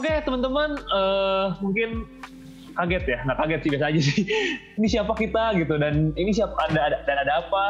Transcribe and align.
Oke 0.00 0.16
teman-teman, 0.24 0.80
uh, 0.96 1.60
mungkin 1.60 2.08
kaget 2.72 3.04
ya, 3.04 3.18
nah 3.28 3.36
kaget 3.36 3.60
sih 3.60 3.70
biasa 3.76 3.84
aja 3.92 4.00
sih. 4.00 4.24
ini 4.80 4.88
siapa 4.88 5.12
kita 5.12 5.52
gitu 5.60 5.76
dan 5.76 6.16
ini 6.16 6.32
siapa 6.32 6.56
ada, 6.72 6.88
ada 6.88 7.04
dan 7.04 7.20
ada 7.20 7.44
apa? 7.44 7.64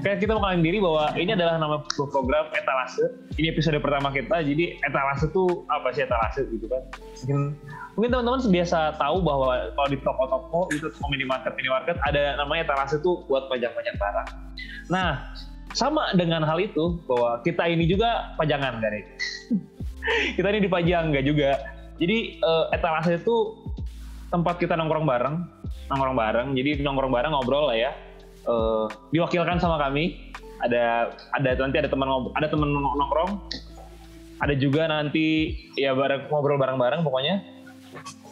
Kayak 0.00 0.24
kita 0.24 0.32
mengenalin 0.32 0.64
diri 0.64 0.80
bahwa 0.80 1.12
ini 1.12 1.36
adalah 1.36 1.60
nama 1.60 1.84
program 2.08 2.48
etalase. 2.56 3.04
Ini 3.36 3.52
episode 3.52 3.76
pertama 3.84 4.08
kita, 4.16 4.40
jadi 4.40 4.80
etalase 4.80 5.28
itu 5.28 5.44
apa 5.68 5.92
sih 5.92 6.08
etalase 6.08 6.48
gitu 6.48 6.64
kan? 6.72 6.88
Mungkin 7.20 7.38
mungkin 8.00 8.10
teman-teman 8.16 8.40
biasa 8.48 8.96
tahu 8.96 9.20
bahwa 9.20 9.52
kalau 9.76 9.88
di 9.92 9.98
toko-toko 10.00 10.60
itu 10.72 10.88
toko 10.88 11.06
minimarket 11.12 11.52
minimarket 11.52 12.00
ada 12.08 12.40
namanya 12.40 12.72
etalase 12.72 12.96
itu 12.96 13.28
buat 13.28 13.52
pajang-pajang 13.52 14.00
barang. 14.00 14.28
Nah 14.88 15.36
sama 15.76 16.16
dengan 16.16 16.48
hal 16.48 16.64
itu 16.64 16.96
bahwa 17.04 17.44
kita 17.44 17.68
ini 17.68 17.84
juga 17.84 18.32
pajangan 18.40 18.80
dari 18.80 19.04
kita 20.36 20.46
ini 20.52 20.60
dipajang 20.64 21.12
nggak 21.14 21.24
juga. 21.26 21.50
Jadi 22.00 22.42
uh, 22.42 22.72
etalase 22.74 23.20
itu 23.20 23.62
tempat 24.32 24.58
kita 24.58 24.74
nongkrong 24.74 25.06
bareng 25.06 25.36
nongkrong 25.92 26.16
bareng. 26.16 26.48
Jadi 26.56 26.80
nongkrong 26.82 27.12
bareng 27.12 27.32
ngobrol 27.36 27.68
lah 27.70 27.76
ya. 27.76 27.90
Uh, 28.48 28.90
diwakilkan 29.14 29.60
sama 29.62 29.78
kami. 29.78 30.32
Ada 30.62 31.10
ada 31.34 31.50
nanti 31.58 31.76
ada 31.82 31.90
teman 31.90 32.08
ada 32.34 32.46
teman 32.46 32.68
nongkrong. 32.70 33.38
Ada 34.42 34.58
juga 34.58 34.90
nanti 34.90 35.54
ya 35.78 35.94
bareng 35.94 36.30
ngobrol 36.32 36.58
bareng-bareng 36.58 37.06
pokoknya. 37.06 37.42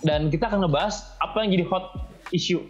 Dan 0.01 0.33
kita 0.33 0.49
akan 0.49 0.65
ngebahas 0.65 1.19
apa 1.21 1.45
yang 1.45 1.61
jadi 1.61 1.65
hot 1.69 1.85
issue 2.33 2.65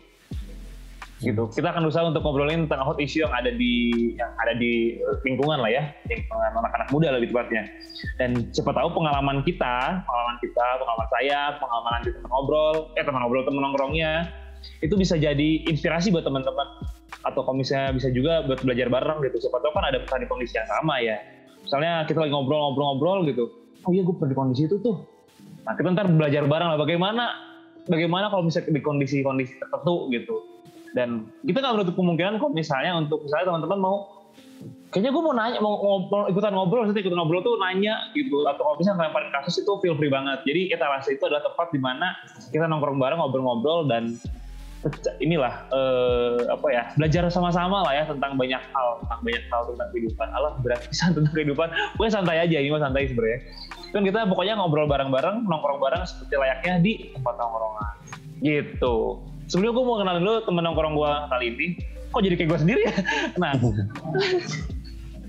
gitu. 1.21 1.53
Kita 1.53 1.73
akan 1.77 1.85
usaha 1.89 2.05
untuk 2.09 2.25
ngobrolin 2.25 2.65
tentang 2.65 2.83
hot 2.85 2.97
issue 2.97 3.23
yang 3.23 3.33
ada 3.33 3.53
di 3.53 3.93
yang 4.17 4.33
ada 4.41 4.57
di 4.57 4.97
lingkungan 5.25 5.61
lah 5.61 5.71
ya, 5.71 5.83
lingkungan 6.09 6.53
anak-anak 6.57 6.89
muda 6.89 7.13
lebih 7.13 7.33
tepatnya. 7.33 7.69
Dan 8.17 8.49
siapa 8.51 8.73
tahu 8.73 8.89
pengalaman 8.97 9.45
kita, 9.45 10.05
pengalaman 10.05 10.37
kita, 10.41 10.67
pengalaman 10.81 11.09
saya, 11.13 11.41
pengalaman 11.61 11.91
nanti 12.01 12.09
teman 12.17 12.31
ngobrol, 12.33 12.77
eh 12.97 13.05
teman 13.05 13.21
ngobrol, 13.21 13.43
teman 13.45 13.63
nongkrongnya, 13.69 14.13
itu 14.81 14.95
bisa 14.97 15.15
jadi 15.21 15.51
inspirasi 15.69 16.09
buat 16.09 16.25
teman-teman 16.25 16.67
atau 17.21 17.45
kalau 17.45 17.61
misalnya 17.61 17.93
bisa 17.93 18.09
juga 18.09 18.41
buat 18.49 18.65
belajar 18.65 18.89
bareng 18.89 19.21
gitu. 19.29 19.49
Siapa 19.49 19.61
tahu 19.61 19.73
kan 19.77 19.85
ada 19.93 20.01
di 20.01 20.27
kondisi 20.29 20.57
yang 20.57 20.69
sama 20.69 21.05
ya. 21.05 21.21
Misalnya 21.61 22.09
kita 22.09 22.25
lagi 22.25 22.33
ngobrol-ngobrol-ngobrol 22.33 23.29
gitu. 23.29 23.45
Oh 23.85 23.93
iya 23.93 24.05
gue 24.05 24.15
pernah 24.17 24.33
di 24.33 24.37
kondisi 24.37 24.63
itu 24.69 24.81
tuh. 24.81 25.05
Nah 25.69 25.77
kita 25.77 25.93
ntar 25.93 26.09
belajar 26.09 26.49
bareng 26.49 26.69
lah 26.73 26.79
bagaimana 26.81 27.25
bagaimana 27.89 28.33
kalau 28.33 28.49
misalnya 28.49 28.73
di 28.73 28.83
kondisi-kondisi 28.85 29.61
tertentu 29.61 30.09
gitu 30.13 30.50
dan 30.95 31.31
kita 31.47 31.63
nggak 31.63 31.75
menutup 31.81 31.95
kemungkinan 31.95 32.43
kok 32.43 32.51
misalnya 32.51 32.99
untuk 32.99 33.23
misalnya 33.23 33.55
teman-teman 33.55 33.79
mau 33.79 33.97
kayaknya 34.91 35.11
gue 35.15 35.23
mau 35.23 35.35
nanya 35.35 35.59
mau 35.63 35.79
ngobrol 35.79 36.27
ikutan 36.29 36.53
ngobrol 36.53 36.83
maksudnya 36.83 37.03
ikutan 37.07 37.19
ngobrol 37.23 37.41
tuh 37.47 37.55
nanya 37.63 38.11
gitu 38.13 38.43
atau 38.43 38.63
kalau 38.67 38.77
misalnya 38.77 39.07
ngelemparin 39.07 39.31
kasus 39.39 39.63
itu 39.63 39.73
feel 39.81 39.95
free 39.97 40.11
banget. 40.11 40.43
Jadi 40.43 40.61
kita 40.75 40.85
rasa 40.85 41.09
itu 41.15 41.23
adalah 41.27 41.47
tempat 41.47 41.71
di 41.71 41.81
mana 41.81 42.09
kita 42.51 42.67
nongkrong 42.67 42.99
bareng 42.99 43.19
ngobrol-ngobrol 43.23 43.87
dan 43.87 44.19
inilah 45.21 45.69
eh, 45.69 46.41
apa 46.49 46.67
ya 46.73 46.83
belajar 46.97 47.29
sama-sama 47.29 47.85
lah 47.85 47.93
ya 47.93 48.05
tentang 48.09 48.41
banyak 48.41 48.63
hal 48.73 48.89
tentang 49.05 49.21
banyak 49.23 49.45
hal 49.47 49.63
tentang 49.71 49.89
kehidupan. 49.95 50.27
Allah 50.35 50.53
berat 50.59 50.81
tentang 51.15 51.35
kehidupan. 51.37 51.69
Pokoknya 51.95 52.13
santai 52.19 52.39
aja 52.43 52.57
ini 52.59 52.75
mah 52.75 52.83
santai 52.83 53.07
sebenarnya. 53.07 53.41
Kan 53.95 54.03
kita 54.03 54.27
pokoknya 54.27 54.59
ngobrol 54.59 54.91
bareng-bareng 54.91 55.47
nongkrong 55.47 55.79
bareng 55.79 56.03
seperti 56.03 56.35
layaknya 56.35 56.75
di 56.83 56.93
tempat 57.15 57.35
nongkrongan. 57.39 57.95
Gitu 58.41 59.30
sebelumnya 59.51 59.75
gue 59.75 59.85
mau 59.85 59.97
kenalin 59.99 60.23
dulu 60.23 60.39
temen 60.47 60.63
nongkrong 60.63 60.95
gue 60.95 61.13
kali 61.27 61.45
ini. 61.51 61.67
Kok 62.11 62.23
jadi 62.23 62.35
kayak 62.39 62.49
gue 62.55 62.61
sendiri 62.63 62.81
ya? 62.87 62.95
Nah. 63.43 63.53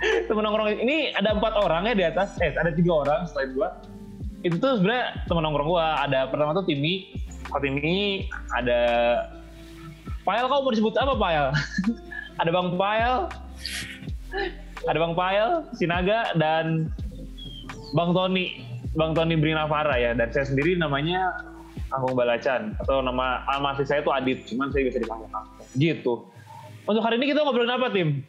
Temen 0.01 0.41
nongkrong 0.41 0.81
ini 0.81 1.13
ada 1.13 1.33
empat 1.33 1.53
orang 1.57 1.89
ya 1.89 1.93
di 1.97 2.05
atas. 2.05 2.37
Eh 2.37 2.53
ada 2.53 2.69
tiga 2.69 3.01
orang 3.01 3.25
selain 3.29 3.53
gue 3.57 3.69
itu 4.41 4.57
tuh 4.57 4.81
sebenarnya 4.81 5.21
temen 5.29 5.45
nongkrong 5.45 5.69
gue 5.69 5.85
ada 6.09 6.25
pertama 6.25 6.57
tuh 6.57 6.65
Timi 6.65 7.13
kok 7.45 7.61
Timi 7.61 8.25
ada 8.57 8.81
Pael 10.25 10.49
kau 10.49 10.65
mau 10.65 10.73
disebut 10.73 10.97
apa 10.97 11.13
Pael 11.13 11.53
ada 12.41 12.49
Bang 12.49 12.73
Pael 12.73 13.29
ada 14.89 14.97
Bang 14.97 15.13
Pael 15.13 15.65
Sinaga 15.77 16.33
dan 16.37 16.89
Bang 17.93 18.15
Tony. 18.15 18.63
Bang 18.95 19.15
Tony 19.15 19.39
Brinavara 19.39 19.95
ya. 19.95 20.11
Dan 20.15 20.31
saya 20.31 20.47
sendiri 20.47 20.75
namanya 20.75 21.31
Agung 21.91 22.15
Balacan 22.15 22.75
atau 22.79 23.03
nama 23.03 23.43
nama 23.47 23.75
asli 23.75 23.83
saya 23.83 23.99
itu 23.99 24.11
Adit, 24.11 24.47
cuman 24.47 24.71
saya 24.71 24.87
bisa 24.87 24.97
dipanggil 24.99 25.27
Kangkung. 25.27 25.67
Gitu. 25.75 26.13
Untuk 26.87 27.03
hari 27.03 27.19
ini 27.19 27.29
kita 27.29 27.43
ngobrolin 27.43 27.71
apa, 27.71 27.87
Tim? 27.91 28.23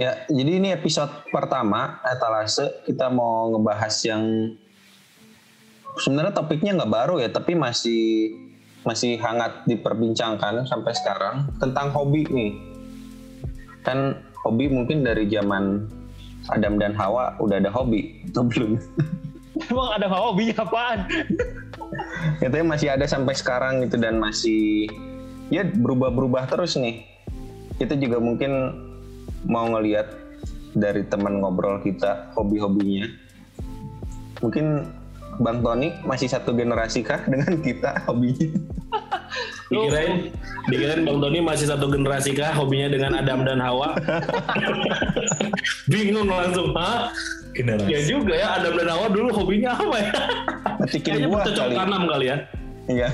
Ya, 0.00 0.24
jadi 0.30 0.56
ini 0.56 0.72
episode 0.72 1.28
pertama 1.28 2.00
etalase 2.08 2.64
kita 2.88 3.12
mau 3.12 3.52
ngebahas 3.52 3.92
yang 4.08 4.22
sebenarnya 6.00 6.32
topiknya 6.32 6.80
nggak 6.80 6.92
baru 6.92 7.20
ya, 7.20 7.28
tapi 7.28 7.52
masih 7.52 8.32
masih 8.82 9.20
hangat 9.20 9.62
diperbincangkan 9.68 10.66
sampai 10.66 10.92
sekarang 10.96 11.52
tentang 11.60 11.92
hobi 11.92 12.24
nih. 12.30 12.52
Kan 13.84 14.22
hobi 14.42 14.72
mungkin 14.72 15.04
dari 15.04 15.28
zaman 15.28 15.86
Adam 16.50 16.80
dan 16.80 16.96
Hawa 16.96 17.36
udah 17.38 17.60
ada 17.62 17.70
hobi, 17.70 18.24
atau 18.32 18.42
belum? 18.48 18.80
Emang 19.70 19.90
ada 19.94 20.08
hobi 20.08 20.50
apaan? 20.56 21.06
Itu 22.40 22.56
masih 22.64 22.88
ada 22.94 23.04
sampai 23.04 23.34
sekarang 23.36 23.84
gitu 23.84 24.00
dan 24.00 24.18
masih 24.18 24.88
ya 25.52 25.64
berubah-berubah 25.64 26.48
terus 26.48 26.76
nih. 26.76 27.04
Itu 27.80 27.96
juga 27.98 28.22
mungkin 28.22 28.52
mau 29.48 29.66
ngelihat 29.68 30.12
dari 30.72 31.04
teman 31.04 31.40
ngobrol 31.40 31.80
kita 31.84 32.32
hobi-hobinya. 32.36 33.08
Mungkin 34.40 34.88
Bang 35.40 35.64
Tony 35.64 35.96
masih 36.04 36.28
satu 36.28 36.52
generasi 36.52 37.00
kah 37.00 37.24
dengan 37.32 37.60
kita 37.60 38.04
hobinya? 38.08 38.48
Dikirain, 39.72 40.28
dikirain 40.68 41.02
Bang 41.08 41.24
Tony 41.24 41.40
masih 41.40 41.64
satu 41.64 41.88
generasi 41.88 42.36
kah 42.36 42.52
hobinya 42.52 42.92
dengan 42.92 43.16
Adam 43.16 43.40
dan 43.40 43.56
Hawa? 43.56 43.96
Bingung 45.92 46.28
langsung, 46.28 46.76
ha? 46.76 47.08
Generasi. 47.52 47.90
Ya 47.92 48.00
juga 48.08 48.34
ya, 48.34 48.48
Adam 48.60 48.72
dan 48.80 48.88
Hawa 48.88 49.06
dulu 49.12 49.28
hobinya 49.32 49.76
apa 49.76 49.96
ya? 50.00 50.10
Metikin 50.80 51.28
buah 51.28 51.44
kali. 51.46 51.74
tanam 51.76 52.02
kali 52.08 52.26
ya. 52.32 52.36
Iya. 52.90 53.08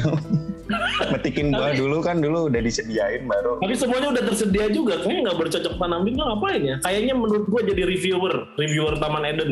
Metikin 1.16 1.52
buah 1.52 1.72
dulu 1.74 2.04
kan 2.04 2.20
dulu 2.20 2.52
udah 2.52 2.60
disediain 2.60 3.24
baru. 3.24 3.58
Tapi 3.60 3.74
semuanya 3.74 4.08
udah 4.14 4.24
tersedia 4.28 4.66
juga, 4.68 5.00
kayaknya 5.00 5.32
nggak 5.32 5.38
bercocok 5.40 5.74
tanam 5.80 6.00
juga 6.04 6.22
ngapain 6.28 6.62
ya? 6.62 6.76
Kayaknya 6.84 7.14
menurut 7.16 7.44
gua 7.48 7.60
jadi 7.64 7.82
reviewer, 7.88 8.34
reviewer 8.60 8.94
Taman 9.00 9.24
Eden. 9.24 9.50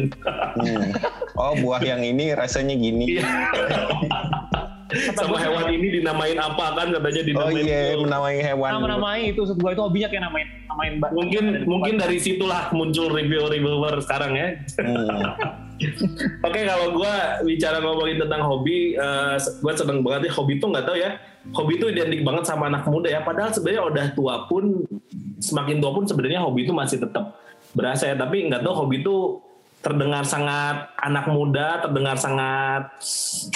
hmm. 0.61 0.93
Oh 1.37 1.53
buah 1.57 1.83
yang 1.83 2.05
ini 2.05 2.37
rasanya 2.37 2.77
gini. 2.77 3.17
Sama 5.19 5.37
hewan 5.43 5.67
ini 5.75 5.99
dinamain 5.99 6.39
apa 6.39 6.79
kan 6.79 6.87
katanya 6.95 7.23
dinamain 7.27 7.59
oh 7.59 7.67
iya 7.67 7.99
menamai 7.99 8.39
hewan. 8.39 8.71
Nama 8.79 8.89
namai 8.95 9.21
itu 9.35 9.43
sebuah 9.43 9.75
itu 9.75 9.83
hobinya 9.83 10.09
kayak 10.11 10.23
namain 10.31 10.49
namain 10.71 10.93
mungkin 11.11 11.45
mungkin 11.67 11.95
dari 11.99 12.23
situlah 12.23 12.71
muncul 12.71 13.11
review 13.11 13.51
reviewer 13.51 13.99
sekarang 13.99 14.33
ya. 14.39 14.49
Hmm. 14.79 15.35
oke 16.47 16.55
okay, 16.55 16.65
kalau 16.65 16.97
gue 16.97 17.15
bicara 17.45 17.85
ngomongin 17.85 18.17
tentang 18.23 18.49
hobi 18.49 18.97
uh, 18.97 19.37
eh, 19.37 19.61
gue 19.61 19.73
seneng 19.77 20.01
banget 20.01 20.31
ya 20.31 20.33
hobi 20.39 20.53
tuh 20.63 20.69
nggak 20.71 20.87
tahu 20.87 20.97
ya. 20.99 21.11
Hobi 21.55 21.73
itu 21.79 21.87
identik 21.91 22.21
banget 22.27 22.45
sama 22.47 22.67
anak 22.71 22.87
muda 22.91 23.07
ya 23.11 23.23
padahal 23.23 23.51
sebenarnya 23.55 23.83
udah 23.87 24.07
tua 24.15 24.35
pun 24.47 24.87
semakin 25.43 25.79
tua 25.79 25.91
pun 25.95 26.05
sebenarnya 26.07 26.43
hobi 26.43 26.67
itu 26.67 26.75
masih 26.75 27.03
tetap 27.03 27.35
berasa 27.75 28.07
ya. 28.07 28.15
Tapi 28.15 28.47
nggak 28.51 28.63
tahu 28.63 28.87
hobi 28.87 29.03
itu 29.03 29.46
terdengar 29.85 30.27
sangat 30.27 30.91
anak 30.99 31.31
muda, 31.31 31.79
terdengar 31.87 32.19
sangat 32.19 32.91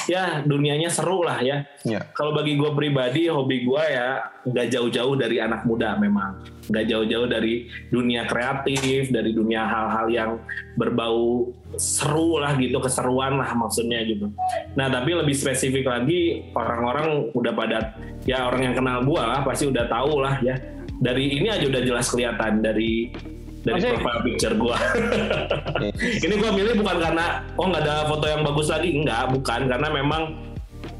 ya 0.06 0.46
dunianya 0.46 0.86
seru 0.86 1.26
lah 1.26 1.42
ya. 1.42 1.66
ya. 1.82 2.06
Kalau 2.14 2.30
bagi 2.30 2.54
gue 2.54 2.70
pribadi, 2.70 3.26
hobi 3.26 3.66
gue 3.66 3.82
ya 3.82 4.30
nggak 4.46 4.66
jauh-jauh 4.70 5.18
dari 5.18 5.42
anak 5.42 5.66
muda 5.66 5.98
memang, 5.98 6.38
nggak 6.70 6.86
jauh-jauh 6.86 7.26
dari 7.26 7.66
dunia 7.90 8.30
kreatif, 8.30 9.10
dari 9.10 9.34
dunia 9.34 9.66
hal-hal 9.66 10.06
yang 10.06 10.30
berbau 10.78 11.50
seru 11.74 12.38
lah 12.38 12.54
gitu, 12.62 12.78
keseruan 12.78 13.34
lah 13.34 13.50
maksudnya 13.58 13.98
gitu. 14.06 14.30
Nah 14.78 14.86
tapi 14.86 15.18
lebih 15.18 15.34
spesifik 15.34 15.90
lagi 15.90 16.46
orang-orang 16.54 17.34
udah 17.34 17.52
pada 17.58 17.98
ya 18.22 18.46
orang 18.46 18.70
yang 18.70 18.74
kenal 18.78 19.02
gue 19.02 19.18
lah 19.18 19.42
pasti 19.42 19.66
udah 19.66 19.90
tahu 19.90 20.22
lah 20.22 20.38
ya. 20.46 20.54
Dari 21.00 21.32
ini 21.32 21.48
aja 21.48 21.64
udah 21.64 21.80
jelas 21.80 22.12
kelihatan 22.12 22.60
dari 22.60 23.08
dari 23.60 23.76
Maksudnya- 23.76 23.96
profile 24.00 24.20
picture 24.24 24.54
gue. 24.56 24.76
ini 26.24 26.34
gue 26.34 26.50
milih 26.50 26.74
bukan 26.80 26.96
karena 26.96 27.26
oh 27.60 27.66
nggak 27.68 27.82
ada 27.84 27.94
foto 28.08 28.24
yang 28.24 28.42
bagus 28.42 28.68
lagi, 28.72 28.88
enggak, 28.96 29.22
bukan 29.32 29.60
karena 29.68 29.88
memang 29.92 30.22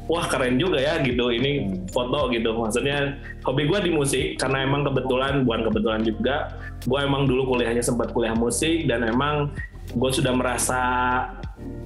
wah 0.05 0.25
keren 0.27 0.59
juga 0.59 0.77
ya 0.77 1.01
gitu 1.01 1.31
ini 1.31 1.65
foto 1.89 2.29
gitu. 2.29 2.53
Maksudnya 2.53 3.17
hobi 3.41 3.65
gue 3.65 3.79
di 3.81 3.91
musik 3.91 4.37
karena 4.37 4.61
emang 4.61 4.85
kebetulan 4.85 5.41
bukan 5.41 5.61
kebetulan 5.71 6.01
juga, 6.05 6.35
gue 6.85 6.99
emang 7.01 7.25
dulu 7.25 7.55
kuliahnya 7.57 7.81
sempat 7.81 8.13
kuliah 8.13 8.37
musik 8.37 8.85
dan 8.85 9.05
emang 9.05 9.49
gue 9.91 10.11
sudah 10.13 10.31
merasa 10.35 10.81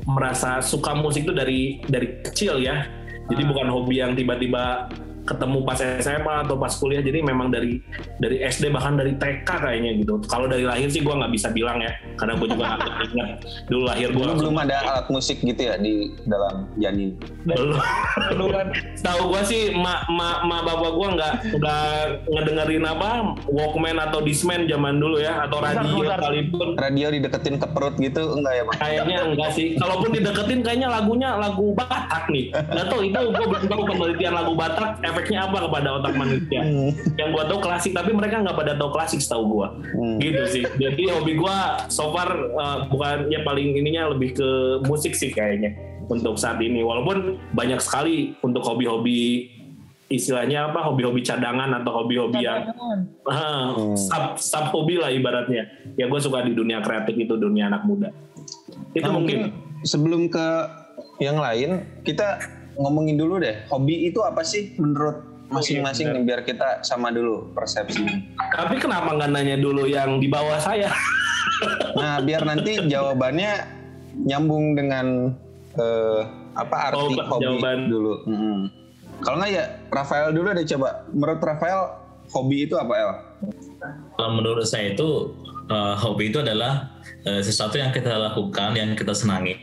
merasa 0.05 0.61
suka 0.61 0.93
musik 0.93 1.25
itu 1.25 1.33
dari 1.33 1.79
dari 1.87 2.19
kecil 2.21 2.59
ya. 2.59 2.83
Jadi 3.25 3.41
bukan 3.41 3.67
hobi 3.73 4.03
yang 4.03 4.13
tiba-tiba 4.13 4.85
ketemu 5.25 5.57
pas 5.65 5.79
SMA 5.81 6.35
atau 6.45 6.55
pas 6.55 6.71
kuliah 6.77 7.01
jadi 7.01 7.25
memang 7.25 7.49
dari 7.49 7.81
dari 8.21 8.45
SD 8.45 8.69
bahkan 8.69 8.93
dari 8.95 9.17
TK 9.17 9.49
kayaknya 9.49 9.91
gitu. 10.05 10.21
Kalau 10.29 10.45
dari 10.45 10.63
lahir 10.63 10.87
sih 10.87 11.01
gue 11.01 11.11
nggak 11.11 11.33
bisa 11.33 11.49
bilang 11.49 11.81
ya 11.81 11.91
karena 12.15 12.37
gue 12.37 12.47
juga 12.47 12.77
nggak 12.77 13.05
ingat 13.11 13.29
dulu 13.67 13.83
lahir 13.89 14.09
gue 14.13 14.23
Dulu 14.25 14.41
belum 14.41 14.57
ada 14.57 14.75
alat 14.85 15.07
musik 15.09 15.37
gitu 15.41 15.61
ya 15.61 15.75
di 15.81 16.13
dalam 16.29 16.69
janin. 16.77 17.17
belum. 17.45 17.77
Dulu 18.35 18.45
kan 18.53 18.67
tahu 19.01 19.21
gue 19.33 19.41
sih 19.45 19.61
mak 19.73 20.09
mak 20.09 20.45
mak 20.45 20.61
bapak 20.65 20.91
gue 20.93 21.07
nggak 21.17 21.33
nggak 21.61 21.89
ngedengerin 22.29 22.85
apa 22.85 23.09
Walkman 23.49 23.97
atau 24.01 24.19
Discman 24.25 24.65
zaman 24.65 24.97
dulu 24.97 25.21
ya 25.21 25.45
atau 25.45 25.61
radio 25.61 26.05
sekalipun. 26.05 26.67
Radio 26.77 27.07
dideketin 27.13 27.55
ke 27.61 27.67
perut 27.69 27.95
gitu 28.01 28.21
enggak 28.37 28.53
ya, 28.53 28.63
Bang? 28.65 28.75
kayaknya 28.81 29.17
enggak 29.29 29.49
sih. 29.53 29.67
Kalaupun 29.77 30.09
dideketin 30.13 30.59
kayaknya 30.65 30.87
lagunya 30.89 31.29
lagu 31.37 31.73
Batak 31.77 32.29
nih. 32.29 32.49
Nggak 32.53 32.85
tahu 32.89 33.01
itu 33.05 33.19
gue 33.29 33.45
belum 33.45 33.65
tahu 33.69 33.81
penelitian 33.89 34.33
lagu 34.33 34.53
Batak 34.57 34.89
efeknya 35.15 35.47
apa 35.47 35.57
kepada 35.63 35.87
otak 35.95 36.13
manusia? 36.21 36.59
Hmm. 36.59 36.91
yang 37.15 37.31
gue 37.31 37.43
tahu 37.47 37.59
klasik 37.63 37.95
tapi 37.95 38.11
mereka 38.11 38.43
nggak 38.43 38.57
pada 38.59 38.73
tahu 38.75 38.91
klasik 38.91 39.23
setahu 39.23 39.43
gue 39.55 39.67
Hmm. 39.95 40.17
gitu 40.19 40.43
sih. 40.51 40.63
Jadi 40.75 41.07
hobi 41.07 41.39
gue 41.39 41.57
so 41.87 42.11
far 42.11 42.27
uh, 42.51 42.91
bukannya 42.91 43.39
paling 43.41 43.79
ininya 43.79 44.11
lebih 44.11 44.35
ke 44.35 44.49
musik 44.83 45.15
sih 45.15 45.31
kayaknya 45.31 45.71
untuk 46.05 46.35
saat 46.35 46.59
ini. 46.59 46.83
Walaupun 46.83 47.39
banyak 47.55 47.79
sekali 47.79 48.35
untuk 48.43 48.61
hobi-hobi 48.61 49.49
istilahnya 50.05 50.69
apa 50.69 50.85
hobi-hobi 50.85 51.25
cadangan 51.25 51.81
atau 51.81 52.03
hobi-hobi 52.03 52.45
yang 52.45 52.69
ah, 53.25 53.73
sub 53.97 54.37
sub 54.37 54.69
hobi 54.69 55.01
lah 55.01 55.09
ibaratnya. 55.09 55.65
Ya 55.97 56.05
gue 56.05 56.19
suka 56.21 56.45
di 56.45 56.53
dunia 56.53 56.83
kreatif 56.83 57.15
itu 57.15 57.33
dunia 57.33 57.71
anak 57.71 57.87
muda. 57.87 58.09
Itu 58.93 59.07
Nah, 59.09 59.15
mungkin 59.15 59.49
sebelum 59.81 60.29
ke 60.29 60.47
yang 61.17 61.39
lain 61.39 61.83
kita 62.03 62.37
ngomongin 62.75 63.15
dulu 63.15 63.39
deh 63.39 63.63
hobi 63.67 64.09
itu 64.09 64.19
apa 64.23 64.41
sih 64.43 64.75
menurut 64.79 65.23
masing-masing 65.45 66.09
nih 66.09 66.23
biar 66.25 66.41
kita 66.41 66.81
sama 66.81 67.13
dulu 67.13 67.53
persepsinya. 67.53 68.17
tapi 68.51 68.81
kenapa 68.81 69.13
nggak 69.13 69.29
nanya 69.29 69.57
dulu 69.61 69.85
yang 69.85 70.17
di 70.17 70.25
bawah 70.25 70.57
saya 70.57 70.89
Nah 71.95 72.19
biar 72.19 72.43
nanti 72.43 72.75
jawabannya 72.83 73.51
nyambung 74.27 74.75
dengan 74.75 75.31
eh, 75.75 76.21
apa 76.55 76.75
arti 76.91 76.99
Oh, 76.99 77.09
hobi 77.37 77.43
jawaban. 77.43 77.79
dulu. 77.87 78.13
Mm-mm. 78.27 78.57
Kalau 79.23 79.39
nggak 79.39 79.51
ya 79.51 79.63
Rafael 79.91 80.35
dulu 80.35 80.51
deh 80.51 80.65
coba. 80.75 81.07
Menurut 81.11 81.39
Rafael 81.39 81.79
hobi 82.31 82.67
itu 82.67 82.75
apa 82.75 82.93
El? 82.95 83.11
Kalau 84.17 84.31
menurut 84.35 84.65
saya 84.67 84.91
itu 84.91 85.31
eh, 85.69 85.95
hobi 85.95 86.31
itu 86.31 86.43
adalah 86.43 86.91
eh, 87.23 87.39
sesuatu 87.39 87.79
yang 87.79 87.91
kita 87.95 88.11
lakukan 88.11 88.75
yang 88.75 88.91
kita 88.95 89.15
senangi 89.15 89.55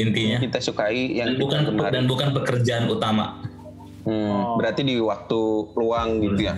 intinya 0.00 0.38
Kita 0.40 0.58
sukai 0.58 1.14
yang 1.14 1.28
dan 1.30 1.38
bukan 1.38 1.60
gemari. 1.66 1.92
dan 1.92 2.04
bukan 2.06 2.28
pekerjaan 2.32 2.84
utama 2.86 3.44
Hmm, 4.00 4.56
Berarti 4.56 4.80
di 4.82 4.96
waktu 4.96 5.40
luang 5.70 6.18
gitu 6.18 6.40
ya. 6.42 6.56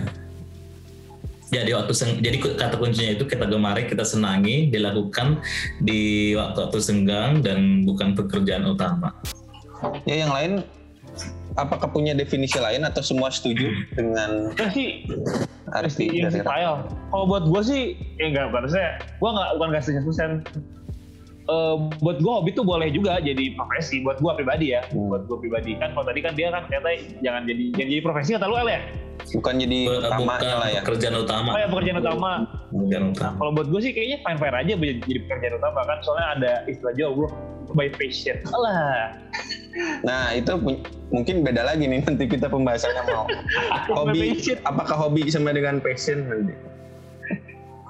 jadi 1.45 1.75
waktu 1.75 1.91
seng- 1.91 2.17
jadi 2.17 2.33
kata 2.39 2.75
kuncinya 2.77 3.13
itu 3.13 3.27
kita 3.27 3.45
gemari 3.45 3.85
kita 3.85 4.01
senangi 4.01 4.71
dilakukan 4.71 5.37
di 5.77 6.31
waktu-waktu 6.33 6.79
senggang 6.79 7.39
dan 7.39 7.83
bukan 7.83 8.15
pekerjaan 8.15 8.65
utama 8.65 9.11
Ya 10.03 10.23
yang 10.23 10.31
lain 10.31 10.63
apakah 11.53 11.85
punya 11.85 12.15
definisi 12.15 12.57
lain 12.57 12.81
atau 12.81 13.03
semua 13.03 13.29
setuju 13.29 13.69
dengan 13.91 14.55
ya 14.55 14.71
sih 14.71 15.03
arti 15.69 16.09
yang 16.09 16.31
dari. 16.31 16.41
Kalau 17.09 17.25
buat 17.25 17.45
gue 17.45 17.61
sih, 17.61 17.81
ya 18.15 18.25
enggak, 18.25 18.49
maksudnya 18.49 18.89
gue 18.97 19.29
nggak 19.29 19.49
bukan 19.53 19.67
nggak 19.69 19.83
setuju. 19.83 19.99
Eh, 21.43 21.75
buat 21.99 22.17
gue 22.17 22.33
hobi 22.33 22.49
tuh 22.51 22.63
boleh 22.63 22.87
juga 22.87 23.19
jadi 23.19 23.51
profesi. 23.51 23.99
Buat 23.99 24.17
gue 24.17 24.31
pribadi 24.33 24.71
ya, 24.71 24.81
Hmm. 24.87 25.11
buat 25.11 25.23
gue 25.23 25.37
pribadi 25.37 25.75
kan. 25.75 25.91
Kalau 25.91 26.05
tadi 26.05 26.19
kan 26.19 26.31
dia 26.33 26.47
kan 26.47 26.63
katanya 26.65 26.99
jangan 27.19 27.41
jadi 27.43 27.63
jangan 27.73 27.89
jadi 27.89 28.01
profesi 28.01 28.29
kata 28.31 28.45
lu 28.45 28.57
El 28.57 28.69
ya. 28.69 28.81
bukan 29.25 29.55
jadi 29.55 29.79
Bu- 29.83 30.03
utamanya 30.03 30.27
bukan 30.41 30.47
lah 30.53 30.69
ya. 30.69 30.81
pekerjaan 30.83 31.15
utama 31.15 31.49
Oh 31.49 31.57
ya 31.57 31.67
pekerjaan 31.67 31.97
utama. 31.97 32.31
pekerjaan 32.67 33.03
utama 33.09 33.35
Kalau 33.37 33.51
buat 33.53 33.67
gue 33.69 33.81
sih 33.81 33.91
kayaknya 33.91 34.17
fine 34.19 34.35
fine 34.37 34.55
aja 34.57 34.73
jadi, 34.73 34.93
jadi 35.01 35.19
pekerjaan 35.21 35.53
utama 35.55 35.79
kan. 35.81 35.97
Soalnya 36.01 36.27
ada 36.33 36.51
istilah 36.65 36.93
Jawa 36.93 37.11
bro, 37.13 37.27
by 37.71 37.87
passion. 37.89 38.35
Alah. 38.49 39.15
Nah 40.01 40.23
itu 40.31 40.51
mungkin 41.09 41.35
beda 41.41 41.61
lagi 41.63 41.83
nih 41.85 41.99
nanti 42.01 42.23
kita 42.25 42.47
pembahasannya 42.47 43.03
mau 43.05 43.23
hobi 43.97 44.31
Passion. 44.33 44.57
apakah 44.63 44.95
hobi 44.97 45.27
sama 45.27 45.51
dengan 45.51 45.77
passion 45.77 46.23
nanti. 46.23 46.53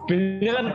Biasanya 0.04 0.54
kan 0.54 0.66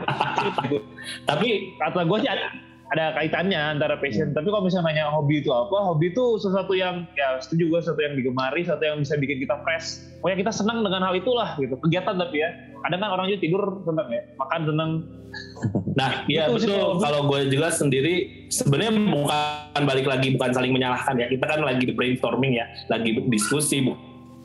tapi 1.25 1.47
kata 1.77 1.99
gue 2.03 2.17
sih 2.19 2.29
ada, 2.29 2.45
ada 2.89 3.13
kaitannya 3.13 3.57
antara 3.77 4.01
passion. 4.01 4.33
Tapi 4.33 4.49
kalau 4.49 4.65
misalnya 4.65 4.89
nanya 4.89 5.05
hobi 5.13 5.41
itu 5.41 5.53
apa, 5.53 5.77
hobi 5.77 6.09
itu 6.09 6.41
sesuatu 6.41 6.73
yang 6.73 7.05
ya 7.13 7.37
setuju 7.37 7.69
gue 7.69 7.79
sesuatu 7.85 8.01
yang 8.01 8.17
digemari, 8.17 8.65
sesuatu 8.65 8.81
yang 8.81 8.97
bisa 8.97 9.13
bikin 9.15 9.37
kita 9.39 9.61
fresh. 9.61 10.01
Pokoknya 10.19 10.37
kita 10.41 10.51
senang 10.51 10.81
dengan 10.81 11.05
hal 11.05 11.13
itulah 11.13 11.53
gitu. 11.57 11.77
Kegiatan 11.77 12.17
tapi 12.17 12.41
ya. 12.41 12.49
Kadang 12.79 12.99
kan 12.99 13.09
orang 13.13 13.25
juga 13.29 13.39
tidur 13.39 13.63
senang 13.85 14.07
ya, 14.09 14.21
makan 14.35 14.61
senang. 14.65 14.91
Nah, 15.99 16.23
iya 16.31 16.47
Itu 16.47 16.63
sih 16.63 16.71
betul. 16.71 16.79
kalau- 16.79 16.95
Kalau 17.03 17.21
gue 17.27 17.39
juga 17.51 17.67
sendiri 17.69 18.15
sebenarnya 18.47 18.91
bukan 19.11 19.81
balik 19.83 20.07
lagi 20.07 20.31
bukan 20.31 20.49
saling 20.55 20.71
menyalahkan 20.71 21.11
ya. 21.19 21.27
Kita 21.27 21.43
kan 21.43 21.59
lagi 21.59 21.83
di 21.83 21.91
brainstorming 21.91 22.55
ya, 22.55 22.65
lagi 22.87 23.19
diskusi 23.27 23.83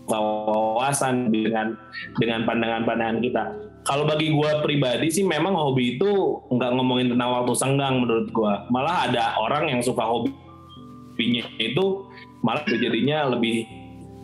wawasan 0.09 1.33
dengan 1.33 1.77
dengan 2.21 2.45
pandangan-pandangan 2.45 3.19
kita. 3.25 3.45
Kalau 3.85 4.09
bagi 4.09 4.33
gue 4.33 4.51
pribadi 4.65 5.13
sih 5.13 5.25
memang 5.29 5.53
hobi 5.53 5.97
itu 6.01 6.41
nggak 6.49 6.71
ngomongin 6.73 7.13
tentang 7.13 7.31
waktu 7.41 7.53
senggang 7.53 8.01
menurut 8.01 8.29
gue. 8.33 8.53
Malah 8.73 9.09
ada 9.09 9.37
orang 9.41 9.69
yang 9.69 9.81
suka 9.85 10.05
hobinya 10.05 11.45
itu 11.61 12.09
malah 12.41 12.65
jadinya 12.65 13.29
lebih 13.33 13.69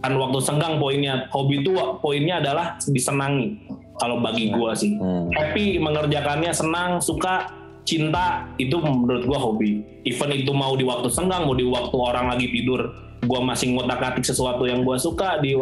kan 0.01 0.17
waktu 0.17 0.39
senggang 0.41 0.81
poinnya. 0.81 1.29
Hobi 1.29 1.61
itu 1.61 1.77
poinnya 2.01 2.41
adalah 2.41 2.81
disenangi. 2.89 3.61
Kalau 4.01 4.17
bagi 4.25 4.49
gue 4.49 4.73
sih 4.73 4.97
Hmm. 4.97 5.29
happy 5.37 5.77
mengerjakannya 5.77 6.57
senang 6.57 7.05
suka 7.05 7.53
cinta 7.85 8.47
itu 8.61 8.77
menurut 8.79 9.27
gua 9.27 9.39
hobi 9.41 9.83
even 10.07 10.31
itu 10.31 10.53
mau 10.55 10.79
di 10.79 10.85
waktu 10.87 11.09
senggang 11.11 11.49
mau 11.49 11.57
di 11.57 11.67
waktu 11.67 11.97
orang 11.97 12.31
lagi 12.31 12.47
tidur 12.53 12.87
gua 13.25 13.41
masih 13.45 13.77
ngotak 13.77 14.01
atik 14.01 14.25
sesuatu 14.25 14.65
yang 14.65 14.85
gua 14.85 14.97
suka 14.97 15.41
di 15.41 15.57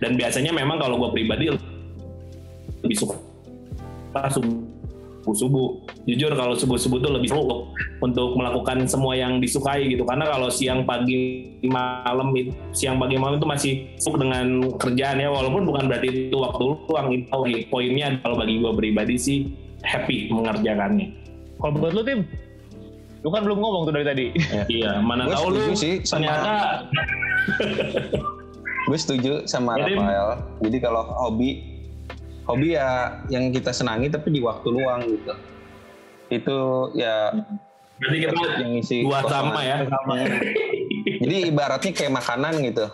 dan 0.00 0.16
biasanya 0.16 0.52
memang 0.52 0.80
kalau 0.80 0.96
gua 1.00 1.10
pribadi 1.12 1.52
lebih 2.82 2.96
suka 2.96 3.16
subuh 4.28 4.72
subuh 5.30 5.78
jujur 6.02 6.34
kalau 6.34 6.58
subuh 6.58 6.74
subuh 6.74 6.98
tuh 6.98 7.14
lebih 7.14 7.30
seru 7.30 7.70
untuk, 8.02 8.34
melakukan 8.34 8.82
semua 8.90 9.14
yang 9.14 9.38
disukai 9.38 9.86
gitu. 9.86 10.02
Karena 10.02 10.26
kalau 10.26 10.50
siang 10.50 10.82
pagi 10.82 11.46
malam 11.62 12.34
siang 12.74 12.98
pagi 12.98 13.14
malam 13.14 13.38
itu 13.38 13.46
masih 13.46 13.72
sibuk 14.02 14.18
dengan 14.18 14.74
kerjaan 14.74 15.22
ya. 15.22 15.30
Walaupun 15.30 15.62
bukan 15.62 15.86
berarti 15.86 16.28
itu 16.28 16.36
waktu 16.36 16.66
luang 16.90 17.08
itu 17.14 17.38
poinnya 17.70 18.18
kalau 18.26 18.34
bagi 18.34 18.58
gue 18.58 18.72
pribadi 18.74 19.14
sih 19.14 19.38
happy 19.86 20.34
mengerjakannya. 20.34 21.14
Kalau 21.62 21.78
buat 21.78 21.94
lu 21.94 22.02
tim, 22.02 22.26
lu 23.22 23.30
kan 23.30 23.40
belum 23.42 23.58
ngomong 23.58 23.82
tuh 23.86 23.94
dari 23.94 24.04
tadi. 24.04 24.26
iya 24.66 24.98
mana 24.98 25.30
Gua 25.30 25.38
tahu 25.38 25.48
lu 25.54 25.74
sih 25.74 26.02
sama- 26.02 26.26
ternyata 26.26 26.52
Gue 28.82 28.98
setuju 28.98 29.46
sama 29.46 29.78
Jadi- 29.78 29.94
Rafael. 29.94 30.28
Jadi 30.58 30.76
kalau 30.82 31.02
hobi 31.16 31.62
hobi 32.44 32.74
ya 32.74 33.22
yang 33.30 33.54
kita 33.54 33.70
senangi 33.70 34.10
tapi 34.10 34.34
di 34.34 34.42
waktu 34.42 34.68
luang 34.68 35.00
gitu. 35.06 35.32
Itu 36.28 36.58
ya 36.92 37.30
berarti 38.02 38.16
kita 38.18 38.40
yang 38.58 38.72
isi 38.74 39.06
dua 39.06 39.22
sama 39.22 39.62
ya 39.62 39.86
Jadi 41.22 41.36
ibaratnya 41.46 41.92
kayak 41.94 42.12
makanan 42.12 42.58
gitu. 42.60 42.90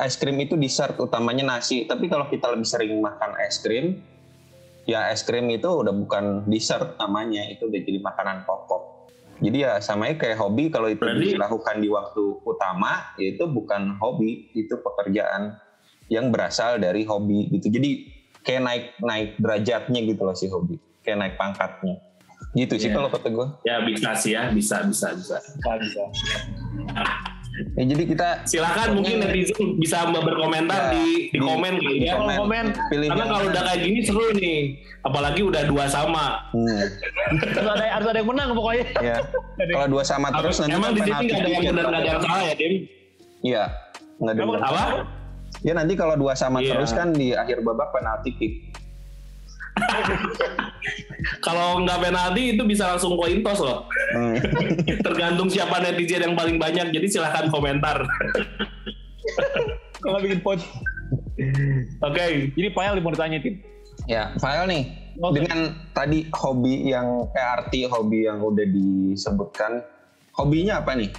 Es 0.00 0.16
krim 0.16 0.40
itu 0.40 0.56
dessert 0.56 0.96
utamanya 0.96 1.44
nasi. 1.44 1.84
Tapi 1.84 2.08
kalau 2.08 2.24
kita 2.26 2.48
lebih 2.48 2.64
sering 2.64 3.04
makan 3.04 3.36
es 3.44 3.60
krim, 3.60 4.00
ya 4.88 5.12
es 5.12 5.20
krim 5.20 5.44
itu 5.52 5.68
udah 5.68 5.92
bukan 5.92 6.48
dessert 6.48 6.96
namanya, 6.96 7.44
itu 7.46 7.68
udah 7.68 7.80
jadi 7.84 8.00
makanan 8.00 8.48
pokok. 8.48 8.99
Jadi 9.40 9.56
ya 9.58 9.80
samanya 9.80 10.16
kayak 10.16 10.36
hobi 10.36 10.68
kalau 10.68 10.86
itu 10.86 11.00
Berarti- 11.00 11.32
dilakukan 11.32 11.76
di 11.76 11.88
waktu 11.88 12.22
utama, 12.40 12.92
ya 13.16 13.26
itu 13.30 13.44
bukan 13.44 13.96
hobi, 13.96 14.52
itu 14.52 14.76
pekerjaan 14.76 15.56
yang 16.06 16.28
berasal 16.28 16.76
dari 16.76 17.02
hobi 17.02 17.48
gitu. 17.50 17.70
Jadi 17.70 17.90
kayak 18.40 18.62
naik 18.62 18.84
naik 19.00 19.28
derajatnya 19.36 20.00
gitu 20.02 20.22
loh 20.22 20.34
si 20.34 20.46
hobi, 20.46 20.76
kayak 21.00 21.18
naik 21.18 21.34
pangkatnya. 21.36 21.96
Gitu 22.50 22.74
sih 22.76 22.88
Iya. 22.88 22.96
kalau 22.96 23.08
kata 23.08 23.28
gue. 23.28 23.46
ya 23.62 23.76
bisa 23.80 24.10
sih 24.12 24.32
ya 24.32 24.50
bisa 24.50 24.82
bisa 24.82 25.14
bisa 25.14 25.36
Bisa, 25.38 25.72
bisa. 25.78 26.02
Ya, 27.50 27.82
jadi 27.82 28.02
kita 28.06 28.28
Silakan 28.46 28.88
mungkin 28.94 29.20
netizen 29.20 29.76
bisa 29.76 30.06
berkomentar 30.06 30.88
Ya, 30.88 30.92
di 30.94 31.28
di 31.28 31.34
di- 31.34 31.40
komen 31.40 31.72
kali 31.76 31.96
di 31.98 32.06
ya. 32.06 32.14
Kalau 32.14 32.32
komen, 32.40 32.64
pilih 32.88 33.06
Karena 33.10 33.20
yang 33.20 33.28
kalau 33.28 33.46
udah 33.46 33.62
kayak 33.66 33.80
gini 33.82 34.00
seru 34.00 34.26
nih. 34.32 34.58
Apalagi 35.00 35.40
udah 35.42 35.62
dua 35.66 35.84
sama. 35.84 36.26
Hmm, 36.52 36.80
harus 37.32 37.68
ada 37.68 37.84
harus 37.90 38.06
ada 38.06 38.18
yang 38.18 38.28
menang 38.28 38.48
pokoknya. 38.52 38.84
ya. 39.00 39.16
Kalau 39.58 39.88
dua 39.88 40.02
sama 40.02 40.28
terus 40.30 40.56
nanti 40.58 40.72
Emang 40.72 40.92
di 40.92 41.00
sini 41.00 41.10
nggak 41.10 41.36
ada 41.36 41.48
yang 41.50 41.62
benar 41.66 41.84
nggak 41.84 42.00
ada 42.00 42.08
yang 42.08 42.20
salah 42.22 42.42
ya, 42.42 42.54
Dim? 42.54 42.74
Iya, 43.40 43.62
nggak 44.18 44.32
ada. 44.32 44.40
Apa? 44.40 44.46
dua. 44.46 44.58
Apa? 44.62 44.84
Ya 45.60 45.72
nanti 45.74 45.92
kalau 45.94 46.14
dua 46.14 46.32
sama 46.34 46.58
Iya. 46.58 46.72
terus 46.72 46.92
kan 46.92 47.10
di 47.10 47.32
akhir 47.32 47.60
babak 47.60 47.90
penalti 47.90 48.30
kick. 48.32 48.52
Kalau 51.40 51.80
nggak 51.80 51.98
penalti 52.00 52.56
itu 52.56 52.62
bisa 52.64 52.90
langsung 52.90 53.14
koin 53.14 53.40
toss 53.40 53.60
loh. 53.60 53.84
Tergantung 55.06 55.48
siapa 55.48 55.78
netizen 55.78 56.26
yang 56.26 56.34
paling 56.34 56.56
banyak. 56.58 56.90
Jadi 56.90 57.06
silahkan 57.06 57.46
komentar. 57.48 58.02
Kalau 60.00 60.18
bikin 60.18 60.40
post. 60.40 60.66
Oke. 62.02 62.52
Jadi 62.54 62.68
Pael 62.72 62.98
mau 63.00 63.12
ditanya 63.12 63.38
tim. 63.40 63.60
Ya, 64.08 64.32
file 64.40 64.66
nih. 64.66 64.82
Oke. 65.20 65.34
Dengan 65.42 65.58
tadi 65.92 66.24
hobi 66.32 66.88
yang 66.88 67.28
eh, 67.36 67.46
arti 67.60 67.84
hobi 67.84 68.24
yang 68.24 68.40
udah 68.40 68.64
disebutkan, 68.64 69.84
hobinya 70.32 70.80
apa 70.80 70.96
nih, 70.96 71.10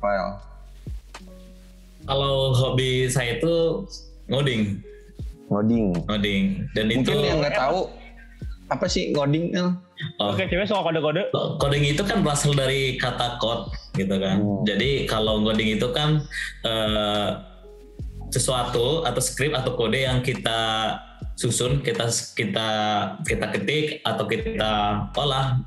file? 0.00 0.40
Kalau 2.08 2.56
hobi 2.56 3.06
saya 3.12 3.36
itu 3.36 3.84
ngoding, 4.32 4.80
Ngoding. 5.52 5.92
ngoding. 6.08 6.42
Dan 6.72 6.86
itu 6.88 7.12
Mungkin 7.12 7.28
yang 7.28 7.38
nggak 7.44 7.58
tahu 7.60 7.92
apa 8.72 8.86
sih 8.88 9.12
ngoding? 9.12 9.52
El? 9.52 9.76
Oh, 10.20 10.32
Oke, 10.32 10.48
cewek 10.48 10.66
soal 10.68 10.82
kode-kode. 10.84 11.28
coding 11.60 11.84
itu 11.84 12.02
kan 12.04 12.24
berasal 12.24 12.52
dari 12.56 12.96
kata 12.96 13.40
code 13.40 13.72
gitu 13.96 14.16
kan. 14.16 14.40
Hmm. 14.40 14.62
Jadi 14.64 15.04
kalau 15.04 15.42
coding 15.44 15.76
itu 15.76 15.88
kan 15.92 16.24
eh, 16.64 17.28
sesuatu 18.30 19.02
atau 19.04 19.20
script 19.20 19.58
atau 19.58 19.74
kode 19.74 20.06
yang 20.06 20.22
kita 20.22 20.94
susun, 21.34 21.82
kita 21.82 22.06
kita 22.36 22.68
kita 23.26 23.46
ketik 23.52 24.04
atau 24.06 24.24
kita 24.28 24.72
olah 25.16 25.58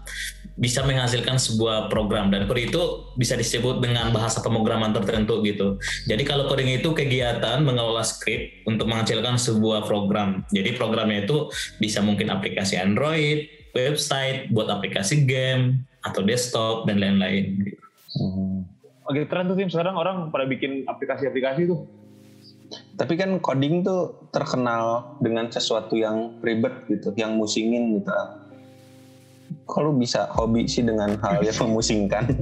bisa 0.54 0.86
menghasilkan 0.86 1.42
sebuah 1.42 1.90
program 1.90 2.30
dan 2.30 2.46
kode 2.46 2.70
itu 2.70 2.82
bisa 3.18 3.34
disebut 3.34 3.82
dengan 3.82 4.14
bahasa 4.14 4.38
pemrograman 4.38 4.94
tertentu 4.94 5.42
gitu. 5.42 5.82
Jadi 6.06 6.22
kalau 6.22 6.46
coding 6.46 6.78
itu 6.78 6.94
kegiatan 6.94 7.66
mengelola 7.66 8.06
script 8.06 8.62
untuk 8.70 8.86
menghasilkan 8.86 9.42
sebuah 9.42 9.90
program. 9.90 10.46
Jadi 10.54 10.78
programnya 10.78 11.26
itu 11.26 11.50
bisa 11.82 12.06
mungkin 12.06 12.30
aplikasi 12.30 12.78
Android, 12.78 13.50
website, 13.74 14.54
buat 14.54 14.70
aplikasi 14.70 15.26
game 15.26 15.84
atau 16.06 16.22
desktop 16.22 16.86
dan 16.86 17.02
lain-lain. 17.02 17.74
Hmm. 18.14 18.70
Oke, 19.04 19.28
keren 19.28 19.52
tuh 19.52 19.58
tim 19.60 19.68
sekarang 19.68 20.00
orang 20.00 20.32
pada 20.32 20.48
bikin 20.48 20.88
aplikasi-aplikasi 20.88 21.68
tuh. 21.68 21.84
Tapi 22.98 23.14
kan 23.20 23.38
coding 23.44 23.84
tuh 23.86 24.30
terkenal 24.32 25.18
dengan 25.20 25.50
sesuatu 25.52 25.94
yang 25.98 26.40
ribet 26.40 26.74
gitu, 26.88 27.12
yang 27.20 27.36
musingin 27.36 28.00
gitu. 28.00 28.10
Kalau 29.70 29.94
bisa 29.94 30.30
hobi 30.34 30.66
sih 30.66 30.86
dengan 30.86 31.20
hal 31.20 31.44
yang 31.44 31.58
memusingkan. 31.68 32.26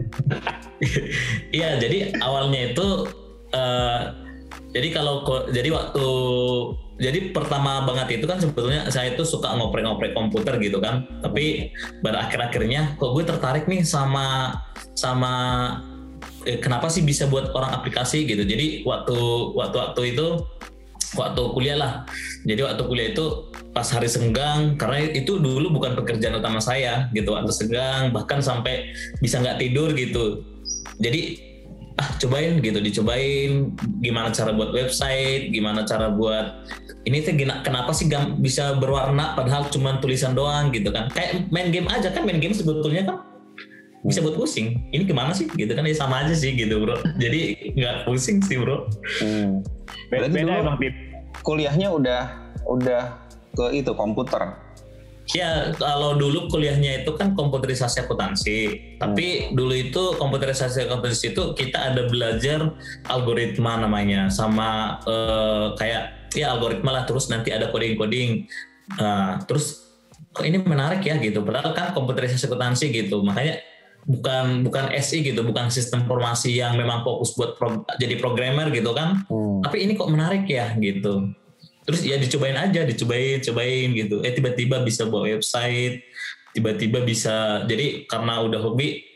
Iya, 1.54 1.78
jadi 1.78 2.18
awalnya 2.26 2.74
itu 2.74 3.06
eh, 3.54 4.02
jadi 4.74 4.88
kalau 4.90 5.22
jadi 5.54 5.70
waktu 5.70 6.06
jadi 7.02 7.34
pertama 7.34 7.82
banget 7.82 8.22
itu 8.22 8.30
kan 8.30 8.38
sebetulnya 8.38 8.86
saya 8.94 9.18
itu 9.18 9.26
suka 9.26 9.50
ngoprek-ngoprek 9.58 10.14
komputer 10.14 10.62
gitu 10.62 10.78
kan. 10.78 11.10
Tapi 11.26 11.74
pada 12.06 12.30
akhir-akhirnya 12.30 12.94
kok 13.02 13.18
gue 13.18 13.26
tertarik 13.26 13.66
nih 13.66 13.82
sama 13.82 14.54
sama 14.94 15.34
eh, 16.46 16.62
kenapa 16.62 16.94
sih 16.94 17.02
bisa 17.02 17.26
buat 17.26 17.50
orang 17.58 17.74
aplikasi 17.74 18.30
gitu. 18.30 18.46
Jadi 18.46 18.86
waktu 18.86 19.18
waktu 19.58 19.78
waktu 19.82 20.02
itu 20.14 20.46
waktu 21.18 21.42
kuliah 21.58 21.78
lah. 21.82 21.94
Jadi 22.46 22.62
waktu 22.62 22.86
kuliah 22.86 23.10
itu 23.18 23.50
pas 23.74 23.88
hari 23.90 24.06
senggang 24.06 24.78
karena 24.78 25.10
itu 25.10 25.42
dulu 25.42 25.74
bukan 25.74 25.98
pekerjaan 25.98 26.38
utama 26.38 26.62
saya 26.62 27.10
gitu 27.18 27.34
waktu 27.34 27.50
senggang 27.56 28.12
bahkan 28.12 28.44
sampai 28.44 28.92
bisa 29.24 29.40
nggak 29.40 29.64
tidur 29.64 29.96
gitu 29.96 30.44
jadi 31.00 31.51
ah 32.02 32.10
cobain 32.18 32.58
gitu 32.58 32.82
dicobain 32.82 33.70
gimana 34.02 34.34
cara 34.34 34.50
buat 34.50 34.74
website 34.74 35.54
gimana 35.54 35.86
cara 35.86 36.10
buat 36.10 36.66
ini 37.06 37.22
tuh 37.22 37.38
gina- 37.38 37.62
kenapa 37.62 37.94
sih 37.94 38.10
gam- 38.10 38.38
bisa 38.38 38.74
berwarna 38.74 39.38
padahal 39.38 39.70
cuma 39.70 40.02
tulisan 40.02 40.34
doang 40.34 40.74
gitu 40.74 40.90
kan 40.90 41.14
kayak 41.14 41.46
main 41.48 41.70
game 41.70 41.86
aja 41.86 42.10
kan 42.10 42.26
main 42.26 42.42
game 42.42 42.52
sebetulnya 42.52 43.06
kan 43.06 43.18
bisa 44.02 44.18
buat 44.18 44.34
pusing 44.34 44.90
ini 44.90 45.06
gimana 45.06 45.30
sih 45.30 45.46
gitu 45.48 45.70
kan 45.72 45.86
ya 45.86 45.94
sama 45.94 46.26
aja 46.26 46.34
sih 46.34 46.58
gitu 46.58 46.82
bro 46.82 46.98
jadi 47.22 47.54
nggak 47.78 48.10
pusing 48.10 48.42
sih 48.42 48.58
bro 48.58 48.90
Hmm. 49.22 49.62
Beda, 50.10 50.28
beda 50.28 50.54
emang. 50.60 50.76
Kuliahnya 51.40 51.88
udah 51.88 52.22
udah 52.66 53.04
ke 53.52 53.72
itu 53.74 53.92
komputer. 53.94 54.60
Ya, 55.32 55.72
kalau 55.78 56.18
dulu 56.18 56.50
kuliahnya 56.50 57.06
itu 57.06 57.14
kan 57.16 57.32
komputerisasi 57.32 58.04
akuntansi. 58.04 58.58
Tapi 58.98 59.54
dulu 59.54 59.72
itu 59.72 60.18
komputerisasi 60.18 60.90
akuntansi 60.90 61.32
itu 61.32 61.54
kita 61.54 61.94
ada 61.94 62.10
belajar 62.10 62.74
algoritma 63.08 63.80
namanya 63.80 64.28
sama 64.28 65.00
eh, 65.06 65.66
kayak 65.78 66.34
ya 66.34 66.52
algoritma 66.52 66.92
lah 66.92 67.04
terus 67.06 67.30
nanti 67.30 67.54
ada 67.54 67.70
coding-coding. 67.70 68.50
Nah, 69.00 69.40
terus 69.46 69.80
kok 70.32 70.44
ini 70.44 70.60
menarik 70.60 71.00
ya 71.02 71.16
gitu. 71.18 71.40
Padahal 71.42 71.72
kan 71.72 71.94
komputerisasi 71.94 72.50
akuntansi 72.50 72.92
gitu. 72.92 73.24
Makanya 73.24 73.62
bukan 74.02 74.66
bukan 74.66 74.90
SI 74.98 75.22
gitu, 75.22 75.46
bukan 75.46 75.70
sistem 75.70 76.04
informasi 76.04 76.58
yang 76.58 76.74
memang 76.74 77.06
fokus 77.06 77.38
buat 77.38 77.54
pro- 77.54 77.86
jadi 78.02 78.18
programmer 78.18 78.74
gitu 78.74 78.98
kan 78.98 79.22
Hmm. 79.30 79.62
tapi 79.62 79.86
ini 79.86 79.94
kok 79.94 80.10
menarik 80.10 80.50
ya 80.50 80.74
gitu 80.74 81.30
terus 81.86 82.02
ya 82.06 82.16
dicobain 82.22 82.58
aja 82.58 82.86
dicobain 82.86 83.42
cobain 83.42 83.90
gitu. 83.98 84.22
Eh 84.22 84.34
tiba-tiba 84.34 84.82
bisa 84.86 85.08
buat 85.10 85.26
website 85.26 86.06
tiba-tiba 86.52 87.00
bisa 87.04 87.64
jadi 87.64 88.04
karena 88.12 88.44
udah 88.44 88.60
hobi 88.60 89.08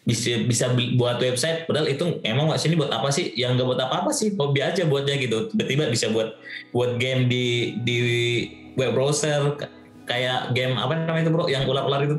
bisa 0.00 0.42
bisa 0.48 0.72
buat 0.96 1.20
website 1.20 1.68
padahal 1.68 1.86
itu 1.86 2.18
emang 2.24 2.50
nggak 2.50 2.60
sini 2.60 2.74
buat 2.74 2.90
apa 2.90 3.12
sih? 3.12 3.30
Yang 3.36 3.60
nggak 3.60 3.68
buat 3.68 3.80
apa-apa 3.84 4.10
sih 4.10 4.34
hobi 4.34 4.60
aja 4.64 4.82
buatnya 4.88 5.20
gitu. 5.20 5.52
Tiba-tiba 5.54 5.92
bisa 5.92 6.10
buat 6.10 6.34
buat 6.74 6.98
game 6.98 7.28
di 7.30 7.76
di 7.84 7.98
web 8.74 8.96
browser 8.96 9.54
kayak 10.08 10.56
game 10.56 10.74
apa 10.74 10.98
namanya 11.06 11.28
itu 11.28 11.32
bro? 11.32 11.46
Yang 11.46 11.70
ular-ular 11.70 12.00
itu 12.08 12.16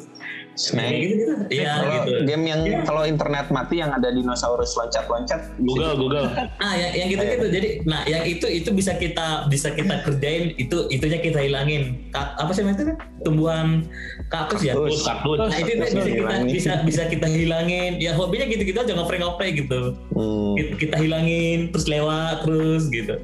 Snake. 0.53 0.99
gitu 0.99 1.15
gitu 1.15 1.33
iya 1.49 1.71
Kalau 1.73 1.91
gitu 1.97 2.11
game 2.23 2.43
yang 2.45 2.61
kalau 2.83 3.03
internet 3.03 3.47
mati 3.49 3.75
yang 3.77 3.89
ada 3.89 4.09
dinosaurus 4.09 4.75
loncat-loncat 4.75 5.55
Google, 5.57 5.95
Google. 5.95 6.27
Ah, 6.57 6.75
yang, 6.75 6.91
yang 6.95 7.07
gitu-gitu. 7.09 7.45
Jadi, 7.49 7.67
nah, 7.83 8.03
yang 8.03 8.23
itu 8.23 8.45
itu 8.45 8.69
bisa 8.69 8.93
kita 8.93 9.47
bisa 9.47 9.71
kita 9.71 10.01
kerjain. 10.01 10.51
Itu 10.55 10.85
itunya 10.87 11.17
kita 11.17 11.39
hilangin. 11.39 12.11
Ka- 12.11 12.35
apa 12.35 12.51
sih 12.51 12.61
namanya? 12.61 12.77
itu? 12.77 12.93
Tumbuhan 13.21 13.87
kaktus 14.27 14.61
ya. 14.61 14.73
Kaktus. 14.73 15.01
Kaktus. 15.01 15.37
Nah, 15.39 15.57
itu 15.57 15.71
Kaktus 15.71 15.89
bisa 15.89 16.03
kita 16.03 16.19
hilangin. 16.19 16.51
bisa 16.51 16.71
bisa 16.83 17.01
kita 17.07 17.27
hilangin. 17.27 17.91
Ya 17.97 18.11
hobinya 18.11 18.45
gitu-gitu 18.45 18.77
aja 18.77 18.93
ngoprek-ngoprek 18.93 19.51
gitu. 19.57 19.95
Hmm. 20.11 20.53
Kita, 20.55 20.71
kita 20.77 20.95
hilangin 20.99 21.71
terus 21.71 21.87
lewat 21.87 22.43
terus 22.43 22.87
gitu. 22.89 23.15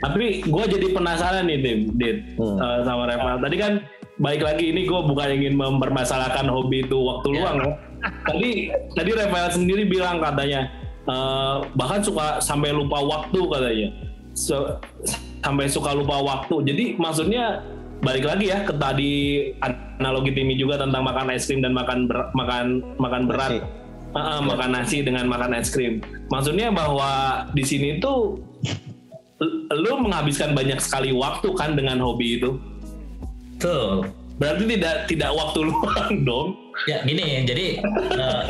Tapi 0.00 0.40
gue 0.42 0.64
jadi 0.66 0.86
penasaran 0.90 1.44
nih, 1.44 1.58
Tim, 1.60 1.78
Dit, 1.94 2.16
Hmm. 2.34 2.56
eh, 2.56 2.80
sama 2.82 3.04
Reval. 3.04 3.36
Tadi 3.38 3.56
kan 3.56 3.72
baik 4.14 4.42
lagi 4.42 4.70
ini 4.70 4.86
gue 4.86 5.00
bukan 5.04 5.28
ingin 5.32 5.54
mempermasalahkan 5.58 6.46
hobi 6.46 6.86
itu 6.86 6.94
waktu 6.94 7.26
Ya. 7.30 7.38
luang 7.40 7.56
ya. 7.58 7.72
Tadi 8.28 8.50
tadi 8.94 9.10
Reval 9.10 9.46
sendiri 9.50 9.82
bilang 9.84 10.20
katanya 10.20 10.70
eh, 11.04 11.56
bahkan 11.74 12.00
suka 12.00 12.38
sampai 12.38 12.70
lupa 12.70 13.00
waktu 13.00 13.40
katanya. 13.48 13.88
So, 14.34 14.78
sampai 15.40 15.70
suka 15.70 15.94
lupa 15.94 16.18
waktu. 16.18 16.54
Jadi 16.66 16.84
maksudnya 16.96 17.62
balik 18.02 18.26
lagi 18.26 18.50
ya 18.50 18.66
ke 18.66 18.74
tadi 18.74 19.12
analogi 19.98 20.34
Timi 20.34 20.54
juga 20.54 20.76
tentang 20.76 21.06
makan 21.06 21.30
es 21.32 21.46
krim 21.46 21.62
dan 21.62 21.72
makan 21.72 22.10
ber- 22.10 22.30
makan 22.34 22.82
makan 22.98 23.22
berat. 23.24 23.50
Nasi. 23.56 23.82
Ah, 24.14 24.38
ah, 24.38 24.40
makan 24.42 24.70
nasi 24.70 25.02
dengan 25.02 25.26
makan 25.26 25.58
es 25.58 25.70
krim. 25.70 25.98
Maksudnya 26.30 26.70
bahwa 26.70 27.42
di 27.50 27.66
sini 27.66 27.98
tuh 27.98 28.38
lu 29.74 29.92
menghabiskan 29.98 30.54
banyak 30.54 30.78
sekali 30.78 31.10
waktu 31.10 31.50
kan 31.58 31.74
dengan 31.74 31.98
hobi 31.98 32.38
itu. 32.38 32.54
Tuh. 33.64 34.04
Berarti 34.36 34.64
tidak 34.68 35.08
tidak 35.08 35.30
waktu 35.32 35.58
luang 35.72 36.12
dong. 36.28 36.48
Ya 36.84 37.00
gini, 37.06 37.46
jadi 37.46 37.80
eh, 38.18 38.44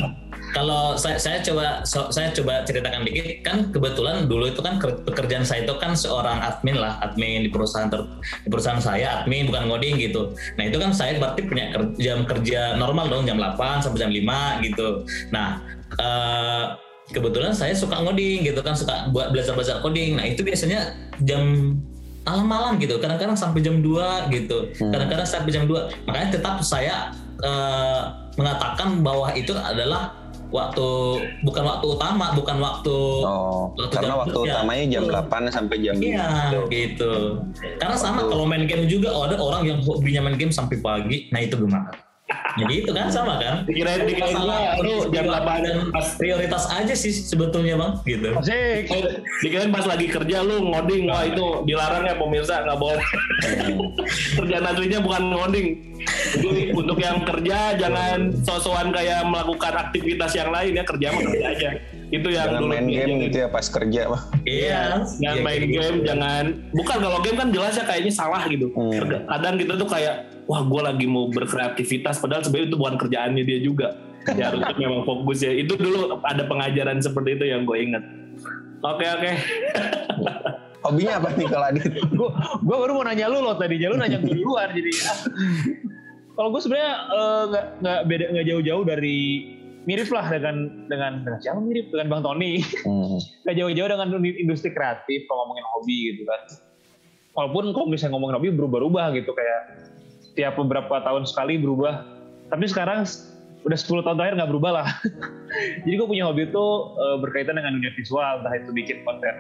kalau 0.57 0.97
saya, 0.97 1.21
saya 1.21 1.39
coba 1.45 1.83
so- 1.85 2.09
saya 2.09 2.33
coba 2.33 2.65
ceritakan 2.65 3.05
dikit 3.05 3.43
kan 3.45 3.69
kebetulan 3.69 4.25
dulu 4.31 4.49
itu 4.49 4.65
kan 4.65 4.81
ker- 4.81 5.03
pekerjaan 5.05 5.45
saya 5.45 5.69
itu 5.69 5.75
kan 5.77 5.93
seorang 5.93 6.41
admin 6.41 6.79
lah 6.79 6.97
admin 7.05 7.45
di 7.45 7.51
perusahaan 7.53 7.91
ter, 7.93 8.01
di 8.43 8.49
perusahaan 8.49 8.81
saya 8.81 9.23
admin 9.23 9.51
bukan 9.51 9.69
ngoding 9.69 10.01
gitu. 10.01 10.33
Nah 10.57 10.65
itu 10.67 10.81
kan 10.81 10.91
saya 10.97 11.21
berarti 11.21 11.45
punya 11.45 11.69
ker- 11.75 11.95
jam 12.01 12.25
kerja 12.25 12.81
normal 12.81 13.13
dong 13.13 13.29
jam 13.29 13.37
8 13.37 13.85
sampai 13.85 13.99
jam 14.01 14.11
5 14.11 14.67
gitu. 14.67 14.89
Nah 15.31 15.61
eh, 16.01 16.65
kebetulan 17.13 17.53
saya 17.53 17.77
suka 17.77 18.01
ngoding 18.01 18.49
gitu 18.49 18.65
kan 18.65 18.73
suka 18.73 19.13
buat 19.13 19.37
belajar 19.37 19.53
belajar 19.53 19.77
coding. 19.85 20.17
Nah 20.17 20.25
itu 20.25 20.41
biasanya 20.41 20.97
jam 21.29 21.77
malam-malam 22.25 22.77
gitu 22.77 22.97
kadang-kadang 22.97 23.37
sampai 23.37 23.61
jam 23.61 23.79
2 23.79 24.33
gitu 24.33 24.59
kadang-kadang 24.75 25.25
sampai 25.25 25.51
jam 25.51 25.65
2 25.65 26.05
makanya 26.05 26.29
tetap 26.33 26.57
saya 26.61 27.13
eh, 27.39 28.01
mengatakan 28.35 29.01
bahwa 29.01 29.31
itu 29.33 29.53
adalah 29.55 30.11
waktu 30.51 30.87
bukan 31.43 31.67
waktu 31.67 31.87
utama, 31.89 32.31
bukan 32.31 32.57
waktu 32.59 32.95
Oh, 33.27 33.75
Waktu 33.75 33.91
karena 33.93 34.07
jam 34.09 34.21
waktu 34.23 34.39
kerja. 34.39 34.53
utamanya 34.55 34.85
jam 34.89 35.03
Betul. 35.03 35.19
8 35.27 35.51
sampai 35.51 35.77
jam 35.83 35.95
5. 35.95 36.05
Iya 36.05 36.29
gitu. 36.65 37.13
Karena 37.75 37.97
sama 37.97 38.15
Waktu- 38.17 38.31
kalau 38.31 38.45
main 38.47 38.65
game 38.65 38.87
juga 38.87 39.11
ada 39.11 39.35
orang 39.35 39.63
yang 39.65 39.79
hobinya 39.83 40.21
main 40.23 40.37
game 40.37 40.51
sampai 40.51 40.79
pagi. 40.79 41.27
Nah 41.29 41.41
itu 41.41 41.59
gimana? 41.59 41.91
Ya 42.55 42.65
gitu 42.71 42.91
kan 42.97 43.13
sama 43.13 43.37
kan? 43.37 43.69
Dikirain 43.69 44.09
dikirain 44.09 44.33
gua 44.41 44.81
lu 44.81 45.13
jam 45.13 45.29
8 45.29 45.61
dan 45.61 45.77
pas 45.93 46.17
prioritas 46.17 46.65
aja 46.73 46.95
sih 46.97 47.13
sebetulnya 47.13 47.77
bang 47.77 47.93
gitu. 48.09 48.33
Asik. 48.33 48.89
dikirain 49.45 49.69
pas 49.69 49.85
lagi 49.85 50.09
kerja 50.09 50.41
lu 50.41 50.73
ngoding 50.73 51.13
wah 51.13 51.21
itu 51.27 51.69
dilarang 51.69 52.09
ya 52.09 52.17
pemirsa 52.17 52.65
nggak 52.65 52.81
boleh 52.81 53.05
kerjaan 54.41 54.65
aslinya 54.65 55.05
bukan 55.05 55.23
ngoding 55.37 55.67
jadi 56.41 56.63
untuk 56.73 56.99
yang 57.01 57.27
kerja 57.29 57.77
jangan 57.77 58.33
sosokan 58.41 58.89
kayak 58.95 59.25
melakukan 59.29 59.75
aktivitas 59.89 60.33
yang 60.33 60.49
lain 60.49 60.81
ya 60.81 60.85
kerja 60.87 61.07
mah 61.13 61.23
kerja 61.29 61.47
aja 61.53 61.69
itu 62.15 62.29
yang 62.29 62.47
Jangan 62.47 62.61
dulu 62.61 62.71
main 62.71 62.85
game 62.85 62.93
diajarin. 63.11 63.25
gitu 63.25 63.37
ya 63.37 63.49
pas 63.49 63.67
kerja. 63.67 64.01
Bang. 64.07 64.23
Iya. 64.45 64.83
jangan 65.15 65.35
Iya, 65.35 65.43
main 65.43 65.57
kayak 65.57 65.73
game 65.73 65.95
gitu. 65.95 66.07
jangan 66.07 66.45
bukan 66.71 66.97
kalau 67.01 67.19
game 67.21 67.37
kan 67.37 67.49
jelas 67.51 67.75
ya 67.75 67.85
kayaknya 67.85 68.13
salah 68.13 68.43
gitu 68.45 68.67
Hmm. 68.71 68.93
kadang 69.27 69.55
kita 69.57 69.73
tuh 69.75 69.89
kayak 69.89 70.15
wah 70.45 70.61
gue 70.61 70.81
lagi 70.83 71.07
mau 71.07 71.27
berkreativitas 71.29 72.17
padahal 72.17 72.41
sebenarnya 72.41 72.69
itu 72.69 72.77
bukan 72.77 72.95
kerjaannya 72.97 73.43
dia 73.43 73.59
juga 73.59 73.89
ya 74.31 74.45
harusnya 74.49 74.75
memang 74.79 75.03
fokus 75.03 75.39
ya 75.41 75.53
itu 75.53 75.75
dulu 75.75 75.99
ada 76.21 76.45
pengajaran 76.45 76.99
seperti 76.99 77.35
itu 77.35 77.45
yang 77.47 77.63
gue 77.63 77.77
inget 77.79 78.05
oke 78.81 79.05
oke 79.05 79.31
Hobinya 80.83 81.17
apa 81.17 81.33
nih 81.33 81.49
kalau 81.49 81.67
Adit? 81.67 81.89
gue 82.13 82.29
gue 82.61 82.77
baru 82.77 82.93
mau 82.93 83.01
nanya 83.03 83.25
lu 83.25 83.41
loh 83.41 83.57
tadi, 83.57 83.81
lu 83.81 83.97
nanya 83.97 84.21
gue 84.21 84.29
duluan 84.31 84.69
jadi. 84.69 84.93
Kalau 86.31 86.53
gue 86.53 86.61
sebenarnya 86.61 86.93
eh, 87.09 87.43
nggak 87.49 87.65
nggak 87.81 88.01
beda 88.05 88.25
nggak 88.37 88.47
jauh-jauh 88.47 88.85
dari 88.85 89.19
mirip 89.85 90.09
lah 90.13 90.27
dengan 90.33 90.89
dengan 90.89 91.25
dengan 91.25 91.41
siapa 91.41 91.61
mirip 91.61 91.93
dengan 91.93 92.09
Bang 92.09 92.23
Tony. 92.25 92.61
Hmm. 92.85 93.21
Nggak 93.45 93.55
jauh-jauh 93.61 93.89
dengan 93.89 94.09
industri 94.25 94.71
kreatif 94.73 95.29
kalau 95.29 95.45
ngomongin 95.45 95.67
hobi 95.77 95.99
gitu 96.13 96.23
kan. 96.25 96.41
Walaupun 97.35 97.75
kalau 97.75 97.87
misalnya 97.91 98.17
ngomongin 98.17 98.35
hobi 98.41 98.49
berubah-ubah 98.55 99.07
gitu 99.19 99.31
kayak 99.35 99.61
tiap 100.35 100.57
beberapa 100.57 101.03
tahun 101.05 101.29
sekali 101.29 101.61
berubah. 101.61 102.07
Tapi 102.49 102.65
sekarang 102.69 103.05
udah 103.65 103.79
10 103.81 104.05
tahun 104.05 104.17
terakhir 104.21 104.35
nggak 104.41 104.51
berubah 104.53 104.71
lah. 104.83 104.89
Jadi 105.85 105.95
gue 105.97 106.09
punya 106.09 106.29
hobi 106.29 106.49
itu 106.49 106.65
eh, 107.01 107.17
berkaitan 107.21 107.57
dengan 107.57 107.81
dunia 107.81 107.93
visual, 107.97 108.45
entah 108.45 108.55
itu 108.55 108.71
bikin 108.71 109.03
konten. 109.03 109.35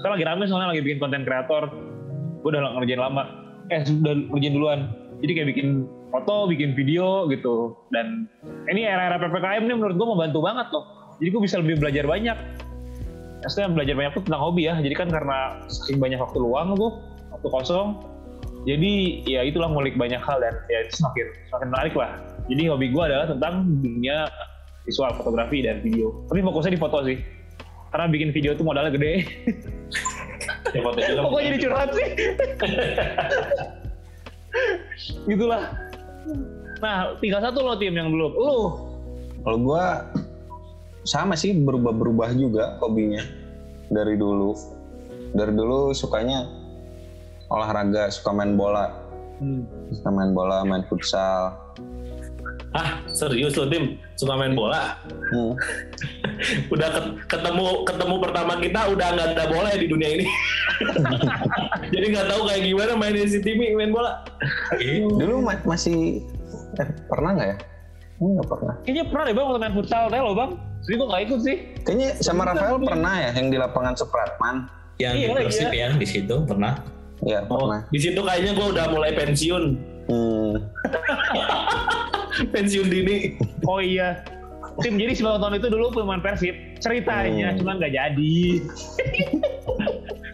Sekarang 0.00 0.16
lagi 0.16 0.26
rame 0.26 0.44
soalnya 0.48 0.68
lagi 0.72 0.82
bikin 0.82 0.98
konten 0.98 1.22
kreator. 1.28 1.68
Gue 2.40 2.50
udah 2.56 2.80
ngerjain 2.80 3.00
lama. 3.00 3.24
Eh, 3.68 3.84
udah 3.84 4.14
ngerjain 4.32 4.54
duluan. 4.56 4.80
Jadi 5.20 5.32
kayak 5.36 5.48
bikin 5.52 5.68
foto, 6.10 6.50
bikin 6.50 6.74
video 6.74 7.30
gitu. 7.30 7.78
Dan 7.94 8.26
ini 8.66 8.84
era-era 8.84 9.16
PPKM 9.16 9.62
ini 9.64 9.74
menurut 9.78 9.96
gue 9.96 10.08
membantu 10.10 10.38
banget 10.42 10.66
loh. 10.74 10.84
Jadi 11.22 11.28
gue 11.30 11.42
bisa 11.42 11.56
lebih 11.62 11.78
belajar 11.78 12.04
banyak. 12.04 12.38
Maksudnya 13.40 13.68
belajar 13.72 13.94
banyak 13.96 14.12
tuh 14.18 14.22
tentang 14.26 14.42
hobi 14.42 14.68
ya. 14.68 14.74
Jadi 14.76 14.94
kan 14.98 15.08
karena 15.08 15.64
saking 15.70 15.96
banyak 16.02 16.20
waktu 16.20 16.38
luang 16.42 16.76
tuh, 16.76 17.00
waktu 17.32 17.48
kosong. 17.48 17.88
Jadi 18.68 19.24
ya 19.24 19.40
itulah 19.40 19.72
ngulik 19.72 19.96
banyak 19.96 20.20
hal 20.20 20.36
dan 20.36 20.52
ya 20.68 20.84
itu 20.84 21.00
semakin 21.00 21.32
semakin 21.48 21.68
menarik 21.72 21.94
lah. 21.96 22.20
Jadi 22.52 22.62
hobi 22.68 22.92
gue 22.92 23.02
adalah 23.06 23.26
tentang 23.30 23.64
dunia 23.80 24.28
visual, 24.84 25.16
fotografi 25.16 25.64
dan 25.64 25.80
video. 25.80 26.12
Tapi 26.28 26.44
fokusnya 26.44 26.76
di 26.76 26.80
foto 26.80 27.00
sih. 27.08 27.16
Karena 27.90 28.06
bikin 28.12 28.30
video 28.36 28.52
tuh 28.52 28.68
modalnya 28.68 28.92
gede. 28.92 29.24
ya, 30.76 30.80
foto 30.84 30.98
Kok 31.00 31.30
gue 31.32 31.42
jadi 31.48 31.58
curhat 31.58 31.88
sih? 31.96 32.08
Gitulah. 35.30 35.89
Nah, 36.80 37.16
tinggal 37.20 37.40
satu 37.44 37.60
lo 37.60 37.76
tim 37.76 37.92
yang 37.92 38.12
belum. 38.12 38.32
Lu. 38.32 38.60
Kalau 39.40 39.58
gua 39.60 40.08
sama 41.04 41.32
sih 41.36 41.56
berubah-berubah 41.56 42.36
juga 42.36 42.76
hobinya 42.80 43.24
dari 43.88 44.16
dulu. 44.16 44.52
Dari 45.32 45.52
dulu 45.54 45.94
sukanya 45.94 46.44
olahraga, 47.50 48.10
suka 48.10 48.30
main 48.34 48.54
bola, 48.54 48.90
Hmm. 49.40 49.64
suka 49.90 50.10
main 50.12 50.36
bola, 50.36 50.62
main 50.68 50.84
futsal. 50.86 51.56
Ah 52.72 52.88
serius 53.08 53.54
lo 53.54 53.66
tim 53.66 53.84
suka 54.14 54.34
main 54.34 54.52
bola 54.52 54.94
Hmm. 55.30 55.54
udah 56.74 56.88
ket- 56.88 57.14
ketemu 57.28 57.64
ketemu 57.82 58.14
pertama 58.18 58.52
kita 58.56 58.80
udah 58.88 59.06
nggak 59.10 59.28
ada 59.32 59.44
bola 59.46 59.68
ya 59.70 59.78
di 59.78 59.86
dunia 59.86 60.08
ini 60.12 60.26
jadi 61.92 62.06
nggak 62.08 62.26
tahu 62.26 62.40
kayak 62.44 62.62
gimana 62.64 62.92
mainin 62.94 63.26
si 63.26 63.38
Timi 63.38 63.70
main 63.72 63.90
bola 63.90 64.22
Iya. 64.72 65.02
Dulu 65.02 65.34
ma- 65.40 65.62
masih 65.64 66.22
eh, 66.76 66.88
pernah 67.04 67.30
nggak 67.32 67.48
ya? 67.48 67.56
Nggak 68.18 68.48
pernah. 68.48 68.74
Kayaknya 68.80 69.04
pernah 69.06 69.22
deh 69.22 69.32
bang 69.32 69.44
waktu 69.44 69.60
main 69.60 69.74
futsal 69.74 70.02
teh 70.06 70.18
lo 70.18 70.32
bang. 70.32 70.50
Jadi 70.80 70.94
gue 70.94 71.06
gak 71.06 71.22
ikut 71.22 71.40
sih. 71.40 71.56
Kayaknya 71.82 72.08
sama 72.18 72.42
Rafael 72.44 72.78
pernah 72.78 73.14
ya 73.18 73.30
yang 73.32 73.48
di 73.48 73.56
lapangan 73.56 73.94
Supratman. 73.94 74.56
Yang 74.96 75.14
Iya, 75.14 75.26
di 75.26 75.34
Persib 75.36 75.70
ya 75.70 75.88
di 75.92 76.06
situ 76.06 76.36
pernah. 76.42 76.72
Ya 77.20 77.44
oh 77.44 77.64
pernah. 77.66 77.80
di 77.86 77.98
situ 77.98 78.16
kayaknya 78.18 78.52
gue 78.54 78.66
udah 78.70 78.86
mulai 78.88 79.12
pensiun 79.12 79.64
Hmm. 80.06 80.54
pensiun 82.48 82.88
dini 82.88 83.36
Oh 83.68 83.82
iya. 83.82 84.24
Tim 84.80 84.96
jadi 84.96 85.12
si 85.12 85.20
Bang 85.20 85.42
Tony 85.42 85.60
itu 85.60 85.68
dulu 85.68 85.92
pemain 85.92 86.22
Persib. 86.22 86.56
Ceritanya 86.80 87.52
Hmm. 87.52 87.58
cuman 87.60 87.74
gak 87.82 87.92
jadi. 87.92 88.38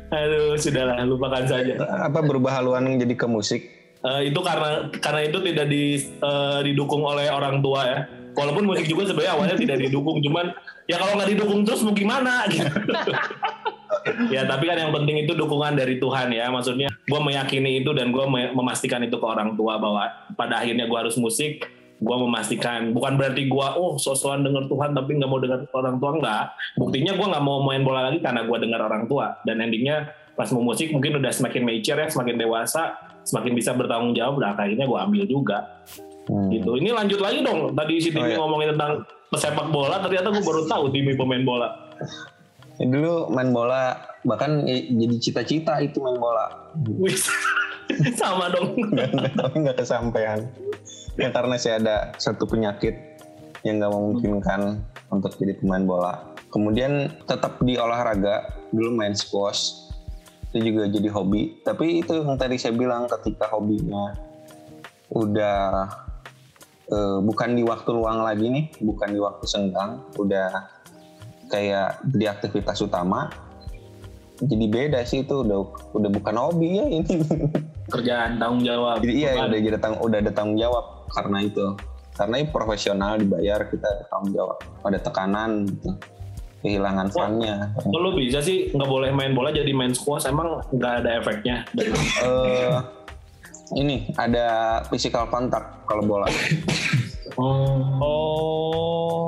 aduh 0.07 0.55
sudahlah 0.55 1.03
lupakan 1.03 1.45
saja 1.51 1.83
Apa 2.07 2.23
berubah 2.23 2.55
haluan 2.63 2.95
jadi 2.95 3.15
ke 3.19 3.27
musik? 3.27 3.67
Eh, 4.07 4.31
itu 4.31 4.39
karena 4.39 4.87
karena 5.03 5.21
itu 5.27 5.39
tidak 5.43 5.67
di, 5.67 5.99
eh, 5.99 6.59
didukung 6.63 7.03
oleh 7.03 7.27
orang 7.27 7.59
tua 7.59 7.81
ya. 7.83 7.99
Walaupun 8.37 8.69
musik 8.69 8.87
juga 8.87 9.09
sebenarnya 9.09 9.33
awalnya 9.33 9.57
tidak 9.57 9.81
didukung, 9.81 10.21
cuman 10.21 10.53
ya 10.85 11.01
kalau 11.01 11.17
nggak 11.17 11.31
didukung 11.33 11.65
terus 11.65 11.81
mau 11.83 11.97
gimana 11.97 12.45
gitu. 12.53 12.69
ya 14.35 14.45
tapi 14.45 14.69
kan 14.69 14.77
yang 14.77 14.93
penting 14.93 15.25
itu 15.25 15.33
dukungan 15.33 15.75
dari 15.75 15.97
Tuhan 15.99 16.31
ya. 16.31 16.53
Maksudnya 16.53 16.93
gue 16.93 17.21
meyakini 17.21 17.81
itu 17.83 17.91
dan 17.97 18.13
gue 18.13 18.25
memastikan 18.55 19.01
itu 19.03 19.17
ke 19.17 19.27
orang 19.27 19.57
tua 19.57 19.81
bahwa 19.81 20.07
pada 20.37 20.63
akhirnya 20.63 20.87
gue 20.87 20.99
harus 21.01 21.17
musik. 21.19 21.65
Gue 21.97 22.17
memastikan 22.21 22.93
bukan 22.93 23.17
berarti 23.17 23.49
gue 23.49 23.67
oh 23.75 23.97
sosokan 23.97 24.45
denger 24.45 24.69
Tuhan 24.69 24.93
tapi 24.93 25.17
nggak 25.17 25.31
mau 25.31 25.41
dengar 25.41 25.65
orang 25.73 25.97
tua 25.97 26.11
nggak. 26.17 26.45
Buktinya 26.77 27.13
gue 27.17 27.27
nggak 27.27 27.45
mau 27.45 27.65
main 27.65 27.81
bola 27.81 28.13
lagi 28.13 28.21
karena 28.21 28.45
gue 28.45 28.57
dengar 28.61 28.81
orang 28.85 29.05
tua 29.07 29.41
dan 29.43 29.61
endingnya 29.61 30.09
pas 30.37 30.53
mau 30.53 30.61
musik 30.63 30.93
mungkin 30.93 31.17
udah 31.17 31.33
semakin 31.33 31.65
mature 31.65 31.97
ya, 31.97 32.13
semakin 32.13 32.37
dewasa, 32.37 32.93
semakin 33.25 33.53
bisa 33.57 33.73
bertanggung 33.73 34.13
jawab. 34.13 34.37
Nah 34.37 34.53
akhirnya 34.53 34.85
gue 34.85 34.99
ambil 34.99 35.25
juga 35.25 35.59
Hmm. 36.27 36.51
gitu. 36.51 36.75
Ini 36.75 36.91
lanjut 36.91 37.23
lagi 37.23 37.39
dong. 37.39 37.71
Tadi 37.71 38.03
si 38.03 38.11
Timi 38.11 38.27
Oh, 38.27 38.27
iya. 38.27 38.37
ngomongin 38.37 38.75
tentang 38.75 39.07
pesepak 39.31 39.71
bola, 39.71 40.03
ternyata 40.03 40.35
gue 40.35 40.43
baru 40.43 40.67
tahu 40.67 40.91
Timi 40.91 41.15
pemain 41.15 41.39
bola. 41.47 41.69
Ya, 42.77 42.87
dulu 42.91 43.31
main 43.31 43.55
bola 43.55 43.95
bahkan 44.27 44.67
jadi 44.67 45.17
cita-cita 45.23 45.79
itu 45.79 46.03
main 46.03 46.19
bola. 46.19 46.75
Sama 48.21 48.51
dong. 48.51 48.75
Tapi 49.39 49.55
nggak 49.63 49.79
kesampaian. 49.79 50.43
Ya 51.17 51.33
karena 51.33 51.57
saya 51.57 51.81
ada 51.81 51.97
satu 52.21 52.45
penyakit 52.45 52.93
yang 53.65 53.81
nggak 53.81 53.93
memungkinkan 53.93 54.85
untuk 55.09 55.33
jadi 55.41 55.57
pemain 55.57 55.85
bola. 55.85 56.15
Kemudian 56.53 57.09
tetap 57.25 57.57
di 57.65 57.81
olahraga, 57.81 58.53
dulu 58.71 58.93
main 58.93 59.17
squash. 59.17 59.89
Itu 60.53 60.61
juga 60.61 60.89
jadi 60.93 61.09
hobi. 61.09 61.65
Tapi 61.65 62.05
itu 62.05 62.21
yang 62.21 62.37
tadi 62.37 62.61
saya 62.61 62.77
bilang 62.77 63.09
ketika 63.09 63.49
hobinya 63.49 64.13
udah 65.13 65.89
eh, 66.93 67.19
bukan 67.25 67.51
di 67.57 67.63
waktu 67.65 67.91
luang 67.97 68.21
lagi 68.21 68.47
nih, 68.53 68.65
bukan 68.85 69.09
di 69.17 69.21
waktu 69.21 69.45
senggang, 69.49 70.05
udah 70.21 70.69
kayak 71.49 72.01
di 72.13 72.29
aktivitas 72.29 72.85
utama. 72.85 73.33
Jadi 74.37 74.69
beda 74.69 75.01
sih 75.09 75.25
itu 75.25 75.33
udah 75.49 75.65
udah 75.97 76.11
bukan 76.13 76.35
hobi 76.37 76.77
ya 76.77 76.85
ini. 76.93 77.25
Kerjaan, 77.89 78.37
tanggung 78.37 78.69
jawab. 78.69 79.01
Jadi 79.01 79.13
iya 79.17 79.49
udah 79.49 79.61
jadi 79.65 79.77
udah 79.81 80.19
ada 80.21 80.33
tanggung 80.37 80.61
jawab 80.61 80.96
karena 81.11 81.39
itu. 81.45 81.67
Karena 82.17 82.41
ini 82.41 82.49
profesional 82.49 83.21
dibayar 83.21 83.69
kita 83.69 83.85
ada 83.85 84.05
tanggung 84.09 84.33
jawab. 84.33 84.59
Ada 84.83 84.99
tekanan 85.05 85.69
gitu. 85.69 85.91
Kehilangan 86.65 87.07
funnya. 87.13 87.71
Kok 87.77 88.01
lu 88.01 88.17
bisa 88.17 88.41
sih 88.41 88.73
nggak 88.73 88.89
boleh 88.89 89.13
main 89.13 89.37
bola 89.37 89.53
jadi 89.53 89.69
main 89.77 89.93
squash? 89.93 90.25
Emang 90.25 90.65
nggak 90.73 90.93
ada 91.05 91.11
efeknya? 91.21 91.69
Eh 91.77 92.81
ini 93.77 94.09
ada 94.17 94.81
physical 94.89 95.29
contact 95.29 95.85
kalau 95.85 96.03
bola. 96.07 96.27
Oh. 97.37 98.01
Oh. 98.01 99.25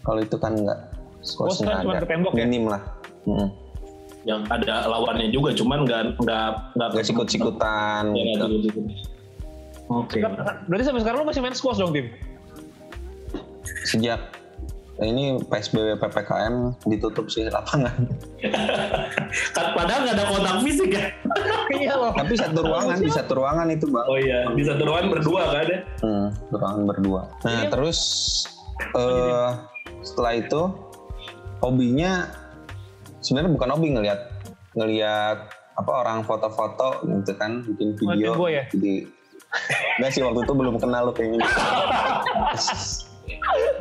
Kalau 0.00 0.20
itu 0.24 0.36
kan 0.40 0.56
enggak. 0.56 0.80
Squash 1.20 1.60
kan 1.60 1.84
cuma 1.84 1.96
ada. 1.96 2.04
ke 2.04 2.08
tembok 2.08 2.32
ya? 2.32 2.44
Minim 2.48 2.64
lah. 2.72 2.82
Mm. 3.28 3.48
Yang 4.24 4.40
ada 4.48 4.74
lawannya 4.88 5.28
juga, 5.28 5.52
cuman 5.52 5.84
nggak 5.84 6.02
nggak 6.16 6.48
nggak 6.80 6.88
Nggak 6.96 7.04
sikut-sikutan 7.04 8.16
Ya, 8.16 8.22
nggak 8.40 8.48
gitu. 8.64 8.80
Oke. 9.88 10.20
Berarti 10.68 10.84
sampai 10.84 11.02
sekarang 11.04 11.18
lu 11.22 11.26
masih 11.28 11.42
main 11.44 11.56
squash 11.56 11.80
dong 11.80 11.92
tim? 11.92 12.08
Sejak 13.84 14.20
ini 15.02 15.42
PSBB 15.50 15.98
PPKM 15.98 16.78
ditutup 16.86 17.26
sih 17.26 17.50
lapangan. 17.50 18.06
Kan 19.56 19.66
padahal 19.74 20.06
nggak 20.06 20.14
ada 20.14 20.24
kontak 20.30 20.56
fisik 20.62 20.90
ya. 20.94 21.10
Iya 21.74 21.98
loh. 21.98 22.12
Tapi 22.14 22.38
satu 22.38 22.60
ruangan 22.62 22.96
di 23.02 23.10
satu 23.10 23.32
ruangan 23.34 23.66
itu 23.66 23.90
bang. 23.90 24.06
Oh 24.06 24.14
iya, 24.20 24.46
di 24.54 24.62
satu 24.62 24.86
ruangan 24.86 25.10
berdua 25.10 25.42
kan 25.50 25.66
ya. 25.66 25.78
Hmm, 26.06 26.28
ruangan 26.54 26.82
berdua. 26.86 27.20
Nah 27.42 27.66
Iya. 27.66 27.70
terus 27.72 27.98
eh 28.94 29.50
setelah 30.06 30.32
itu 30.38 30.62
hobinya 31.58 32.30
sebenarnya 33.24 33.50
bukan 33.58 33.68
hobi 33.74 33.88
ngelihat 33.96 34.20
ngelihat 34.78 35.38
apa 35.74 35.92
orang 36.06 36.22
foto-foto 36.22 37.02
gitu 37.02 37.32
kan 37.34 37.66
bikin 37.66 37.98
video 37.98 38.38
ya? 38.46 38.62
jadi 38.70 39.10
enggak 39.98 40.10
sih 40.12 40.22
waktu 40.22 40.40
itu 40.44 40.52
belum 40.54 40.76
kenal 40.82 41.10
lo 41.10 41.12
kayaknya. 41.14 41.46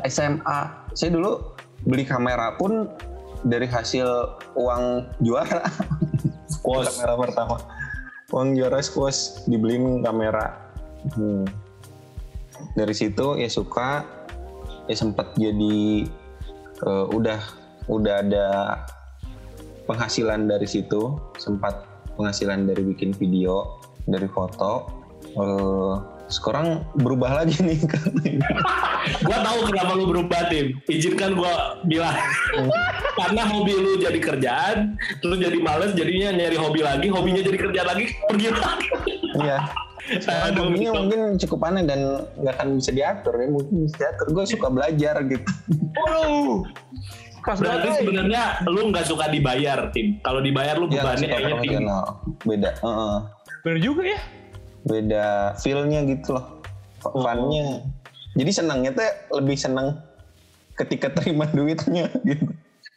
SMA 0.07 0.59
saya 0.93 1.09
dulu 1.09 1.53
beli 1.83 2.05
kamera 2.07 2.55
pun 2.55 2.87
dari 3.43 3.67
hasil 3.67 4.07
uang 4.55 5.09
juara. 5.23 5.67
Squash. 6.53 6.95
kamera 6.95 7.13
pertama. 7.19 7.57
Uang 8.31 8.55
juara 8.55 8.79
squash 8.79 9.43
dibeliin 9.49 10.01
kamera. 10.03 10.59
Hmm. 11.03 11.43
dari 12.79 12.95
situ 12.95 13.35
ya 13.35 13.51
suka 13.51 14.07
ya 14.87 14.95
sempat 14.95 15.35
jadi 15.35 16.07
eh, 16.79 17.05
udah 17.11 17.43
udah 17.91 18.23
ada 18.23 18.47
penghasilan 19.83 20.47
dari 20.47 20.63
situ. 20.63 21.19
Sempat 21.35 21.83
penghasilan 22.15 22.63
dari 22.63 22.87
bikin 22.87 23.11
video 23.11 23.83
dari 24.07 24.31
foto 24.31 25.02
Eh, 25.33 25.93
sekarang 26.29 26.85
berubah 26.97 27.41
lagi 27.41 27.57
nih 27.61 27.81
karena. 27.83 28.21
Gua 29.27 29.37
tahu 29.43 29.59
kenapa 29.69 29.91
lu 29.97 30.05
berubah 30.07 30.47
tim. 30.47 30.77
Izinkan 30.87 31.35
gua 31.35 31.83
bilang. 31.83 32.15
Karena 33.13 33.43
hobi 33.45 33.73
lu 33.75 33.99
jadi 33.99 34.19
kerjaan, 34.21 34.95
terus 35.19 35.37
jadi 35.37 35.57
males, 35.59 35.91
jadinya 35.93 36.31
nyari 36.31 36.57
hobi 36.57 36.81
lagi, 36.81 37.07
hobinya 37.11 37.43
jadi 37.43 37.57
kerjaan 37.59 37.87
lagi, 37.93 38.05
pergi 38.25 38.47
lagi. 38.49 38.87
Iya. 39.43 39.59
Aduh, 40.51 40.67
hobinya 40.67 40.91
gitu. 40.91 40.99
mungkin 40.99 41.21
cukup 41.39 41.59
aneh 41.67 41.83
dan 41.87 41.99
nggak 42.39 42.53
akan 42.59 42.67
bisa 42.79 42.91
diatur 42.91 43.35
ya. 43.39 43.47
Mungkin 43.51 43.75
bisa 43.87 43.95
diatur. 43.99 44.25
Gue 44.31 44.45
suka 44.47 44.67
belajar 44.71 45.15
gitu. 45.27 45.49
Waduh. 45.99 46.57
Keras 47.43 47.59
Berarti 47.59 47.89
sebenarnya 47.99 48.43
lu 48.71 48.87
nggak 48.87 49.03
suka 49.03 49.27
dibayar 49.27 49.91
tim. 49.91 50.23
Kalau 50.23 50.39
dibayar 50.39 50.79
lu 50.79 50.87
Iya, 50.87 51.03
bebannya 51.03 51.27
suka 51.27 51.35
kayaknya 51.35 51.55
tinggi. 51.59 51.85
Beda. 52.47 52.71
Heeh. 52.79 53.15
Bener 53.63 53.79
juga 53.83 54.03
ya. 54.07 54.21
Beda 54.83 55.55
feel-nya 55.59 56.03
gitu 56.07 56.35
loh. 56.35 56.59
Oh. 57.07 57.23
Fun-nya. 57.23 57.83
Jadi 58.33 58.51
senangnya 58.51 58.91
tuh 58.95 59.05
lebih 59.39 59.57
senang 59.59 59.99
ketika 60.73 61.13
terima 61.13 61.45
duitnya 61.49 62.09
gitu. 62.25 62.49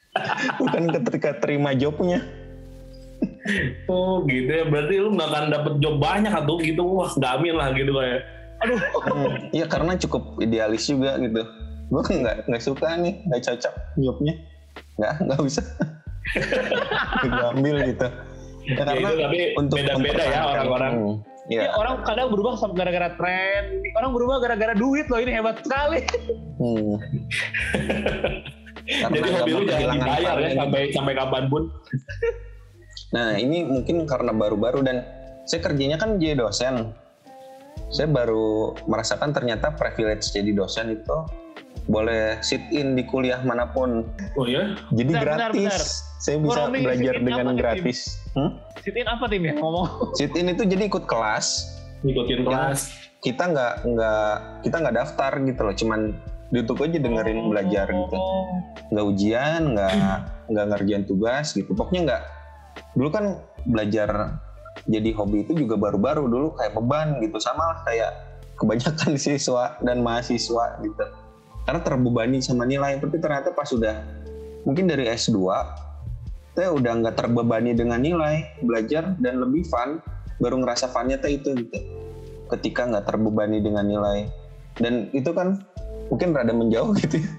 Bukan 0.60 0.88
ketika 0.90 1.36
terima 1.44 1.76
jobnya. 1.76 2.24
Oh 3.86 4.24
gitu 4.26 4.48
ya. 4.50 4.64
Berarti 4.66 4.94
lu 4.98 5.12
nggak 5.14 5.28
akan 5.28 5.44
dapet 5.52 5.74
job 5.84 5.96
banyak 6.00 6.32
atau 6.32 6.56
gitu. 6.60 6.82
Wah 6.82 7.12
nggak 7.12 7.32
amin 7.40 7.54
lah 7.54 7.68
gitu 7.76 7.92
kayak. 7.92 8.20
Aduh. 8.64 8.80
Hmm, 8.80 9.32
Iya 9.52 9.66
karena 9.68 9.92
cukup 10.00 10.40
idealis 10.40 10.88
juga 10.88 11.20
gitu. 11.20 11.42
Gue 11.86 12.02
nggak 12.02 12.50
nggak 12.50 12.62
suka 12.64 12.98
nih, 12.98 13.14
nggak 13.28 13.42
cocok 13.46 13.74
jobnya. 14.00 14.34
Nggak 14.98 15.12
nggak 15.22 15.40
bisa. 15.44 15.62
Gue 17.22 17.46
ambil 17.54 17.76
gitu. 17.86 18.08
Ya, 18.66 18.82
Ya, 18.82 18.98
itu 18.98 19.14
tapi 19.22 19.38
beda-beda 19.54 20.24
ya 20.26 20.40
orang-orang. 20.50 20.92
Hmm, 20.98 21.14
Ya, 21.46 21.70
Iya. 21.70 21.78
orang 21.78 22.02
kadang 22.02 22.34
berubah 22.34 22.58
sama 22.58 22.74
gara-gara 22.74 23.14
tren. 23.14 23.78
Orang 23.94 24.10
berubah 24.10 24.42
gara-gara 24.42 24.74
duit 24.74 25.06
loh. 25.06 25.22
Ini 25.22 25.30
hebat 25.38 25.62
sekali. 25.62 26.02
Hmm. 26.58 26.98
Jadi 28.86 29.18
nggak 29.18 29.34
hobi 29.42 29.50
lu 29.50 29.66
jangan 29.66 29.98
kehilangan 29.98 29.98
dibayar 29.98 30.22
ya 30.22 30.30
fun-nya 30.30 30.50
sampai 30.62 30.80
sampai 30.94 31.12
kapan 31.18 31.44
pun. 31.50 31.62
Nah 33.10 33.28
ini 33.34 33.66
mungkin 33.66 34.06
karena 34.06 34.30
baru-baru 34.30 34.80
dan 34.86 35.02
saya 35.42 35.58
kerjanya 35.62 35.98
kan 35.98 36.22
jadi 36.22 36.38
dosen. 36.38 36.94
Saya 37.90 38.06
baru 38.10 38.74
merasakan 38.86 39.34
ternyata 39.34 39.74
privilege 39.74 40.30
jadi 40.30 40.54
dosen 40.54 40.94
itu 40.94 41.18
boleh 41.86 42.42
sit 42.42 42.62
in 42.74 42.98
di 42.98 43.06
kuliah 43.06 43.38
mana 43.46 43.70
pun. 43.70 44.02
Oh 44.34 44.46
ya? 44.46 44.74
Jadi 44.90 45.10
Benar, 45.14 45.22
benar, 45.22 45.50
gratis. 45.54 45.62
benar. 45.62 45.82
Saya 46.16 46.36
bisa 46.42 46.60
belajar 46.70 47.14
sit 47.14 47.22
in 47.22 47.24
dengan 47.26 47.54
gratis. 47.54 47.98
Hmm? 48.34 48.50
Sit-in 48.82 49.06
apa 49.06 49.24
tim 49.30 49.42
ya 49.46 49.54
ngomong? 49.58 49.86
Sit 50.18 50.32
in 50.34 50.50
itu 50.50 50.62
jadi 50.66 50.82
ikut 50.90 51.04
kelas. 51.06 51.46
Ngikutin 52.02 52.46
kelas. 52.46 52.80
Kita 53.22 53.50
nggak 53.50 53.74
nggak 53.86 54.30
kita 54.66 54.76
nggak 54.82 54.96
daftar 54.98 55.32
gitu 55.42 55.60
loh. 55.62 55.74
Cuman 55.74 56.00
duduk 56.50 56.78
aja 56.82 56.98
dengerin 56.98 57.50
belajar 57.50 57.86
gitu. 57.90 58.16
Oh. 58.18 58.46
Nggak 58.90 59.06
ujian, 59.06 59.60
nggak 59.74 59.92
nggak 60.50 60.66
ngerjain 60.74 61.04
tugas 61.06 61.54
gitu. 61.54 61.70
Pokoknya 61.74 62.00
nggak. 62.12 62.22
Dulu 62.98 63.08
kan 63.10 63.24
belajar 63.66 64.38
jadi 64.86 65.10
hobi 65.16 65.42
itu 65.42 65.56
juga 65.58 65.74
baru-baru 65.80 66.28
dulu 66.28 66.48
kayak 66.54 66.76
beban 66.76 67.18
gitu 67.18 67.40
sama 67.42 67.74
lah 67.74 67.78
kayak 67.88 68.10
kebanyakan 68.60 69.18
siswa 69.22 69.78
dan 69.82 70.02
mahasiswa 70.02 70.78
gitu. 70.82 71.06
Karena 71.66 71.82
terbebani 71.82 72.38
sama 72.38 72.62
nilai. 72.62 73.02
Tapi 73.02 73.18
ternyata 73.18 73.50
pas 73.50 73.66
sudah 73.66 74.00
mungkin 74.62 74.86
dari 74.86 75.06
S2 75.10 75.38
saya 76.56 76.72
udah 76.72 76.92
nggak 77.04 77.20
terbebani 77.20 77.76
dengan 77.76 78.00
nilai 78.00 78.48
belajar 78.64 79.12
dan 79.20 79.44
lebih 79.44 79.68
fun 79.68 80.00
baru 80.40 80.56
ngerasa 80.64 80.88
funnya 80.88 81.20
tuh 81.20 81.28
itu 81.36 81.52
gitu 81.52 81.78
ketika 82.56 82.88
nggak 82.88 83.04
terbebani 83.04 83.60
dengan 83.60 83.84
nilai 83.84 84.24
dan 84.80 85.12
itu 85.12 85.36
kan 85.36 85.60
mungkin 86.08 86.32
rada 86.32 86.56
menjauh 86.56 86.96
gitu 87.04 87.20
ya. 87.20 87.30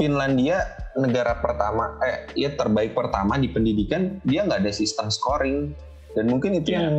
Finlandia 0.00 0.58
negara 0.96 1.36
pertama 1.38 2.00
eh 2.00 2.32
ya 2.34 2.50
terbaik 2.56 2.96
pertama 2.96 3.36
di 3.36 3.52
pendidikan 3.52 4.18
dia 4.24 4.42
nggak 4.42 4.64
ada 4.64 4.72
sistem 4.72 5.12
scoring 5.12 5.76
dan 6.16 6.32
mungkin 6.32 6.58
itu 6.58 6.72
Iya. 6.72 6.80
yang 6.80 6.94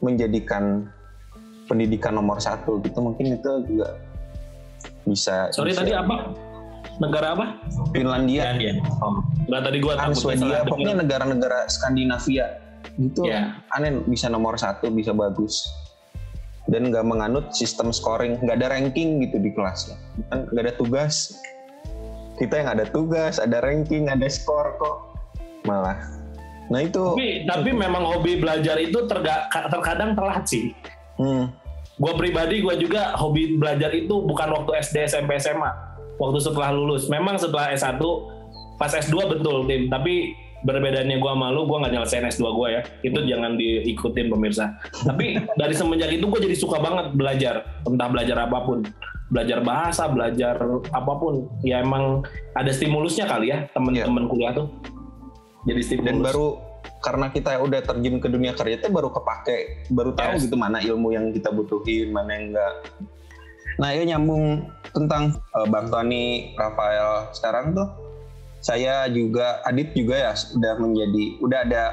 menjadikan 0.00 0.88
pendidikan 1.68 2.16
nomor 2.16 2.40
satu 2.40 2.80
gitu 2.80 2.98
mungkin 3.04 3.36
itu 3.36 3.50
juga 3.68 4.00
bisa 5.04 5.50
Sorry 5.50 5.72
bisa- 5.72 5.82
tadi 5.84 5.92
apa? 5.92 6.32
Negara 7.02 7.34
apa? 7.34 7.46
Finlandia. 7.90 8.54
Ya. 8.54 8.78
Oh, 9.02 9.18
nggak 9.50 9.62
tadi 9.66 9.78
gua 9.82 9.98
kan 9.98 10.14
takutnya 10.14 10.20
Swedia 10.20 10.58
pokoknya 10.62 10.94
negara-negara 11.02 11.58
Skandinavia. 11.66 12.46
Gitu. 12.94 13.26
Ya. 13.26 13.58
aneh 13.74 14.06
bisa 14.06 14.30
nomor 14.30 14.54
satu 14.54 14.86
bisa 14.88 15.10
bagus. 15.10 15.66
Dan 16.70 16.88
nggak 16.88 17.02
menganut 17.02 17.50
sistem 17.50 17.90
scoring. 17.90 18.38
Nggak 18.38 18.56
ada 18.62 18.68
ranking 18.72 19.18
gitu 19.20 19.36
di 19.36 19.50
kelasnya 19.50 19.98
kan 20.30 20.46
nggak 20.48 20.62
ada 20.64 20.74
tugas. 20.78 21.34
Kita 22.34 22.54
yang 22.56 22.68
ada 22.72 22.86
tugas 22.86 23.38
ada 23.38 23.58
ranking 23.58 24.06
ada 24.06 24.26
skor 24.30 24.78
kok. 24.78 25.18
Malah. 25.66 25.98
Nah 26.70 26.80
itu. 26.80 27.02
Tapi 27.12 27.44
tapi 27.44 27.70
memang 27.74 28.06
hobi 28.06 28.38
belajar 28.38 28.78
itu 28.78 29.02
terga- 29.04 29.50
terkadang 29.50 30.14
telat 30.14 30.46
sih. 30.46 30.70
hmm, 31.14 31.46
Gua 31.94 32.12
pribadi 32.18 32.58
gua 32.58 32.74
juga 32.74 33.14
hobi 33.14 33.54
belajar 33.54 33.94
itu 33.94 34.18
bukan 34.26 34.50
waktu 34.50 34.82
SD, 34.82 35.06
SMP, 35.06 35.38
SMA. 35.38 35.70
Waktu 36.18 36.38
setelah 36.42 36.74
lulus. 36.74 37.06
Memang 37.06 37.38
setelah 37.38 37.70
S1 37.74 38.02
pas 38.74 38.90
S2 38.90 39.14
betul 39.38 39.70
tim, 39.70 39.86
tapi 39.86 40.34
berbedanya 40.66 41.20
gua 41.22 41.38
sama 41.38 41.54
lu, 41.54 41.68
gua 41.70 41.86
nggak 41.86 41.92
nyelesain 41.94 42.26
S2 42.26 42.44
gua 42.50 42.68
ya. 42.80 42.82
Itu 43.06 43.22
jangan 43.22 43.54
diikutin 43.54 44.26
pemirsa. 44.26 44.74
Tapi 45.06 45.38
dari 45.54 45.74
semenjak 45.74 46.10
itu 46.10 46.26
gua 46.26 46.40
jadi 46.42 46.56
suka 46.58 46.82
banget 46.82 47.14
belajar, 47.14 47.54
entah 47.86 48.08
belajar 48.10 48.36
apa 48.42 48.58
pun. 48.66 48.82
Belajar 49.30 49.62
bahasa, 49.62 50.10
belajar 50.10 50.58
apa 50.90 51.12
pun. 51.14 51.46
Ya 51.62 51.78
emang 51.78 52.26
ada 52.58 52.70
stimulusnya 52.74 53.30
kali 53.30 53.54
ya 53.54 53.70
temen-temen 53.70 54.26
kuliah 54.26 54.50
tuh. 54.50 54.66
Jadi 55.64 55.80
stimulus. 55.80 56.06
dan 56.10 56.16
baru 56.20 56.48
karena 57.04 57.28
kita 57.28 57.60
udah 57.60 57.84
terjun 57.84 58.16
ke 58.16 58.32
dunia 58.32 58.56
kerja 58.56 58.80
itu 58.80 58.88
baru 58.88 59.12
kepake 59.12 59.84
baru 59.92 60.16
tahu 60.16 60.40
Yes. 60.40 60.48
gitu 60.48 60.56
mana 60.56 60.80
ilmu 60.80 61.12
yang 61.12 61.28
kita 61.36 61.52
butuhin 61.52 62.08
mana 62.16 62.32
yang 62.32 62.56
enggak. 62.56 62.74
Nah 63.76 63.92
ya 63.92 64.02
nyambung 64.08 64.64
tentang 64.96 65.36
eh, 65.36 65.66
Bang 65.68 65.92
Tony 65.92 66.56
Rafael. 66.56 67.28
Sekarang 67.36 67.76
tuh 67.76 67.88
saya 68.64 69.04
juga 69.12 69.60
Adit 69.68 69.92
juga 69.92 70.16
ya 70.16 70.32
sudah 70.32 70.80
menjadi 70.80 71.24
udah 71.44 71.60
ada 71.68 71.84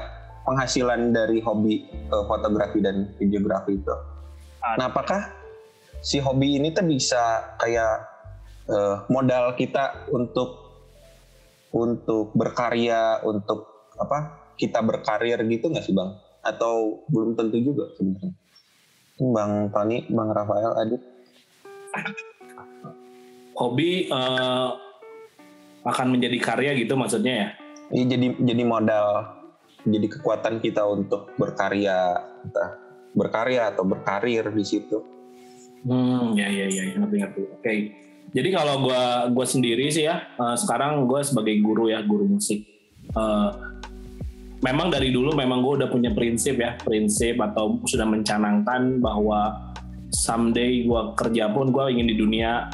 penghasilan 0.48 1.12
dari 1.12 1.44
hobi 1.44 1.84
eh, 1.92 2.24
fotografi 2.24 2.80
dan 2.80 3.12
videografi 3.20 3.76
itu. 3.76 3.96
Nah 4.80 4.88
apakah 4.88 5.28
si 6.00 6.24
hobi 6.24 6.56
ini 6.56 6.72
tuh 6.72 6.88
bisa 6.88 7.52
kayak 7.60 8.08
eh, 8.72 8.96
modal 9.12 9.52
kita 9.60 10.08
untuk 10.08 10.56
untuk 11.76 12.32
berkarya 12.32 13.20
untuk 13.28 13.92
apa 14.00 14.41
kita 14.58 14.80
berkarir 14.82 15.40
gitu 15.46 15.68
nggak 15.70 15.84
sih 15.84 15.94
bang 15.94 16.10
atau 16.42 17.06
belum 17.08 17.38
tentu 17.38 17.58
juga 17.62 17.90
sebenarnya 17.94 18.34
bang 19.18 19.52
Tony 19.70 19.98
bang 20.10 20.28
Rafael 20.34 20.72
Adit 20.78 21.02
hobi 23.56 24.08
eh, 24.10 24.68
akan 25.82 26.06
menjadi 26.14 26.38
karya 26.38 26.70
gitu 26.78 26.94
maksudnya 26.94 27.34
ya? 27.34 27.48
ini 27.92 28.04
jadi 28.08 28.26
jadi 28.42 28.62
modal 28.64 29.06
jadi 29.82 30.06
kekuatan 30.18 30.62
kita 30.62 30.86
untuk 30.86 31.34
berkarya 31.36 32.16
entah 32.46 32.70
berkarya 33.12 33.74
atau 33.74 33.84
berkarir 33.84 34.48
di 34.50 34.64
situ 34.64 35.12
Hmm, 35.82 36.38
ya 36.38 36.46
ya 36.46 36.66
ya, 36.70 36.94
ngerti 36.94 37.16
ngerti. 37.18 37.40
Oke. 37.58 37.74
Jadi 38.32 38.48
kalau 38.54 38.86
gua 38.86 39.26
gua 39.34 39.46
sendiri 39.46 39.90
sih 39.90 40.06
ya, 40.06 40.30
eh, 40.38 40.56
sekarang 40.56 41.04
gua 41.10 41.26
sebagai 41.26 41.58
guru 41.58 41.90
ya, 41.90 42.00
guru 42.06 42.38
musik. 42.38 42.62
Eh, 43.12 43.50
memang 44.62 44.88
dari 44.88 45.10
dulu 45.10 45.34
memang 45.34 45.60
gue 45.60 45.82
udah 45.82 45.88
punya 45.90 46.14
prinsip 46.14 46.58
ya, 46.58 46.78
prinsip 46.78 47.36
atau 47.42 47.82
sudah 47.84 48.06
mencanangkan 48.06 49.02
bahwa 49.02 49.72
someday 50.12 50.84
gua 50.84 51.16
kerja 51.16 51.50
pun 51.50 51.72
gua 51.72 51.88
ingin 51.88 52.06
di 52.12 52.16
dunia 52.20 52.68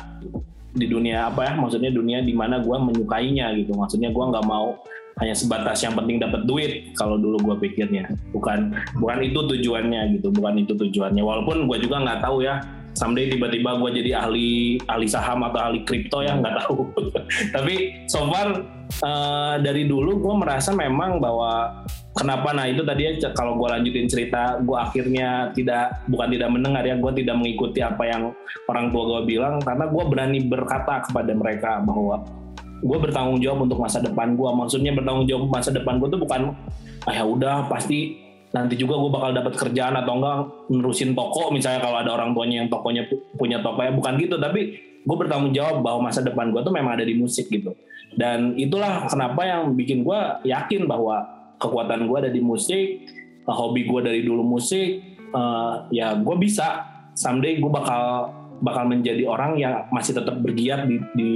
di 0.74 0.86
dunia 0.86 1.32
apa 1.32 1.48
ya 1.48 1.52
maksudnya 1.56 1.90
dunia 1.90 2.20
di 2.20 2.36
mana 2.36 2.60
gue 2.60 2.76
menyukainya 2.76 3.50
gitu. 3.56 3.72
Maksudnya 3.74 4.12
gue 4.12 4.24
nggak 4.30 4.46
mau 4.46 4.78
hanya 5.18 5.34
sebatas 5.34 5.82
yang 5.82 5.98
penting 5.98 6.22
dapat 6.22 6.46
duit 6.46 6.94
kalau 6.94 7.18
dulu 7.18 7.40
gue 7.50 7.56
pikirnya. 7.66 8.06
Bukan 8.30 8.76
bukan 9.00 9.18
itu 9.24 9.40
tujuannya 9.42 10.20
gitu 10.20 10.28
bukan 10.30 10.54
itu 10.62 10.76
tujuannya. 10.76 11.24
Walaupun 11.24 11.66
gue 11.66 11.78
juga 11.82 12.04
nggak 12.04 12.20
tahu 12.22 12.46
ya 12.46 12.62
someday 12.94 13.26
tiba-tiba 13.32 13.80
gue 13.80 13.90
jadi 14.02 14.10
ahli 14.22 14.78
ahli 14.86 15.06
saham 15.08 15.42
atau 15.48 15.72
ahli 15.72 15.82
kripto 15.82 16.22
ya 16.22 16.38
nggak 16.38 16.54
tahu. 16.62 16.86
Tapi 17.56 18.06
so 18.06 18.28
far 18.30 18.77
uh, 19.04 19.56
dari 19.60 19.84
dulu 19.84 20.20
gue 20.20 20.34
merasa 20.34 20.72
memang 20.72 21.20
bahwa 21.20 21.84
kenapa 22.16 22.50
nah 22.56 22.66
itu 22.66 22.82
tadi 22.82 23.20
ya 23.20 23.30
kalau 23.36 23.54
gue 23.60 23.68
lanjutin 23.68 24.08
cerita 24.10 24.58
gue 24.58 24.76
akhirnya 24.76 25.52
tidak 25.54 26.02
bukan 26.10 26.28
tidak 26.34 26.48
mendengar 26.50 26.82
ya 26.82 26.96
gue 26.98 27.12
tidak 27.14 27.36
mengikuti 27.38 27.80
apa 27.84 28.02
yang 28.08 28.22
orang 28.66 28.90
tua 28.90 29.02
gue 29.16 29.20
bilang 29.36 29.60
karena 29.62 29.84
gue 29.86 30.04
berani 30.08 30.38
berkata 30.42 30.94
kepada 31.06 31.32
mereka 31.36 31.78
bahwa 31.84 32.24
gue 32.78 32.98
bertanggung 32.98 33.38
jawab 33.42 33.66
untuk 33.66 33.78
masa 33.82 33.98
depan 34.02 34.34
gue 34.38 34.50
maksudnya 34.50 34.92
bertanggung 34.94 35.26
jawab 35.26 35.50
masa 35.50 35.70
depan 35.74 35.98
gue 35.98 36.08
tuh 36.10 36.20
bukan 36.22 36.54
ah 37.06 37.14
ya 37.14 37.24
udah 37.26 37.66
pasti 37.70 38.28
nanti 38.48 38.80
juga 38.80 38.96
gue 38.96 39.10
bakal 39.12 39.30
dapat 39.36 39.54
kerjaan 39.60 39.94
atau 40.00 40.12
enggak 40.16 40.36
nerusin 40.72 41.12
toko 41.12 41.52
misalnya 41.52 41.84
kalau 41.84 42.00
ada 42.00 42.10
orang 42.16 42.32
tuanya 42.32 42.64
yang 42.64 42.68
tokonya 42.72 43.04
punya 43.36 43.60
toko 43.60 43.84
ya 43.84 43.92
bukan 43.92 44.16
gitu. 44.16 44.40
Tapi 44.40 44.60
gue 45.04 45.16
bertanggung 45.16 45.52
jawab 45.52 45.84
bahwa 45.84 46.08
masa 46.08 46.24
depan 46.24 46.48
gue 46.48 46.60
tuh 46.64 46.72
memang 46.72 46.96
ada 46.96 47.04
di 47.04 47.12
musik 47.16 47.48
gitu 47.52 47.76
dan 48.18 48.58
itulah 48.58 49.06
kenapa 49.06 49.46
yang 49.46 49.78
bikin 49.78 50.02
gue 50.02 50.20
yakin 50.42 50.90
bahwa 50.90 51.22
kekuatan 51.62 52.10
gue 52.10 52.16
ada 52.18 52.30
di 52.34 52.42
musik 52.42 53.06
hobi 53.46 53.86
gue 53.88 54.00
dari 54.04 54.20
dulu 54.26 54.42
musik 54.44 55.00
uh, 55.32 55.88
ya 55.94 56.16
gue 56.18 56.36
bisa. 56.36 56.98
Someday 57.18 57.58
gue 57.58 57.66
bakal 57.66 58.30
bakal 58.62 58.86
menjadi 58.86 59.26
orang 59.26 59.58
yang 59.58 59.90
masih 59.90 60.14
tetap 60.14 60.38
bergiat 60.38 60.86
di, 60.86 61.02
di 61.18 61.30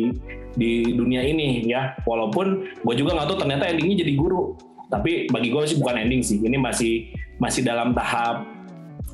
di 0.54 0.70
dunia 0.94 1.26
ini 1.26 1.66
ya. 1.66 1.98
Walaupun 2.06 2.78
gue 2.86 2.94
juga 2.94 3.18
nggak 3.18 3.26
tahu 3.34 3.38
ternyata 3.42 3.66
endingnya 3.66 4.06
jadi 4.06 4.12
guru. 4.14 4.54
Tapi 4.92 5.26
bagi 5.32 5.48
gue 5.50 5.62
sih 5.66 5.78
bukan 5.82 5.96
ending 6.06 6.22
sih. 6.22 6.38
Ini 6.38 6.54
masih 6.60 7.10
masih 7.42 7.66
dalam 7.66 7.96
tahap 7.96 8.46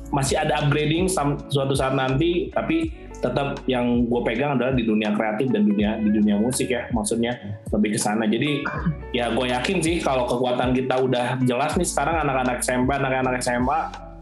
masih 0.09 0.41
ada 0.41 0.65
upgrading 0.65 1.09
suatu 1.49 1.73
saat 1.73 1.97
nanti. 1.97 2.53
Tapi 2.53 3.08
tetap 3.19 3.59
yang 3.67 4.07
gue 4.07 4.21
pegang 4.23 4.55
adalah 4.55 4.71
di 4.71 4.87
dunia 4.87 5.11
kreatif 5.11 5.51
dan 5.51 5.67
dunia 5.67 5.99
di 5.99 6.09
dunia 6.09 6.39
musik 6.39 6.71
ya 6.71 6.87
maksudnya 6.95 7.35
lebih 7.71 7.95
ke 7.95 7.99
sana 7.99 8.23
jadi 8.23 8.63
ya 9.11 9.35
gue 9.35 9.51
yakin 9.51 9.77
sih 9.83 9.99
kalau 9.99 10.23
kekuatan 10.23 10.71
kita 10.71 10.95
udah 10.95 11.35
jelas 11.43 11.75
nih 11.75 11.87
sekarang 11.87 12.23
anak-anak 12.23 12.63
SMP 12.63 12.89
anak-anak 12.95 13.43
SMA 13.43 13.79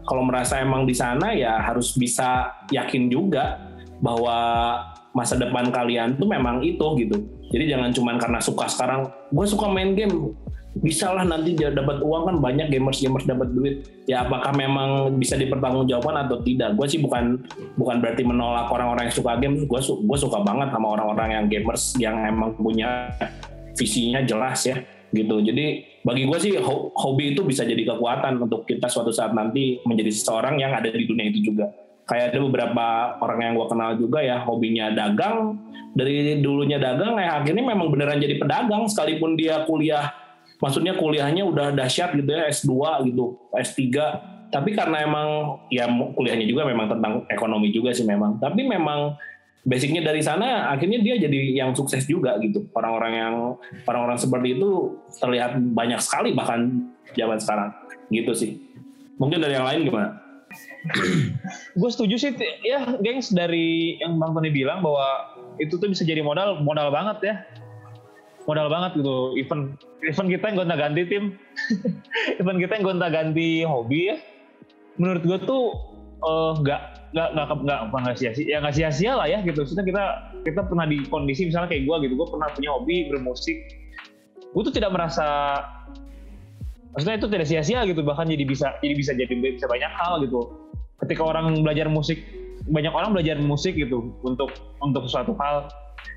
kalau 0.08 0.24
merasa 0.24 0.58
emang 0.58 0.88
di 0.88 0.96
sana 0.96 1.36
ya 1.36 1.60
harus 1.62 1.94
bisa 1.94 2.50
yakin 2.72 3.12
juga 3.12 3.60
bahwa 4.00 4.36
masa 5.12 5.34
depan 5.34 5.68
kalian 5.68 6.16
tuh 6.16 6.30
memang 6.30 6.62
itu 6.64 6.86
gitu. 7.02 7.16
Jadi 7.48 7.64
jangan 7.68 7.90
cuman 7.90 8.16
karena 8.20 8.40
suka 8.44 8.68
sekarang, 8.68 9.08
gue 9.32 9.46
suka 9.48 9.66
main 9.72 9.96
game, 9.96 10.36
bisa 10.76 11.10
lah 11.10 11.24
nanti 11.24 11.56
dia 11.56 11.72
dapat 11.72 12.04
uang 12.04 12.22
kan 12.28 12.36
banyak 12.38 12.68
gamers 12.68 13.00
gamers 13.00 13.24
dapat 13.24 13.48
duit. 13.56 13.88
Ya 14.04 14.22
apakah 14.22 14.52
memang 14.54 15.16
bisa 15.16 15.34
dipertanggungjawabkan 15.34 16.28
atau 16.28 16.44
tidak? 16.44 16.76
Gue 16.76 16.86
sih 16.86 17.00
bukan 17.00 17.40
bukan 17.80 17.96
berarti 17.98 18.22
menolak 18.22 18.68
orang-orang 18.68 19.08
yang 19.08 19.16
suka 19.16 19.40
game. 19.40 19.64
Gue 19.64 19.80
su 19.80 19.98
gue 20.04 20.18
suka 20.18 20.44
banget 20.44 20.70
sama 20.70 20.94
orang-orang 20.94 21.28
yang 21.34 21.44
gamers 21.50 21.96
yang 21.98 22.16
emang 22.22 22.54
punya 22.54 23.10
visinya 23.74 24.22
jelas 24.22 24.62
ya 24.68 24.78
gitu. 25.10 25.40
Jadi 25.40 25.98
bagi 26.04 26.28
gue 26.28 26.38
sih 26.38 26.52
hobi 26.94 27.34
itu 27.34 27.42
bisa 27.42 27.64
jadi 27.64 27.96
kekuatan 27.96 28.38
untuk 28.44 28.68
kita 28.68 28.86
suatu 28.86 29.10
saat 29.10 29.32
nanti 29.32 29.80
menjadi 29.82 30.12
seseorang 30.12 30.60
yang 30.60 30.76
ada 30.76 30.92
di 30.92 31.04
dunia 31.08 31.32
itu 31.32 31.52
juga 31.52 31.72
kayak 32.08 32.32
ada 32.32 32.38
beberapa 32.40 32.86
orang 33.20 33.38
yang 33.44 33.52
gue 33.60 33.66
kenal 33.68 33.90
juga 34.00 34.18
ya 34.24 34.40
hobinya 34.40 34.88
dagang 34.96 35.60
dari 35.92 36.40
dulunya 36.40 36.80
dagang 36.80 37.20
kayak 37.20 37.44
akhirnya 37.44 37.64
memang 37.68 37.92
beneran 37.92 38.16
jadi 38.16 38.40
pedagang 38.40 38.88
sekalipun 38.88 39.36
dia 39.36 39.68
kuliah 39.68 40.08
maksudnya 40.58 40.98
kuliahnya 40.98 41.46
udah 41.46 41.70
dahsyat 41.74 42.14
gitu 42.18 42.30
ya 42.30 42.50
S2 42.50 42.72
gitu 43.10 43.38
S3 43.54 43.86
tapi 44.48 44.72
karena 44.72 45.04
emang 45.04 45.60
ya 45.68 45.84
kuliahnya 45.88 46.48
juga 46.48 46.64
memang 46.64 46.88
tentang 46.88 47.28
ekonomi 47.28 47.68
juga 47.68 47.92
sih 47.92 48.04
memang. 48.08 48.40
Tapi 48.40 48.64
memang 48.64 49.16
basicnya 49.68 50.00
dari 50.00 50.24
sana 50.24 50.72
akhirnya 50.72 51.04
dia 51.04 51.20
jadi 51.20 51.38
yang 51.64 51.76
sukses 51.76 52.08
juga 52.08 52.40
gitu. 52.40 52.64
Orang-orang 52.72 53.12
yang 53.12 53.34
orang-orang 53.84 54.16
seperti 54.16 54.56
itu 54.56 54.96
terlihat 55.20 55.60
banyak 55.60 56.00
sekali 56.00 56.32
bahkan 56.32 56.88
zaman 57.12 57.36
sekarang. 57.36 57.70
Gitu 58.08 58.32
sih. 58.32 58.50
Mungkin 59.20 59.36
dari 59.36 59.54
yang 59.60 59.68
lain 59.68 59.84
gimana? 59.84 60.10
gue 61.80 61.90
setuju 61.92 62.16
sih 62.16 62.32
ya 62.64 62.96
gengs 63.04 63.36
dari 63.36 64.00
yang 64.00 64.16
bang 64.16 64.32
Tony 64.32 64.48
bilang 64.48 64.80
bahwa 64.80 65.36
itu 65.60 65.76
tuh 65.76 65.92
bisa 65.92 66.08
jadi 66.08 66.24
modal 66.24 66.64
modal 66.64 66.88
banget 66.88 67.18
ya 67.20 67.34
modal 68.48 68.72
banget 68.72 69.04
gitu. 69.04 69.36
Event 69.36 69.76
event 70.08 70.28
kita 70.32 70.44
yang 70.48 70.56
gonta 70.64 70.76
ganti 70.80 71.02
tim. 71.04 71.24
Event 72.40 72.58
kita 72.64 72.72
yang 72.80 72.84
gonta 72.88 73.06
ganti 73.12 73.48
hobi 73.68 74.00
ya. 74.08 74.16
Menurut 74.96 75.22
gue 75.22 75.38
tuh 75.44 75.62
nggak 76.64 76.82
uh, 76.82 76.90
nggak 77.14 77.28
nggak 77.36 77.46
nggak 77.62 77.80
nggak 77.92 78.16
sia-sia 78.18 78.46
ya 78.48 78.58
nggak 78.64 78.74
sia-sia 78.74 79.12
lah 79.20 79.28
ya 79.28 79.44
gitu. 79.44 79.60
Maksudnya 79.62 79.84
kita 79.84 80.04
kita 80.48 80.60
pernah 80.64 80.88
di 80.88 81.04
kondisi 81.12 81.52
misalnya 81.52 81.68
kayak 81.68 81.84
gue 81.84 81.96
gitu. 82.08 82.14
Gue 82.16 82.28
pernah 82.32 82.48
punya 82.56 82.70
hobi 82.72 83.12
bermusik. 83.12 83.56
Gue 84.56 84.62
tuh 84.64 84.72
tidak 84.72 84.96
merasa 84.96 85.60
maksudnya 86.96 87.20
itu 87.20 87.28
tidak 87.28 87.46
sia-sia 87.46 87.84
gitu. 87.84 88.00
Bahkan 88.00 88.32
jadi 88.32 88.44
bisa 88.48 88.80
jadi 88.80 88.94
bisa 88.96 89.12
jadi 89.12 89.32
bisa 89.36 89.68
banyak 89.68 89.92
hal 89.92 90.24
gitu. 90.24 90.56
Ketika 91.04 91.20
orang 91.20 91.60
belajar 91.60 91.86
musik 91.92 92.24
banyak 92.68 92.90
orang 92.90 93.12
belajar 93.12 93.36
musik 93.38 93.76
gitu 93.76 94.12
untuk 94.24 94.50
untuk 94.80 95.04
suatu 95.06 95.36
hal 95.36 95.68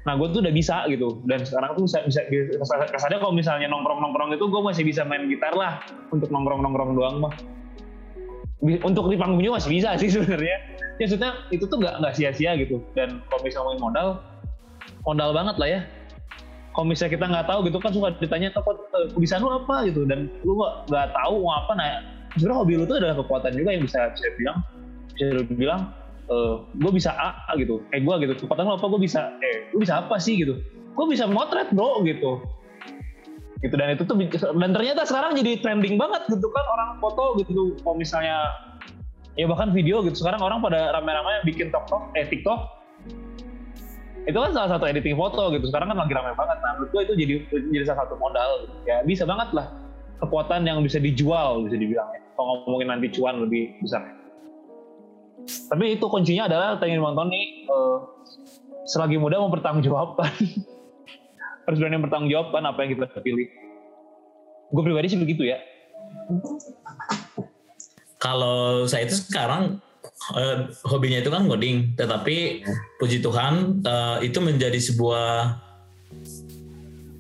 nah 0.02 0.18
gue 0.18 0.28
tuh 0.34 0.42
udah 0.42 0.54
bisa 0.54 0.86
gitu. 0.90 1.22
Dan 1.30 1.46
sekarang 1.46 1.78
tuh 1.78 1.86
bisa 1.86 2.02
bisa 2.06 2.22
kesannya 2.90 3.18
kalau 3.22 3.34
misalnya 3.34 3.70
nongkrong 3.70 4.02
nongkrong 4.02 4.34
itu 4.34 4.46
gue 4.50 4.62
masih 4.62 4.84
bisa 4.86 5.06
main 5.06 5.30
gitar 5.30 5.54
lah. 5.54 5.82
Untuk 6.10 6.34
nongkrong 6.34 6.62
nongkrong 6.66 6.92
doang 6.98 7.16
mah. 7.22 7.34
Untuk 8.62 9.10
di 9.10 9.18
panggung 9.18 9.42
juga 9.42 9.62
masih 9.62 9.72
bisa 9.74 9.98
sih 9.98 10.10
sebenarnya. 10.16 10.58
Ya 10.98 11.10
maksudnya 11.10 11.32
itu 11.50 11.66
tuh 11.66 11.78
nggak 11.82 11.96
nggak 12.02 12.14
sia-sia 12.18 12.58
gitu. 12.58 12.82
Dan 12.98 13.22
kalau 13.30 13.42
misalnya 13.42 13.68
main 13.74 13.82
modal 13.82 14.08
modal 15.06 15.30
banget 15.34 15.56
lah 15.58 15.70
ya. 15.70 15.82
Kalau 16.72 16.86
misalnya 16.88 17.12
kita 17.20 17.26
nggak 17.28 17.46
tahu 17.52 17.60
gitu 17.68 17.78
kan 17.84 17.92
suka 17.92 18.10
ditanya 18.22 18.48
kok 18.56 18.64
bisa 19.20 19.38
lu 19.38 19.50
apa? 19.52 19.86
gitu. 19.90 20.06
Dan 20.06 20.30
lu 20.42 20.58
nggak 20.90 21.08
tahu 21.14 21.46
mau 21.46 21.62
apa. 21.62 21.72
Nah 21.78 21.88
sebenarnya 22.38 22.58
hobi 22.64 22.74
lu 22.80 22.84
tuh 22.88 22.98
adalah 23.02 23.16
kekuatan 23.20 23.52
juga 23.54 23.70
yang 23.76 23.84
bisa 23.84 24.00
bisa 24.14 24.28
bilang 24.40 24.58
bisa 25.14 25.26
bilang 25.52 25.82
e, 26.32 26.36
eh, 26.36 26.54
gue 26.80 26.92
bisa 26.96 27.12
A, 27.12 27.52
gitu. 27.60 27.84
Kayak 27.92 28.02
gue 28.08 28.16
gitu. 28.24 28.34
Kekuatan 28.48 28.64
lu 28.64 28.74
apa? 28.80 28.86
Gue 28.88 29.02
bisa 29.04 29.36
eh 29.44 29.68
gue 29.76 29.80
bisa 29.84 30.00
apa 30.00 30.16
sih 30.16 30.40
gitu? 30.40 30.64
Gue 30.96 31.06
bisa 31.12 31.28
motret 31.28 31.70
bro 31.76 32.00
gitu. 32.08 32.40
Gitu 33.62 33.76
dan 33.78 33.94
itu 33.94 34.04
tuh 34.10 34.18
dan 34.58 34.74
ternyata 34.74 35.06
sekarang 35.06 35.38
jadi 35.38 35.62
trending 35.62 35.94
banget 36.00 36.26
gitu 36.32 36.48
kan 36.50 36.66
orang 36.66 36.90
foto 36.98 37.38
gitu. 37.38 37.76
Kalau 37.84 37.96
misalnya 38.00 38.50
ya 39.36 39.46
bahkan 39.46 39.70
video 39.76 40.02
gitu. 40.08 40.18
Sekarang 40.18 40.42
orang 40.42 40.64
pada 40.64 40.96
rame-rame 40.98 41.46
bikin 41.46 41.70
TikTok 41.70 42.16
eh 42.18 42.26
TikTok. 42.26 42.60
Itu 44.22 44.38
kan 44.38 44.54
salah 44.54 44.78
satu 44.78 44.86
editing 44.86 45.18
foto 45.18 45.52
gitu. 45.54 45.68
Sekarang 45.70 45.94
kan 45.94 45.98
lagi 46.00 46.14
ramai 46.14 46.34
banget. 46.34 46.58
Nah 46.64 46.72
menurut 46.80 46.90
gue 46.94 47.02
itu 47.06 47.14
jadi 47.20 47.34
jadi 47.70 47.84
salah 47.92 48.08
satu 48.08 48.16
modal. 48.18 48.72
Ya 48.88 49.04
bisa 49.06 49.28
banget 49.28 49.52
lah. 49.54 49.68
Kekuatan 50.22 50.66
yang 50.66 50.82
bisa 50.86 50.98
dijual 51.02 51.66
bisa 51.66 51.78
dibilang 51.78 52.10
ya. 52.14 52.22
Kalau 52.38 52.66
ngomongin 52.66 52.88
nanti 52.94 53.14
cuan 53.14 53.46
lebih 53.46 53.78
besar. 53.82 54.21
Tapi 55.46 55.96
itu 55.96 56.06
kuncinya 56.08 56.48
adalah 56.52 56.78
tanya 56.78 57.00
Bang 57.00 57.16
Tony 57.16 57.66
uh, 57.68 58.04
selagi 58.86 59.16
muda 59.16 59.40
mempertanggungjawabkan 59.40 60.32
harus 61.66 61.78
berani 61.78 61.98
mempertanggungjawabkan 62.02 62.62
apa 62.68 62.80
yang 62.84 62.90
kita 62.98 63.20
pilih. 63.24 63.48
Gue 64.72 64.84
pribadi 64.84 65.08
sih 65.12 65.20
begitu 65.20 65.48
ya. 65.48 65.60
Kalau 68.22 68.86
saya 68.86 69.10
itu 69.10 69.18
sekarang 69.18 69.82
uh, 70.36 70.70
hobinya 70.86 71.20
itu 71.20 71.30
kan 71.34 71.50
ngoding, 71.50 71.98
tetapi 71.98 72.64
puji 73.02 73.20
Tuhan 73.20 73.82
uh, 73.84 74.18
itu 74.22 74.38
menjadi 74.40 74.78
sebuah 74.78 75.58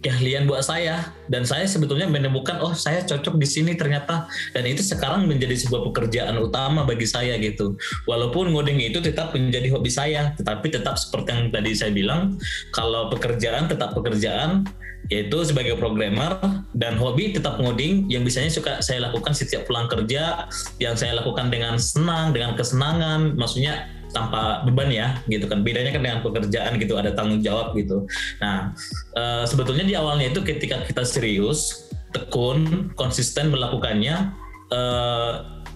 keahlian 0.01 0.49
buat 0.49 0.65
saya. 0.65 1.13
Dan 1.31 1.47
saya 1.47 1.63
sebetulnya 1.69 2.09
menemukan 2.09 2.59
oh 2.59 2.75
saya 2.75 3.05
cocok 3.05 3.39
di 3.39 3.47
sini 3.47 3.77
ternyata. 3.77 4.27
Dan 4.51 4.67
itu 4.67 4.83
sekarang 4.83 5.29
menjadi 5.29 5.55
sebuah 5.55 5.87
pekerjaan 5.93 6.35
utama 6.41 6.83
bagi 6.83 7.07
saya 7.07 7.37
gitu. 7.39 7.77
Walaupun 8.09 8.51
ngoding 8.51 8.81
itu 8.81 8.99
tetap 8.99 9.31
menjadi 9.37 9.71
hobi 9.71 9.93
saya 9.93 10.33
tetapi 10.35 10.67
tetap 10.73 10.97
seperti 10.97 11.29
yang 11.31 11.47
tadi 11.53 11.71
saya 11.77 11.91
bilang 11.93 12.35
kalau 12.73 13.07
pekerjaan 13.13 13.69
tetap 13.69 13.93
pekerjaan 13.95 14.65
yaitu 15.11 15.43
sebagai 15.43 15.75
programmer 15.75 16.39
dan 16.71 16.95
hobi 16.95 17.35
tetap 17.35 17.59
ngoding 17.59 18.07
yang 18.07 18.23
biasanya 18.23 18.51
suka 18.53 18.79
saya 18.79 19.03
lakukan 19.09 19.35
setiap 19.35 19.67
pulang 19.67 19.91
kerja 19.91 20.47
yang 20.79 20.95
saya 20.95 21.19
lakukan 21.19 21.51
dengan 21.51 21.75
senang 21.75 22.31
dengan 22.31 22.55
kesenangan. 22.55 23.35
Maksudnya 23.35 24.00
tanpa 24.11 24.63
beban 24.67 24.91
ya 24.91 25.19
gitu 25.27 25.47
kan. 25.47 25.63
Bedanya 25.65 25.91
kan 25.95 26.03
dengan 26.03 26.19
pekerjaan 26.23 26.77
gitu 26.77 26.95
ada 26.95 27.11
tanggung 27.15 27.41
jawab 27.41 27.73
gitu. 27.75 28.05
Nah 28.43 28.75
e, 29.15 29.23
sebetulnya 29.47 29.83
di 29.87 29.95
awalnya 29.97 30.29
itu 30.31 30.43
ketika 30.43 30.83
kita 30.85 31.03
serius 31.03 31.91
tekun 32.11 32.91
konsisten 32.99 33.49
melakukannya 33.49 34.35
eh, 34.71 35.31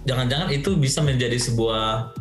jangan-jangan 0.06 0.48
itu 0.52 0.76
bisa 0.78 1.02
menjadi 1.02 1.36
sebuah 1.40 2.12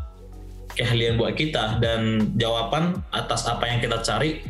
keahlian 0.76 1.16
buat 1.16 1.40
kita 1.40 1.80
dan 1.80 2.32
jawaban 2.36 3.00
atas 3.16 3.48
apa 3.48 3.64
yang 3.70 3.80
kita 3.80 4.04
cari 4.04 4.44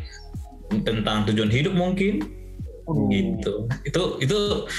tentang 0.82 1.22
tujuan 1.30 1.50
hidup 1.52 1.74
mungkin 1.76 2.26
Hmm. 2.86 3.10
gitu 3.10 3.66
itu 3.82 4.02
itu 4.22 4.38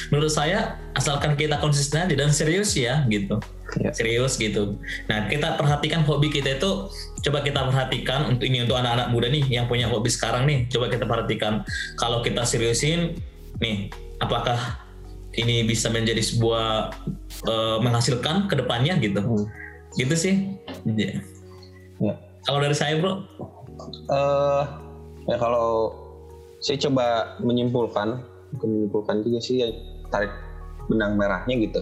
menurut 0.09 0.31
saya 0.31 0.79
asalkan 0.95 1.35
kita 1.35 1.59
konsisten 1.59 2.07
aja 2.07 2.15
dan 2.15 2.31
serius 2.31 2.71
ya 2.73 3.03
gitu 3.07 3.35
Iya. 3.83 3.91
serius 3.91 4.39
gitu 4.39 4.79
nah 5.11 5.27
kita 5.27 5.59
perhatikan 5.59 6.07
hobi 6.07 6.31
kita 6.31 6.55
itu 6.55 6.87
coba 7.19 7.43
kita 7.43 7.67
perhatikan 7.67 8.31
untuk 8.31 8.47
ini 8.47 8.63
untuk 8.63 8.79
anak-anak 8.79 9.11
muda 9.11 9.27
nih 9.27 9.43
yang 9.51 9.67
punya 9.67 9.91
hobi 9.91 10.07
sekarang 10.07 10.47
nih 10.47 10.71
coba 10.71 10.87
kita 10.87 11.03
perhatikan 11.03 11.67
kalau 11.99 12.23
kita 12.23 12.47
seriusin 12.47 13.19
nih 13.59 13.91
apakah 14.23 14.55
ini 15.35 15.67
bisa 15.67 15.91
menjadi 15.91 16.23
sebuah 16.23 16.95
eh, 17.43 17.77
menghasilkan 17.83 18.47
ke 18.47 18.55
depannya 18.55 18.95
gitu 19.03 19.19
Hmm. 19.19 19.43
gitu 19.99 20.15
sih 20.15 20.35
Ya. 20.87 21.19
Ya. 21.99 22.13
kalau 22.47 22.63
dari 22.63 22.71
saya 22.71 22.95
bro 22.97 23.19
eh 24.07 24.63
ya 25.27 25.35
kalau 25.35 25.91
saya 26.67 26.83
coba 26.83 27.39
menyimpulkan, 27.39 28.27
bukan 28.59 28.67
menyimpulkan 28.67 29.23
juga 29.23 29.39
sih 29.39 29.63
ya 29.63 29.71
tarik 30.11 30.35
benang 30.91 31.15
merahnya 31.15 31.55
gitu. 31.63 31.79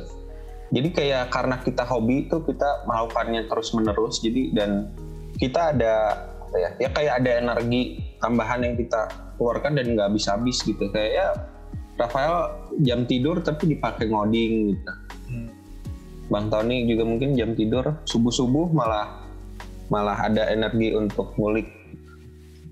Jadi 0.69 0.93
kayak 0.93 1.33
karena 1.33 1.57
kita 1.65 1.81
hobi 1.89 2.29
itu 2.29 2.37
kita 2.45 2.85
melakukannya 2.85 3.49
terus 3.49 3.73
menerus, 3.73 4.21
jadi 4.21 4.53
dan 4.53 4.93
kita 5.41 5.73
ada 5.73 5.93
apa 6.45 6.57
ya, 6.61 6.69
ya 6.77 6.89
kayak 6.93 7.13
ada 7.25 7.31
energi 7.41 7.97
tambahan 8.21 8.61
yang 8.61 8.77
kita 8.77 9.09
keluarkan 9.41 9.73
dan 9.73 9.97
nggak 9.97 10.13
habis-habis 10.13 10.61
gitu. 10.61 10.85
Kayak 10.93 11.11
ya 11.17 11.27
Rafael 11.97 12.37
jam 12.85 13.09
tidur 13.09 13.41
tapi 13.41 13.73
dipakai 13.73 14.05
ngoding 14.13 14.53
gitu. 14.77 14.93
Bang 16.29 16.49
Tony 16.49 16.89
juga 16.89 17.05
mungkin 17.05 17.37
jam 17.37 17.53
tidur 17.53 18.01
subuh-subuh 18.09 18.73
malah 18.73 19.25
malah 19.93 20.17
ada 20.25 20.49
energi 20.49 20.97
untuk 20.97 21.37
ngulik 21.37 21.69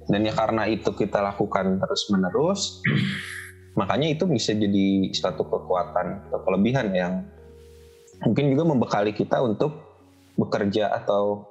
dan 0.10 0.20
ya 0.24 0.34
karena 0.36 0.68
itu 0.68 0.92
kita 0.92 1.24
lakukan 1.24 1.80
terus 1.80 2.04
menerus 2.12 2.62
makanya 3.80 4.12
itu 4.14 4.30
bisa 4.30 4.54
jadi 4.54 5.10
suatu 5.16 5.48
kekuatan 5.48 6.30
atau 6.30 6.40
kelebihan 6.46 6.88
yang 6.94 7.14
mungkin 8.24 8.54
juga 8.54 8.64
membekali 8.68 9.12
kita 9.12 9.42
untuk 9.44 9.76
bekerja 10.38 10.94
atau 10.94 11.46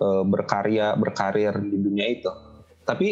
eh, 0.00 0.24
berkarya 0.24 0.96
berkarir 0.96 1.56
di 1.60 1.76
dunia 1.76 2.06
itu. 2.08 2.30
Tapi 2.84 3.08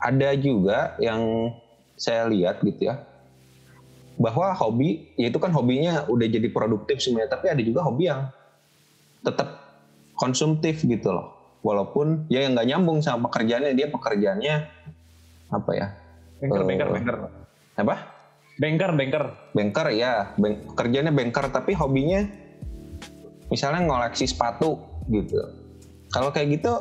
ada 0.00 0.32
juga 0.34 0.96
yang 0.98 1.52
saya 1.94 2.24
lihat 2.26 2.64
gitu 2.64 2.88
ya 2.88 3.04
bahwa 4.16 4.52
hobi 4.56 5.12
ya 5.16 5.28
itu 5.28 5.36
kan 5.36 5.52
hobinya 5.52 6.08
udah 6.08 6.28
jadi 6.28 6.48
produktif 6.48 7.00
sebenarnya 7.04 7.36
tapi 7.36 7.52
ada 7.52 7.60
juga 7.60 7.84
hobi 7.84 8.08
yang 8.08 8.28
tetap 9.20 9.60
konsumtif 10.16 10.80
gitu 10.84 11.12
loh 11.12 11.39
walaupun 11.60 12.26
ya 12.28 12.44
yang 12.44 12.56
nggak 12.56 12.68
nyambung 12.68 12.98
sama 13.00 13.28
pekerjaannya 13.28 13.72
dia 13.76 13.88
pekerjaannya 13.88 14.54
apa 15.50 15.70
ya? 15.74 15.86
Banker, 16.40 16.60
Eh, 16.60 16.66
banker, 16.66 16.88
banker. 16.88 17.16
apa? 17.76 17.96
Banker, 18.60 18.90
banker. 18.92 19.24
banker 19.52 19.86
ya. 19.92 20.32
Bank, 20.36 20.72
pekerjaannya 20.72 21.12
banker 21.12 21.44
tapi 21.48 21.72
hobinya 21.72 22.24
misalnya 23.48 23.84
ngoleksi 23.84 24.28
sepatu 24.28 24.78
gitu. 25.08 25.36
Kalau 26.10 26.30
kayak 26.30 26.60
gitu 26.60 26.72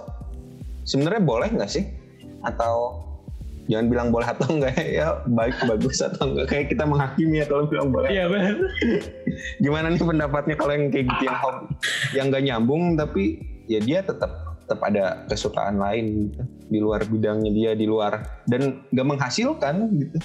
sebenarnya 0.83 1.21
boleh 1.21 1.49
nggak 1.53 1.71
sih? 1.71 1.85
Atau 2.39 3.03
jangan 3.69 3.85
bilang 3.87 4.09
boleh 4.09 4.27
atau 4.27 4.47
enggak 4.49 4.79
ya? 4.79 5.21
Baik 5.27 5.59
bagus 5.67 5.99
atau 5.99 6.29
enggak 6.29 6.47
kayak 6.49 6.65
kita 6.71 6.83
menghakimi 6.87 7.43
ya 7.43 7.45
kalau 7.45 7.67
bilang 7.67 7.89
boleh. 7.91 8.09
Iya 8.09 8.25
benar. 8.31 8.55
gimana 9.59 9.91
nih 9.91 10.01
pendapatnya 10.01 10.55
kalau 10.55 10.73
yang 10.73 10.87
kayak 10.89 11.05
gitu 11.09 11.23
yang 11.27 11.37
hobi? 11.37 11.65
Yang 12.15 12.25
nggak 12.31 12.43
nyambung 12.47 12.83
tapi 12.95 13.23
ya 13.69 13.79
dia 13.79 13.99
tetap 14.01 14.48
tetap 14.69 14.85
ada 14.85 15.25
kesukaan 15.25 15.75
lain 15.75 16.29
gitu 16.29 16.41
di 16.69 16.77
luar 16.77 17.01
bidangnya 17.01 17.49
dia 17.49 17.71
di 17.73 17.83
luar 17.83 18.21
dan 18.45 18.85
nggak 18.87 19.07
menghasilkan 19.09 19.75
gitu 19.97 20.17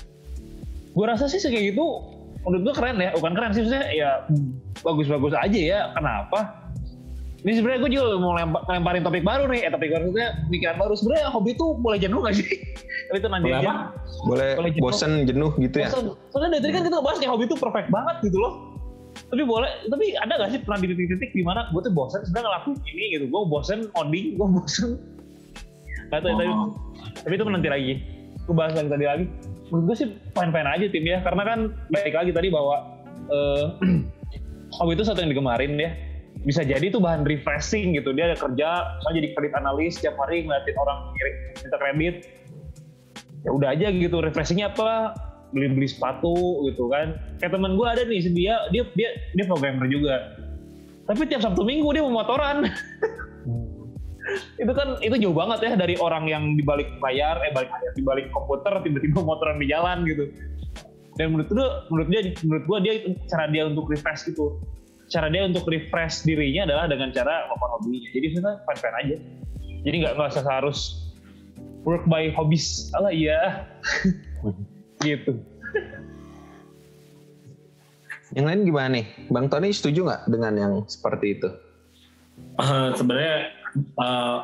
Gue 0.93 1.11
rasa 1.11 1.27
sih 1.27 1.41
kayak 1.41 1.75
gitu, 1.75 1.83
menurut 2.41 2.63
gue 2.63 2.75
keren 2.77 3.03
ya. 3.03 3.11
Bukan 3.11 3.35
keren 3.35 3.51
sih, 3.51 3.67
maksudnya 3.67 3.83
ya 3.91 4.11
bagus-bagus 4.79 5.35
aja 5.35 5.59
ya. 5.59 5.81
Kenapa? 5.91 6.71
Ini 7.43 7.51
sebenarnya 7.53 7.81
gue 7.83 7.91
juga 7.91 8.15
mau 8.15 8.31
lempa- 8.33 8.63
lemparin 8.65 9.03
topik 9.03 9.21
baru 9.21 9.51
nih. 9.51 9.67
Eh 9.67 9.71
topik 9.71 9.91
baru 9.91 10.03
maksudnya 10.07 10.31
pikiran 10.47 10.77
baru. 10.79 10.95
Sebenarnya 10.95 11.27
hobi 11.29 11.51
tuh 11.53 11.75
boleh 11.75 11.99
jenuh 11.99 12.23
gak 12.23 12.39
sih? 12.39 12.47
Tapi 13.11 13.17
itu 13.19 13.27
nanti 13.27 13.45
Boleh 13.45 13.59
aja. 13.59 13.67
apa? 13.67 13.75
boleh 14.23 14.51
Boleh 14.55 14.71
jenuh. 14.71 14.85
bosen 14.87 15.13
jenuh 15.27 15.51
gitu 15.59 15.77
ya. 15.77 15.89
Soalnya 16.31 16.49
dari 16.53 16.63
tadi 16.63 16.73
kan 16.73 16.83
kita 16.87 16.99
bahas 17.03 17.19
nih 17.19 17.27
hobi 17.27 17.45
tuh 17.45 17.59
perfect 17.59 17.89
banget 17.91 18.17
gitu 18.23 18.39
loh. 18.39 18.74
Tapi 19.33 19.43
boleh, 19.43 19.71
tapi 19.89 20.15
ada 20.21 20.33
gak 20.37 20.51
sih 20.53 20.61
pernah 20.63 20.79
di 20.85 20.93
titik-titik 20.93 21.31
di 21.33 21.43
mana 21.43 21.67
gue 21.73 21.81
tuh 21.83 21.93
bosan 21.93 22.23
sebenarnya 22.29 22.47
ngelakuin 22.51 22.79
ini 22.87 23.05
gitu. 23.19 23.25
Gue 23.33 23.43
bosan 23.49 23.79
coding, 23.97 24.27
gue 24.37 24.47
bosan. 24.47 24.91
Gak 26.13 26.19
tau 26.23 26.29
ya, 26.31 26.35
tapi, 26.37 26.53
Oh. 26.53 26.71
tapi 27.25 27.33
itu 27.35 27.45
nanti 27.49 27.69
lagi. 27.73 27.93
Gue 28.45 28.55
bahas 28.55 28.73
lagi 28.77 28.89
tadi 28.93 29.05
lagi. 29.09 29.25
Menurut 29.73 29.85
gue 29.91 29.97
sih 29.97 30.09
fine-fine 30.37 30.69
aja 30.69 30.85
tim 30.93 31.05
ya. 31.09 31.19
Karena 31.25 31.43
kan 31.43 31.59
baik 31.91 32.15
lagi 32.15 32.31
tadi 32.31 32.49
bahwa 32.53 32.77
eh, 33.33 33.65
hobi 34.79 34.93
itu 34.95 35.05
satu 35.07 35.25
yang 35.25 35.33
digemarin 35.33 35.73
ya. 35.81 35.91
Bisa 36.45 36.61
jadi 36.61 36.85
itu 36.93 37.01
bahan 37.01 37.25
refreshing 37.25 37.97
gitu. 37.97 38.13
Dia 38.13 38.29
ada 38.29 38.37
kerja, 38.37 39.01
misalnya 39.01 39.17
jadi 39.25 39.29
kredit 39.33 39.55
analis, 39.57 39.93
setiap 39.97 40.15
hari 40.21 40.45
ngeliatin 40.45 40.77
orang 40.77 40.99
ngirim 41.17 41.35
minta 41.65 41.77
kredit. 41.81 42.15
Ya 43.45 43.51
udah 43.53 43.69
aja 43.73 43.87
gitu, 43.89 44.17
refreshingnya 44.21 44.73
apa? 44.73 45.17
Beli 45.55 45.71
beli 45.71 45.89
sepatu 45.89 46.67
gitu 46.69 46.91
kan. 46.91 47.15
Kayak 47.39 47.55
temen 47.55 47.79
gue 47.79 47.87
ada 47.87 48.03
nih 48.03 48.21
dia 48.35 48.55
dia 48.75 48.83
dia 48.99 49.09
dia 49.33 49.45
programmer 49.47 49.87
juga. 49.87 50.35
Tapi 51.07 51.31
tiap 51.31 51.47
sabtu 51.47 51.63
minggu 51.63 51.87
dia 51.95 52.03
mau 52.03 52.21
motoran. 52.21 52.67
Itu 54.57 54.73
kan 54.73 54.97
itu 55.05 55.21
jauh 55.21 55.37
banget 55.37 55.69
ya 55.69 55.73
dari 55.77 56.01
orang 56.01 56.25
yang 56.25 56.57
di 56.57 56.65
balik 56.65 56.89
layar 57.05 57.45
eh 57.45 57.53
balik 57.53 57.69
layar 57.69 57.93
di 57.93 58.01
balik 58.01 58.27
komputer 58.33 58.73
tiba-tiba 58.81 59.21
motoran 59.21 59.61
di 59.61 59.69
jalan 59.69 60.01
gitu. 60.09 60.33
Dan 61.21 61.37
menurut 61.37 61.53
gue 61.53 61.69
menurut 61.93 62.09
dia 62.09 62.21
menurut 62.41 62.65
gue 62.65 62.79
dia 62.89 62.95
cara 63.29 63.53
dia 63.53 63.69
untuk 63.69 63.85
refresh 63.93 64.33
gitu. 64.33 64.65
Cara 65.13 65.29
dia 65.29 65.45
untuk 65.45 65.69
refresh 65.69 66.25
dirinya 66.25 66.65
adalah 66.65 66.89
dengan 66.89 67.13
cara 67.13 67.53
melakukan 67.53 67.71
hobinya 67.77 68.09
jadi 68.17 68.27
sebenarnya 68.33 68.59
fine 68.65 68.81
fine 68.81 68.97
aja. 68.97 69.17
Jadi 69.85 69.97
nggak 70.01 70.13
nggak 70.17 70.29
usah 70.33 70.45
harus 70.49 70.79
work 71.85 72.09
by 72.09 72.33
hobbies. 72.33 72.89
Alah 72.97 73.13
iya 73.13 73.69
gitu. 75.05 75.33
Yang 78.35 78.45
lain 78.51 78.61
gimana 78.67 78.89
nih? 78.99 79.07
Bang 79.31 79.47
Tony 79.47 79.71
setuju 79.71 80.09
nggak 80.09 80.23
dengan 80.27 80.53
yang 80.59 80.73
seperti 80.91 81.39
itu? 81.39 81.49
Eh, 82.59 82.89
sebenarnya 82.99 83.37
eh, 83.79 84.39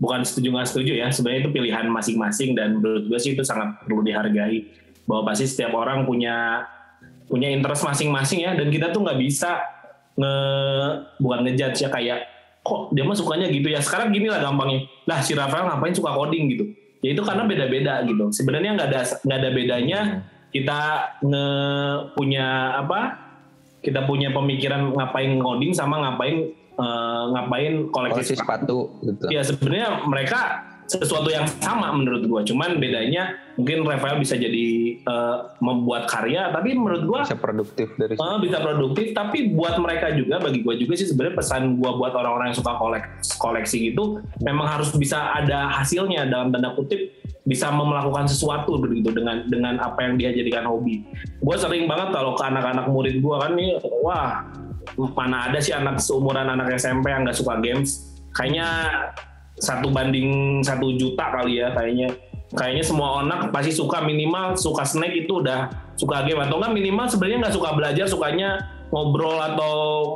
bukan 0.00 0.20
setuju 0.26 0.48
nggak 0.56 0.68
setuju 0.72 0.92
ya. 0.98 1.08
Sebenarnya 1.14 1.46
itu 1.46 1.50
pilihan 1.54 1.86
masing-masing 1.86 2.58
dan 2.58 2.82
menurut 2.82 3.06
gue 3.06 3.18
sih 3.20 3.38
itu 3.38 3.46
sangat 3.46 3.78
perlu 3.86 4.02
dihargai. 4.02 4.66
Bahwa 5.06 5.32
pasti 5.32 5.46
setiap 5.46 5.76
orang 5.78 6.02
punya 6.08 6.66
punya 7.30 7.52
interest 7.52 7.86
masing-masing 7.86 8.42
ya. 8.42 8.58
Dan 8.58 8.74
kita 8.74 8.90
tuh 8.90 9.06
nggak 9.06 9.20
bisa 9.22 9.62
nge 10.18 10.34
bukan 11.22 11.38
ngejudge 11.46 11.78
ya 11.86 11.88
kayak 11.94 12.18
kok 12.66 12.90
dia 12.90 13.06
mah 13.06 13.14
sukanya 13.14 13.46
gitu 13.46 13.70
ya? 13.70 13.78
Sekarang 13.78 14.10
gini 14.10 14.26
lah 14.26 14.42
gampangnya. 14.42 14.88
Lah 15.06 15.22
si 15.22 15.38
Rafael 15.38 15.68
ngapain 15.68 15.94
suka 15.94 16.10
coding? 16.10 16.44
Gitu 16.58 16.87
ya 17.02 17.08
itu 17.14 17.22
karena 17.22 17.44
beda-beda 17.46 18.02
gitu. 18.04 18.30
Sebenarnya 18.34 18.70
nggak 18.78 18.88
ada 18.90 19.02
nggak 19.24 19.38
ada 19.38 19.50
bedanya 19.50 20.00
kita 20.48 20.80
nge 21.24 21.46
punya 22.16 22.46
apa 22.80 23.00
kita 23.84 24.04
punya 24.04 24.34
pemikiran 24.34 24.92
ngapain 24.96 25.38
ngoding 25.38 25.72
sama 25.76 26.02
ngapain 26.02 26.50
eh, 26.54 27.24
ngapain 27.34 27.74
koleksi 27.92 28.34
koleksi 28.34 28.36
sepatu. 28.36 28.98
gitu. 29.06 29.24
Ya 29.30 29.40
sebenarnya 29.44 30.04
mereka 30.04 30.67
sesuatu 30.88 31.28
yang 31.28 31.44
sama 31.60 31.92
menurut 31.92 32.24
gua. 32.24 32.40
Cuman 32.40 32.80
bedanya 32.80 33.36
mungkin 33.60 33.84
Rafael 33.84 34.16
bisa 34.16 34.40
jadi 34.40 34.98
eh, 34.98 35.36
membuat 35.60 36.08
karya, 36.08 36.48
tapi 36.48 36.72
menurut 36.72 37.02
gua 37.04 37.20
bisa 37.28 37.36
produktif 37.36 37.92
dari 38.00 38.16
eh, 38.16 38.38
bisa 38.40 38.58
produktif. 38.64 39.12
Tapi 39.12 39.52
buat 39.52 39.76
mereka 39.76 40.16
juga, 40.16 40.40
bagi 40.40 40.64
gua 40.64 40.74
juga 40.80 40.96
sih 40.96 41.06
sebenarnya 41.12 41.36
pesan 41.36 41.76
gua 41.76 42.00
buat 42.00 42.16
orang-orang 42.16 42.50
yang 42.50 42.58
suka 42.58 42.72
kolek, 42.80 43.04
koleksi 43.36 43.92
gitu, 43.92 44.24
memang 44.40 44.66
harus 44.66 44.88
bisa 44.96 45.36
ada 45.36 45.68
hasilnya 45.76 46.24
dalam 46.24 46.48
tanda 46.48 46.72
kutip 46.72 47.12
bisa 47.48 47.72
melakukan 47.72 48.28
sesuatu 48.28 48.76
begitu 48.76 49.08
dengan 49.08 49.44
dengan 49.48 49.80
apa 49.80 50.04
yang 50.04 50.16
dia 50.16 50.32
jadikan 50.32 50.64
hobi. 50.64 51.04
Gua 51.44 51.60
sering 51.60 51.84
banget 51.84 52.16
kalau 52.16 52.32
ke 52.32 52.44
anak-anak 52.44 52.88
murid 52.88 53.20
gua 53.20 53.44
kan 53.44 53.52
nih, 53.56 53.76
wah 54.00 54.48
mana 54.96 55.52
ada 55.52 55.60
sih 55.60 55.76
anak 55.76 56.00
seumuran 56.00 56.48
anak 56.48 56.74
SMP 56.80 57.12
yang 57.12 57.22
nggak 57.22 57.36
suka 57.36 57.60
games 57.60 58.08
kayaknya 58.32 58.68
satu 59.58 59.90
banding 59.90 60.60
satu 60.62 60.94
juta 60.94 61.30
kali 61.34 61.60
ya 61.62 61.74
kayaknya. 61.74 62.08
Kayaknya 62.48 62.84
semua 62.84 63.20
anak 63.20 63.52
pasti 63.52 63.76
suka 63.76 64.00
minimal 64.00 64.56
suka 64.56 64.80
snack 64.80 65.12
itu 65.12 65.44
udah 65.44 65.68
suka 66.00 66.24
game. 66.24 66.40
Atau 66.40 66.56
enggak 66.56 66.72
minimal 66.72 67.04
sebenarnya 67.04 67.38
nggak 67.44 67.54
suka 67.60 67.70
belajar 67.76 68.06
sukanya 68.08 68.56
ngobrol 68.88 69.36
atau 69.36 69.74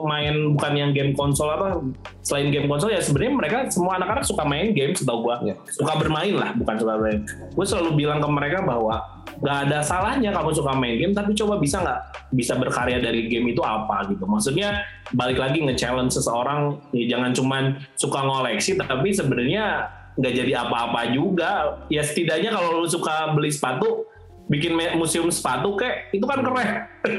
main 0.09 0.57
bukan 0.57 0.73
yang 0.73 0.91
game 0.97 1.13
konsol 1.13 1.53
apa 1.53 1.85
selain 2.25 2.49
game 2.49 2.65
konsol 2.65 2.89
ya 2.89 3.01
sebenarnya 3.05 3.35
mereka 3.37 3.59
semua 3.69 4.01
anak-anak 4.01 4.25
suka 4.25 4.43
main 4.49 4.73
game 4.73 4.97
setahu 4.97 5.29
gua. 5.29 5.37
Iya. 5.45 5.57
suka 5.69 5.93
bermain 6.01 6.33
lah 6.33 6.57
bukan 6.57 6.75
suka 6.81 6.95
main. 6.97 7.19
Gue 7.53 7.67
selalu 7.69 7.91
bilang 7.99 8.19
ke 8.23 8.29
mereka 8.31 8.59
bahwa 8.65 8.97
nggak 9.43 9.59
ada 9.69 9.79
salahnya 9.85 10.31
kamu 10.33 10.51
suka 10.57 10.73
main 10.73 10.97
game 10.97 11.13
tapi 11.13 11.37
coba 11.37 11.61
bisa 11.61 11.85
nggak? 11.85 12.01
Bisa 12.33 12.53
berkarya 12.57 12.99
dari 13.03 13.29
game 13.29 13.53
itu 13.53 13.61
apa 13.61 14.09
gitu. 14.09 14.25
Maksudnya 14.25 14.87
balik 15.13 15.37
lagi 15.37 15.61
nge-challenge 15.61 16.17
seseorang 16.17 16.81
ya 16.97 17.19
jangan 17.19 17.37
cuman 17.37 17.63
suka 17.99 18.25
ngoleksi 18.25 18.81
tapi 18.81 19.13
sebenarnya 19.13 19.91
nggak 20.17 20.33
jadi 20.33 20.53
apa-apa 20.65 21.13
juga. 21.13 21.85
Ya 21.93 22.01
setidaknya 22.01 22.57
kalau 22.57 22.81
lu 22.81 22.89
suka 22.89 23.37
beli 23.37 23.53
sepatu 23.53 24.09
bikin 24.49 24.75
museum 24.97 25.29
sepatu 25.29 25.77
kayak 25.77 26.09
itu 26.17 26.25
kan 26.25 26.41
keren. 26.41 26.69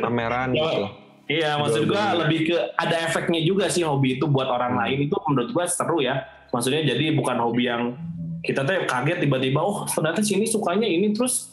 Pameran 0.01 0.49
Ya, 0.57 0.65
gitu 0.65 1.02
Iya, 1.23 1.55
maksud 1.55 1.87
gua 1.87 2.19
lebih 2.25 2.51
ke 2.51 2.57
ada 2.75 2.95
efeknya 3.07 3.39
juga 3.39 3.71
sih 3.71 3.87
hobi 3.87 4.19
itu 4.19 4.27
buat 4.27 4.47
orang 4.47 4.75
lain. 4.75 5.07
Itu 5.07 5.15
menurut 5.23 5.55
gua 5.55 5.63
seru 5.63 6.03
ya. 6.03 6.27
Maksudnya 6.51 6.83
jadi 6.83 7.15
bukan 7.15 7.39
hobi 7.39 7.63
yang 7.71 7.95
kita 8.43 8.67
tuh 8.67 8.83
kaget 8.83 9.23
tiba-tiba 9.23 9.63
oh 9.63 9.87
ternyata 9.87 10.19
sini 10.19 10.43
sukanya 10.43 10.83
ini. 10.83 11.15
Terus 11.15 11.47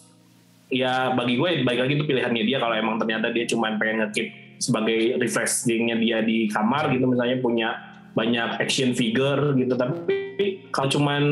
ya 0.71 1.15
bagi 1.15 1.39
gue 1.39 1.63
baik 1.63 1.87
lagi 1.87 1.93
itu 1.95 2.05
pilihannya 2.05 2.43
dia. 2.43 2.59
Kalau 2.59 2.75
emang 2.75 2.99
ternyata 2.99 3.31
dia 3.31 3.47
cuma 3.47 3.71
pengen 3.79 4.07
ngekip 4.07 4.59
sebagai 4.59 5.17
refreshingnya 5.23 5.97
dia 5.97 6.19
di 6.21 6.51
kamar 6.51 6.93
gitu 6.93 7.07
misalnya 7.09 7.39
punya 7.41 7.69
banyak 8.13 8.59
action 8.59 8.91
figure 8.93 9.55
gitu. 9.55 9.79
Tapi 9.79 10.67
kalau 10.75 10.91
cuman 10.91 11.23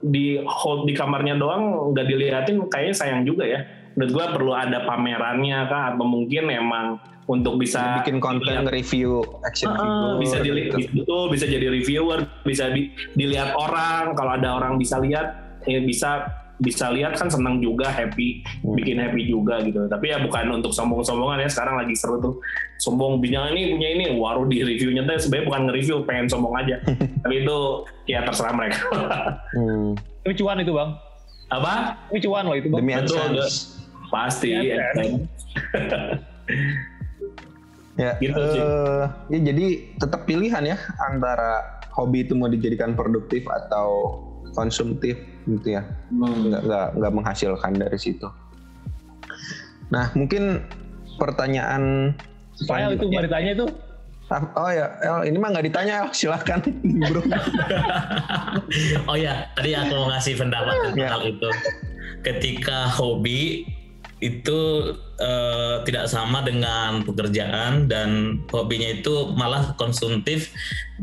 di 0.00 0.40
hold 0.48 0.88
di 0.88 0.96
kamarnya 0.96 1.36
doang 1.36 1.92
nggak 1.92 2.06
dilihatin 2.08 2.56
kayaknya 2.72 2.94
sayang 2.96 3.22
juga 3.28 3.44
ya. 3.44 3.68
Menurut 3.96 4.12
gua 4.16 4.26
perlu 4.32 4.52
ada 4.56 4.84
pamerannya 4.88 5.68
kah? 5.68 5.92
Atau 5.92 6.08
mungkin 6.08 6.48
emang 6.48 7.00
untuk 7.26 7.56
bisa 7.56 8.00
bikin 8.00 8.18
konten 8.18 8.64
review 8.66 9.20
action 9.42 9.68
Heeh, 9.68 9.80
figure 9.80 10.14
bisa 10.16 10.36
dilihat 10.38 10.76
gitu. 10.76 10.92
betul 10.96 11.22
bisa 11.28 11.44
jadi 11.44 11.66
reviewer 11.68 12.18
bisa 12.42 12.64
di- 12.70 12.90
dilihat 13.12 13.52
orang 13.52 14.14
kalau 14.14 14.30
ada 14.32 14.48
orang 14.54 14.76
bisa 14.76 14.96
lihat 14.96 15.34
ya 15.62 15.78
bisa 15.80 16.24
bisa 16.56 16.88
lihat 16.88 17.12
kan 17.12 17.26
senang 17.26 17.58
juga 17.58 17.86
happy 17.86 18.40
Hmm. 18.62 18.72
bikin 18.72 18.96
happy 18.96 19.26
juga 19.26 19.60
gitu 19.60 19.84
tapi 19.86 20.08
ya 20.08 20.16
bukan 20.18 20.54
untuk 20.54 20.70
sombong-sombongan 20.70 21.38
ya 21.38 21.46
sekarang 21.46 21.76
lagi 21.76 21.92
seru 21.92 22.16
tuh 22.16 22.34
sombong 22.76 23.18
bintang 23.18 23.50
ini 23.50 23.70
punya 23.70 23.88
ini 23.90 24.04
waru 24.14 24.44
di 24.44 24.60
reviewnya 24.60 25.02
tuh 25.04 25.14
sebenarnya 25.18 25.44
bukan 25.46 25.60
nge-review 25.66 25.94
pengen 26.02 26.26
sombong 26.26 26.54
aja 26.56 26.76
tapi 27.20 27.42
itu 27.42 27.56
ya 28.06 28.22
terserah 28.22 28.52
mereka 28.52 28.78
Hmm. 29.52 29.92
Cuan 30.28 30.58
itu 30.58 30.72
bang. 30.72 30.90
apa 31.46 31.72
Tapi 32.04 32.18
cuan 32.20 32.42
loh 32.44 32.54
itu 32.54 32.66
bang. 32.66 32.78
demi 32.80 32.92
Betul, 32.96 33.36
pasti 34.08 34.48
Ya? 34.50 34.90
ya 37.96 38.12
Gitu 38.16 38.40
sih. 38.46 38.60
eh, 38.60 39.04
ya 39.30 39.38
jadi 39.42 39.66
tetap 39.96 40.24
pilihan 40.24 40.62
ya 40.62 40.76
antara 41.02 41.64
hobi 41.90 42.22
itu 42.22 42.32
mau 42.32 42.46
dijadikan 42.46 42.92
produktif 42.92 43.42
atau 43.46 44.20
konsumtif 44.52 45.16
gitu 45.44 45.68
ya 45.70 45.82
Hmm. 46.08 46.46
nggak 46.46 46.62
nggak 46.62 46.86
nggak 46.94 47.12
menghasilkan 47.12 47.72
dari 47.74 47.96
situ 47.96 48.28
nah 49.86 50.10
mungkin 50.12 50.60
pertanyaan 51.16 52.12
Saya 52.58 52.88
itu 52.90 53.04
mau 53.06 53.20
ditanya 53.20 53.52
itu. 53.54 53.66
Ah, 54.26 54.42
oh 54.56 54.66
ya 54.66 54.86
El, 54.98 55.30
ini 55.30 55.36
mah 55.36 55.52
nggak 55.52 55.66
ditanya 55.66 55.94
El. 56.02 56.08
silakan 56.10 56.58
bro 57.04 57.20
Oh 59.06 59.14
ya, 59.14 59.46
tadi 59.52 59.70
aku 59.70 59.92
mau 59.94 60.08
ngasih 60.08 60.34
pendapat 60.34 60.74
tentang 60.82 60.98
Ya. 60.98 61.08
hal 61.10 61.22
itu. 61.22 61.48
Ketika 62.22 62.90
hobi 62.90 63.68
itu 64.16 64.58
eh, 65.20 65.76
tidak 65.84 66.08
sama 66.08 66.40
dengan 66.40 67.04
pekerjaan 67.04 67.84
dan 67.84 68.40
hobinya 68.48 68.88
itu 68.96 69.32
malah 69.36 69.76
konsumtif, 69.76 70.52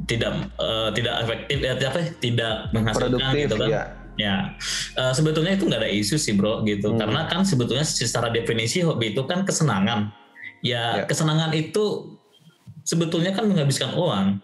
tidak 0.09 0.49
eh, 0.57 0.89
tidak 0.97 1.15
efektif, 1.21 1.57
ya, 1.61 1.73
apa, 1.77 1.99
tidak 2.17 2.53
menghasilkan 2.73 2.99
produktif 3.13 3.37
gitu 3.45 3.55
kan. 3.57 3.69
ya 3.69 3.83
Ya, 4.13 4.53
Eh, 4.93 5.09
sebetulnya 5.09 5.57
itu 5.57 5.65
nggak 5.65 5.81
ada 5.81 5.89
isu 5.89 6.21
sih 6.21 6.37
bro 6.37 6.61
gitu, 6.69 6.93
Hmm. 6.93 7.01
karena 7.01 7.25
kan 7.25 7.41
sebetulnya 7.41 7.81
secara 7.81 8.29
definisi 8.29 8.85
hobi 8.85 9.09
itu 9.09 9.25
kan 9.25 9.41
kesenangan. 9.41 10.13
Ya, 10.61 11.01
Ya. 11.01 11.03
kesenangan 11.09 11.49
itu 11.57 12.13
sebetulnya 12.85 13.33
kan 13.33 13.49
menghabiskan 13.49 13.97
uang, 13.97 14.37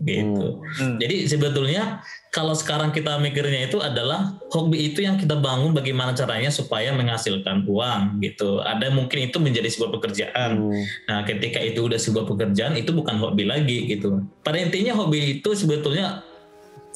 gitu. 0.00 0.64
Hmm. 0.80 0.96
Jadi 0.96 1.28
sebetulnya 1.28 2.00
kalau 2.32 2.56
sekarang 2.56 2.94
kita 2.94 3.20
mikirnya 3.20 3.68
itu 3.68 3.82
adalah 3.82 4.40
hobi 4.48 4.92
itu 4.92 5.04
yang 5.04 5.20
kita 5.20 5.36
bangun 5.36 5.76
bagaimana 5.76 6.16
caranya 6.16 6.48
supaya 6.48 6.94
menghasilkan 6.96 7.68
uang 7.68 8.22
gitu. 8.24 8.64
Ada 8.64 8.88
mungkin 8.88 9.28
itu 9.28 9.36
menjadi 9.36 9.68
sebuah 9.68 9.90
pekerjaan. 10.00 10.50
Hmm. 10.72 10.82
Nah, 11.10 11.18
ketika 11.28 11.60
itu 11.60 11.84
udah 11.84 12.00
sebuah 12.00 12.24
pekerjaan 12.24 12.80
itu 12.80 12.96
bukan 12.96 13.20
hobi 13.20 13.44
lagi 13.44 13.90
gitu. 13.90 14.24
Pada 14.40 14.56
intinya 14.56 14.96
hobi 14.96 15.40
itu 15.40 15.50
sebetulnya 15.52 16.24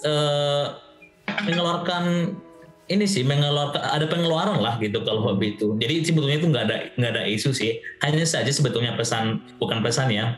eh, 0.00 0.66
mengeluarkan 1.44 2.36
ini 2.84 3.08
sih 3.08 3.24
mengeluarkan 3.24 3.80
ada 3.80 4.04
pengeluaran 4.04 4.60
lah 4.60 4.76
gitu 4.76 5.00
kalau 5.04 5.24
hobi 5.24 5.56
itu. 5.56 5.76
Jadi 5.80 6.04
sebetulnya 6.04 6.36
itu 6.40 6.48
nggak 6.52 6.64
ada 6.68 6.76
nggak 7.00 7.10
ada 7.16 7.22
isu 7.28 7.50
sih. 7.56 7.80
Hanya 8.04 8.24
saja 8.28 8.48
sebetulnya 8.52 8.92
pesan 8.96 9.40
bukan 9.56 9.80
pesan 9.80 10.12
ya. 10.12 10.36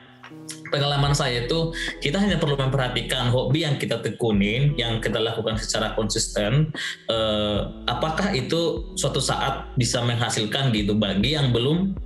Pengalaman 0.70 1.12
saya 1.14 1.46
itu 1.46 1.72
kita 2.02 2.18
hanya 2.22 2.36
perlu 2.36 2.58
memperhatikan 2.58 3.30
hobi 3.30 3.62
yang 3.66 3.76
kita 3.78 4.02
tekunin, 4.02 4.74
yang 4.74 4.98
kita 4.98 5.18
lakukan 5.18 5.58
secara 5.60 5.94
konsisten. 5.94 6.70
eh, 7.10 7.60
apakah 7.86 8.32
itu 8.34 8.92
suatu 8.98 9.18
saat 9.22 9.74
bisa 9.78 10.02
menghasilkan 10.02 10.70
gitu 10.74 10.94
bagi 10.98 11.34
yang 11.34 11.50
belum 11.54 12.05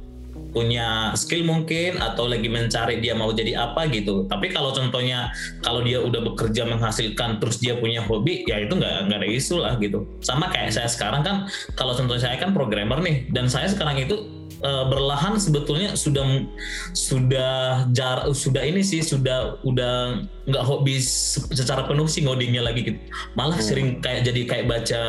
punya 0.50 1.14
skill 1.14 1.46
mungkin 1.46 1.98
atau 1.98 2.26
lagi 2.26 2.46
mencari 2.50 2.98
dia 2.98 3.14
mau 3.14 3.30
jadi 3.30 3.70
apa 3.70 3.86
gitu. 3.90 4.26
Tapi 4.26 4.50
kalau 4.50 4.74
contohnya 4.74 5.30
kalau 5.62 5.82
dia 5.82 6.02
udah 6.02 6.20
bekerja 6.32 6.66
menghasilkan 6.66 7.38
terus 7.38 7.62
dia 7.62 7.78
punya 7.78 8.02
hobi 8.04 8.46
ya 8.46 8.62
itu 8.62 8.74
nggak 8.74 9.10
nggak 9.10 9.18
ada 9.22 9.28
isu 9.28 9.56
lah 9.62 9.74
gitu. 9.78 10.06
Sama 10.22 10.50
kayak 10.50 10.74
saya 10.74 10.88
sekarang 10.90 11.22
kan 11.22 11.36
kalau 11.74 11.94
contohnya 11.94 12.30
saya 12.30 12.36
kan 12.38 12.52
programmer 12.52 12.98
nih 13.02 13.30
dan 13.30 13.46
saya 13.46 13.70
sekarang 13.70 13.98
itu 14.02 14.26
eh, 14.60 14.84
berlahan 14.90 15.38
sebetulnya 15.38 15.94
sudah 15.94 16.26
sudah 16.92 17.86
jar 17.94 18.26
sudah 18.34 18.62
ini 18.66 18.82
sih 18.82 19.00
sudah 19.00 19.62
udah 19.62 20.26
nggak 20.50 20.64
hobi 20.66 20.98
se- 20.98 21.46
secara 21.54 21.86
penuh 21.86 22.10
sih 22.10 22.26
ngodingnya 22.26 22.62
lagi 22.66 22.82
gitu. 22.82 22.98
Malah 23.38 23.62
sering 23.62 24.02
kayak 24.02 24.26
jadi 24.26 24.40
kayak 24.46 24.66
baca 24.66 25.02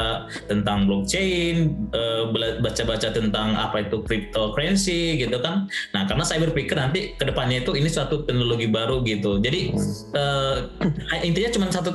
tentang 0.45 0.85
blockchain, 0.85 1.73
eh, 1.91 2.21
baca-baca 2.61 3.09
tentang 3.09 3.57
apa 3.57 3.83
itu 3.83 4.05
cryptocurrency 4.05 5.17
gitu 5.19 5.41
kan. 5.41 5.67
Nah, 5.91 6.05
karena 6.05 6.23
saya 6.23 6.45
berpikir 6.45 6.77
nanti 6.77 7.17
ke 7.17 7.23
depannya 7.25 7.65
itu 7.65 7.73
ini 7.73 7.89
suatu 7.89 8.23
teknologi 8.23 8.69
baru 8.69 9.01
gitu. 9.03 9.41
Jadi 9.41 9.73
eh, 10.15 10.55
intinya 11.27 11.49
cuma 11.51 11.65
satu 11.73 11.91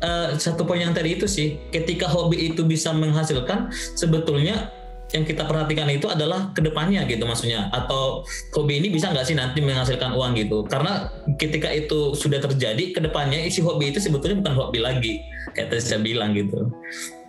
eh, 0.00 0.28
satu 0.38 0.62
poin 0.62 0.80
yang 0.80 0.94
tadi 0.94 1.18
itu 1.18 1.26
sih. 1.26 1.58
Ketika 1.74 2.06
hobi 2.06 2.54
itu 2.54 2.62
bisa 2.62 2.94
menghasilkan, 2.94 3.74
sebetulnya 3.98 4.83
yang 5.14 5.22
kita 5.22 5.46
perhatikan 5.46 5.86
itu 5.86 6.10
adalah 6.10 6.50
ke 6.50 6.58
depannya 6.58 7.06
gitu 7.06 7.22
maksudnya. 7.22 7.70
Atau 7.70 8.26
hobi 8.58 8.82
ini 8.82 8.90
bisa 8.90 9.14
nggak 9.14 9.22
sih 9.22 9.38
nanti 9.38 9.62
menghasilkan 9.62 10.10
uang 10.10 10.34
gitu? 10.34 10.66
Karena 10.66 11.06
ketika 11.38 11.70
itu 11.70 12.18
sudah 12.18 12.42
terjadi 12.42 12.90
ke 12.90 12.98
depannya 12.98 13.38
isi 13.46 13.62
hobi 13.62 13.94
itu 13.94 14.02
sebetulnya 14.02 14.42
bukan 14.42 14.54
hobi 14.58 14.78
lagi. 14.82 15.22
Kayak 15.54 15.70
tadi 15.70 15.82
saya 15.86 16.02
bilang 16.02 16.34
gitu. 16.34 16.66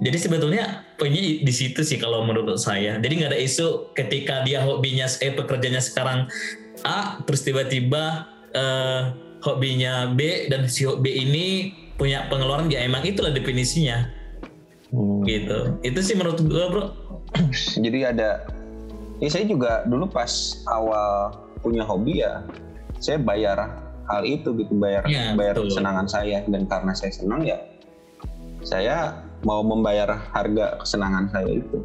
Jadi 0.01 0.17
sebetulnya 0.17 0.81
poinnya 0.97 1.21
di 1.45 1.53
situ 1.53 1.85
sih 1.85 2.01
kalau 2.01 2.25
menurut 2.25 2.57
saya. 2.57 2.97
Jadi 2.97 3.13
nggak 3.21 3.31
ada 3.37 3.39
isu 3.39 3.93
ketika 3.93 4.41
dia 4.41 4.65
hobinya 4.65 5.05
eh 5.21 5.37
pekerjaannya 5.37 5.83
sekarang 5.85 6.19
A 6.81 7.21
terus 7.21 7.45
tiba-tiba 7.45 8.25
eh, 8.57 9.13
hobinya 9.45 10.09
B 10.09 10.49
dan 10.49 10.65
si 10.65 10.89
B 10.89 11.05
ini 11.05 11.69
punya 12.01 12.25
pengeluaran 12.27 12.67
ya 12.67 12.81
emang 12.81 13.05
itulah 13.05 13.29
definisinya. 13.29 14.25
Hmm. 14.95 15.25
gitu. 15.27 15.81
Itu 15.83 15.99
sih 15.99 16.15
menurut 16.15 16.39
gua 16.45 16.65
bro 16.71 16.83
jadi 17.83 18.11
ada 18.11 18.29
ya 19.17 19.29
saya 19.29 19.45
juga 19.45 19.83
dulu 19.85 20.05
pas 20.05 20.29
awal 20.67 21.35
punya 21.59 21.83
hobi 21.83 22.19
ya 22.19 22.43
saya 22.97 23.17
bayar 23.17 23.57
hal 24.05 24.21
itu 24.21 24.53
gitu 24.53 24.73
bayar 24.73 25.01
Ya, 25.05 25.33
bayar 25.33 25.55
betul. 25.55 25.71
kesenangan 25.71 26.05
saya 26.05 26.45
dan 26.45 26.63
karena 26.65 26.91
saya 26.91 27.11
senang 27.11 27.41
ya 27.41 27.57
saya 28.61 29.17
mau 29.41 29.61
membayar 29.61 30.09
harga 30.31 30.77
kesenangan 30.79 31.29
saya 31.29 31.49
itu 31.55 31.77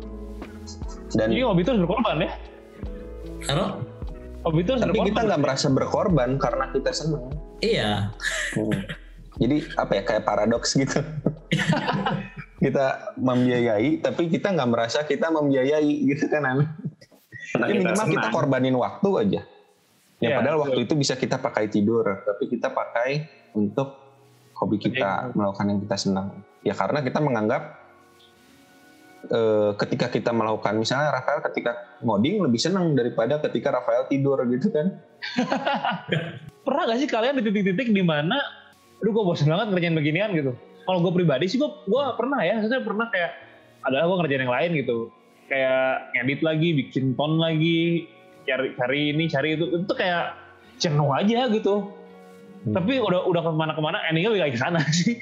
dan 1.13 1.29
Jadi 1.29 1.43
hobi 1.43 1.61
itu 1.61 1.71
harus 1.75 1.83
berkorban 1.83 2.17
ya. 2.21 2.31
Halo? 3.47 3.83
Hobi 4.41 4.63
itu 4.63 4.71
harus 4.71 4.81
tapi 4.81 4.91
berkorban. 4.95 5.09
kita 5.11 5.21
nggak 5.27 5.41
merasa 5.41 5.67
berkorban 5.69 6.31
karena 6.39 6.65
kita 6.71 6.91
senang 6.91 7.25
iya 7.61 8.09
Hmm. 8.51 8.73
jadi 9.37 9.57
apa 9.77 9.93
ya 9.93 10.03
kayak 10.03 10.25
paradoks 10.25 10.75
gitu 10.75 11.01
kita 12.61 13.17
membiayai 13.17 13.99
tapi 13.99 14.29
kita 14.29 14.53
nggak 14.53 14.69
merasa 14.69 15.03
kita 15.03 15.33
membiayai 15.33 15.89
gitu 16.07 16.29
kan 16.29 16.45
An? 16.45 16.59
Karena 17.51 17.67
Ya, 17.67 17.73
kita 17.73 17.89
minimal 17.89 18.07
kita 18.07 18.21
senang. 18.21 18.33
korbanin 18.33 18.77
waktu 18.77 19.09
aja. 19.17 19.41
Ya, 20.21 20.29
Iya, 20.29 20.37
padahal 20.37 20.55
betul. 20.55 20.65
waktu 20.69 20.81
itu 20.85 20.95
bisa 20.95 21.15
kita 21.17 21.41
pakai 21.41 21.65
tidur, 21.67 22.05
tapi 22.05 22.45
kita 22.47 22.69
pakai 22.69 23.11
untuk 23.57 23.97
hobi 24.53 24.77
kita, 24.77 25.33
melakukan 25.33 25.67
yang 25.67 25.81
kita 25.81 25.97
senang. 25.97 26.29
Ya 26.61 26.77
karena 26.77 27.01
kita 27.01 27.19
menganggap 27.19 27.81
eh, 29.27 29.71
ketika 29.77 30.13
kita 30.13 30.31
melakukan 30.31 30.77
misalnya 30.77 31.11
Rafael 31.11 31.41
ketika 31.43 31.73
ngoding 32.01 32.45
lebih 32.45 32.61
senang 32.61 32.93
daripada 32.93 33.41
ketika 33.41 33.73
Rafael 33.73 34.05
tidur 34.07 34.37
gitu 34.47 34.69
kan 34.69 35.01
Pernah 36.65 36.83
gak 36.87 36.99
sih 37.01 37.09
kalian 37.09 37.41
di 37.41 37.45
titik-titik 37.45 37.89
di 37.91 38.05
mana, 38.05 38.37
aduh 39.01 39.11
gue 39.11 39.25
bosan 39.25 39.49
banget 39.49 39.73
ngerjain 39.73 39.97
beginian 39.97 40.31
gitu. 40.37 40.53
Kalau 40.91 41.07
gue 41.07 41.13
pribadi 41.23 41.47
sih 41.47 41.63
gue, 41.63 41.71
gue 41.87 42.03
pernah 42.19 42.43
ya, 42.43 42.59
saya 42.67 42.83
pernah 42.83 43.07
kayak, 43.15 43.31
adalah 43.87 44.11
gue 44.11 44.17
ngerjain 44.19 44.43
yang 44.43 44.51
lain 44.51 44.71
gitu. 44.83 44.99
Kayak 45.47 46.11
ngedit 46.19 46.41
lagi, 46.43 46.69
bikin 46.83 47.15
tone 47.15 47.39
lagi, 47.39 48.11
cari 48.43 48.75
cari 48.75 49.01
ini, 49.15 49.31
cari 49.31 49.55
itu, 49.55 49.71
itu 49.71 49.95
kayak 49.95 50.35
jenuh 50.83 51.15
aja 51.15 51.47
gitu. 51.55 51.95
Hmm. 52.67 52.75
Tapi 52.75 52.99
udah 52.99 53.23
udah 53.23 53.39
ke 53.39 53.51
mana-kemana, 53.55 54.03
endingnya 54.11 54.35
lebih 54.35 54.43
kayak 54.51 54.55
ke 54.59 54.61
sana 54.67 54.81
sih. 54.99 55.15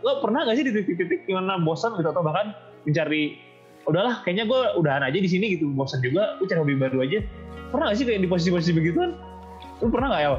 Lo 0.00 0.24
pernah 0.24 0.48
gak 0.48 0.56
sih 0.56 0.64
di 0.64 0.72
titik-titik 0.72 1.28
gimana 1.28 1.60
bosan 1.60 2.00
gitu 2.00 2.08
atau 2.08 2.24
bahkan 2.24 2.56
mencari, 2.88 3.36
udahlah 3.84 4.24
kayaknya 4.24 4.48
gue 4.48 4.60
udahan 4.80 5.04
aja 5.04 5.20
di 5.20 5.28
sini 5.28 5.52
gitu, 5.52 5.68
bosan 5.76 6.00
juga, 6.00 6.40
gue 6.40 6.48
cari 6.48 6.64
hobi 6.64 6.80
baru 6.80 7.04
aja. 7.04 7.20
Pernah 7.68 7.92
gak 7.92 8.00
sih 8.00 8.08
kayak 8.08 8.24
di 8.24 8.28
posisi-posisi 8.32 8.72
begituan? 8.72 9.20
Lu 9.84 9.92
pernah 9.92 10.16
gak 10.16 10.22
ya? 10.24 10.32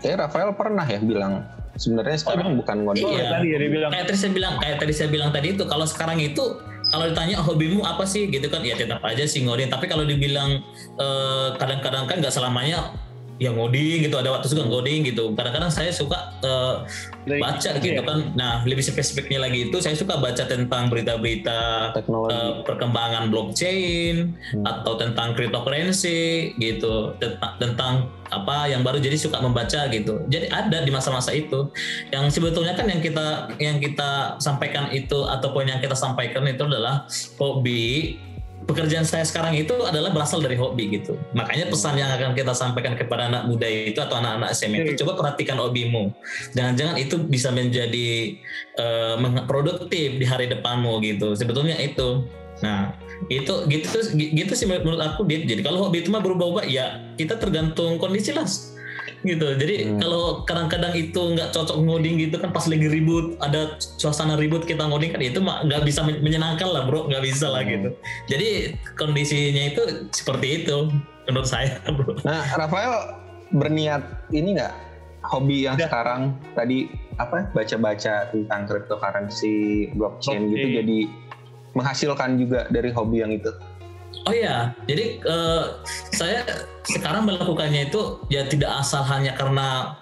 kayak 0.00 0.16
Rafael 0.28 0.50
pernah 0.52 0.84
ya 0.84 1.00
bilang 1.00 1.44
sebenarnya 1.76 2.18
sekarang 2.18 2.56
bukan 2.56 2.76
ngoding 2.84 3.04
Iya. 3.06 3.36
tadi 3.36 3.46
ya 3.52 3.58
dia 3.60 3.70
bilang. 3.70 3.90
kayak 3.92 4.06
tadi 4.08 4.18
saya 4.18 4.32
bilang 4.32 4.54
kayak 4.58 4.76
tadi 4.80 4.92
saya 4.92 5.08
bilang 5.08 5.30
tadi 5.32 5.46
itu 5.52 5.64
kalau 5.64 5.86
sekarang 5.86 6.18
itu 6.18 6.44
kalau 6.86 7.04
ditanya 7.10 7.42
hobimu 7.42 7.82
apa 7.82 8.06
sih 8.06 8.30
gitu 8.30 8.46
kan 8.46 8.62
ya 8.62 8.78
tetap 8.78 9.02
aja 9.02 9.24
sih 9.26 9.42
ngoding 9.42 9.68
tapi 9.68 9.86
kalau 9.86 10.06
dibilang 10.06 10.62
eh, 10.96 11.48
kadang-kadang 11.58 12.06
kan 12.06 12.22
nggak 12.22 12.30
selamanya 12.30 12.94
ya 13.36 13.52
ngoding 13.52 14.08
gitu 14.08 14.16
ada 14.16 14.32
waktu 14.32 14.48
suka 14.48 14.64
ngoding 14.64 15.04
gitu. 15.04 15.32
Kadang-kadang 15.32 15.68
saya 15.68 15.92
suka 15.92 16.16
Dari- 16.40 17.42
baca 17.42 17.70
gitu 17.76 18.00
kan. 18.00 18.32
Nah 18.32 18.64
lebih 18.64 18.80
spesifiknya 18.80 19.42
lagi 19.42 19.68
itu 19.68 19.76
saya 19.78 19.92
suka 19.92 20.16
baca 20.16 20.46
tentang 20.46 20.88
berita-berita 20.88 21.92
eh, 21.96 22.52
perkembangan 22.64 23.28
blockchain 23.28 24.32
Hmm. 24.52 24.64
atau 24.64 24.96
tentang 24.96 25.34
cryptocurrency 25.34 26.54
gitu. 26.56 27.12
Tentang, 27.18 27.52
tentang 27.58 27.94
apa 28.26 28.66
yang 28.66 28.82
baru 28.82 28.98
jadi 28.98 29.14
suka 29.14 29.38
membaca 29.38 29.86
gitu. 29.86 30.18
Jadi 30.26 30.50
ada 30.50 30.82
di 30.82 30.90
masa-masa 30.90 31.30
itu. 31.30 31.70
Yang 32.10 32.40
sebetulnya 32.40 32.74
kan 32.74 32.86
yang 32.86 32.98
kita 32.98 33.26
yang 33.58 33.78
kita 33.78 34.34
sampaikan 34.38 34.90
itu 34.90 35.22
ataupun 35.22 35.66
yang 35.66 35.78
kita 35.78 35.94
sampaikan 35.94 36.42
itu 36.46 36.62
adalah 36.62 37.06
hobi 37.38 38.18
pekerjaan 38.66 39.06
saya 39.06 39.22
sekarang 39.22 39.54
itu 39.54 39.72
adalah 39.86 40.10
berasal 40.10 40.42
dari 40.42 40.58
hobi 40.58 40.98
gitu. 40.98 41.14
Makanya 41.32 41.70
pesan 41.70 41.96
yang 41.96 42.10
akan 42.10 42.34
kita 42.34 42.52
sampaikan 42.52 42.98
kepada 42.98 43.30
anak 43.30 43.46
muda 43.46 43.66
itu 43.66 44.02
atau 44.02 44.18
anak-anak 44.18 44.52
SMA 44.52 44.82
itu 44.82 45.06
coba 45.06 45.22
perhatikan 45.22 45.56
hobimu. 45.62 46.10
Jangan-jangan 46.58 46.98
itu 46.98 47.16
bisa 47.22 47.54
menjadi 47.54 48.36
meng- 49.22 49.46
produktif 49.46 50.18
di 50.18 50.26
hari 50.26 50.50
depanmu 50.50 50.98
gitu. 51.06 51.32
Sebetulnya 51.38 51.78
itu. 51.78 52.26
Nah 52.60 52.92
itu 53.32 53.54
gitu 53.72 53.98
gitu 54.16 54.52
sih 54.52 54.68
menurut 54.68 55.00
aku 55.00 55.24
Dit. 55.24 55.48
jadi 55.48 55.64
kalau 55.64 55.88
hobi 55.88 56.04
itu 56.04 56.12
mah 56.12 56.20
berubah-ubah 56.20 56.68
ya 56.68 57.00
kita 57.16 57.40
tergantung 57.40 57.96
kondisi 57.96 58.36
lah 58.36 58.44
gitu 59.22 59.46
jadi 59.54 59.74
Hmm. 59.86 59.98
kalau 59.98 60.22
kadang-kadang 60.42 60.92
itu 60.92 61.16
nggak 61.16 61.50
cocok 61.50 61.76
ngoding 61.78 62.16
gitu 62.18 62.36
kan 62.36 62.50
pas 62.50 62.64
lagi 62.64 62.84
ribut 62.84 63.38
ada 63.38 63.60
suasana 63.78 64.34
ribut 64.34 64.62
kita 64.62 64.82
ngoding 64.82 65.10
kan 65.10 65.20
itu 65.20 65.38
mah 65.38 65.62
nggak 65.62 65.82
bisa 65.82 66.00
men- 66.00 66.20
menyenangkan 66.20 66.66
lah 66.66 66.84
bro 66.84 67.06
nggak 67.06 67.22
bisa 67.22 67.48
lah 67.48 67.60
Hmm. 67.60 67.70
gitu 67.70 67.88
jadi 68.26 68.48
kondisinya 68.94 69.64
itu 69.68 69.82
seperti 70.10 70.62
itu 70.62 70.92
menurut 71.24 71.44
saya 71.44 71.78
bro 71.96 72.18
Nah, 72.22 72.44
Rafael 72.54 72.94
berniat 73.48 74.02
ini 74.30 74.56
nggak 74.56 74.74
hobi 75.24 75.64
yang 75.64 75.74
Udah. 75.74 75.86
sekarang 75.86 76.20
tadi 76.52 76.86
apa 77.16 77.48
baca-baca 77.50 78.28
tentang 78.28 78.60
cryptocurrency, 78.64 79.88
blockchain 79.92 80.46
gitu 80.46 80.66
Blockchain. 80.66 80.76
jadi 80.76 80.98
menghasilkan 81.72 82.30
juga 82.36 82.64
dari 82.68 82.88
hobi 82.88 83.20
yang 83.20 83.32
itu. 83.32 83.50
Oh 84.26 84.34
iya, 84.34 84.74
jadi 84.90 85.22
eh, 85.22 85.64
saya 86.10 86.42
sekarang 86.82 87.30
melakukannya 87.30 87.90
itu 87.90 88.22
ya 88.26 88.46
tidak 88.46 88.82
asal 88.82 89.06
hanya 89.06 89.38
karena 89.38 89.94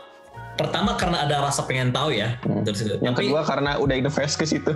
pertama 0.54 0.94
karena 0.94 1.26
ada 1.26 1.44
rasa 1.44 1.66
pengen 1.66 1.90
tahu 1.90 2.14
ya. 2.14 2.38
Hmm. 2.46 2.62
Terus, 2.64 3.00
Yang 3.02 3.14
tapi 3.20 3.26
kedua 3.28 3.42
karena 3.44 3.70
udah 3.76 3.94
invest 3.98 4.34
ke 4.38 4.46
situ. 4.46 4.72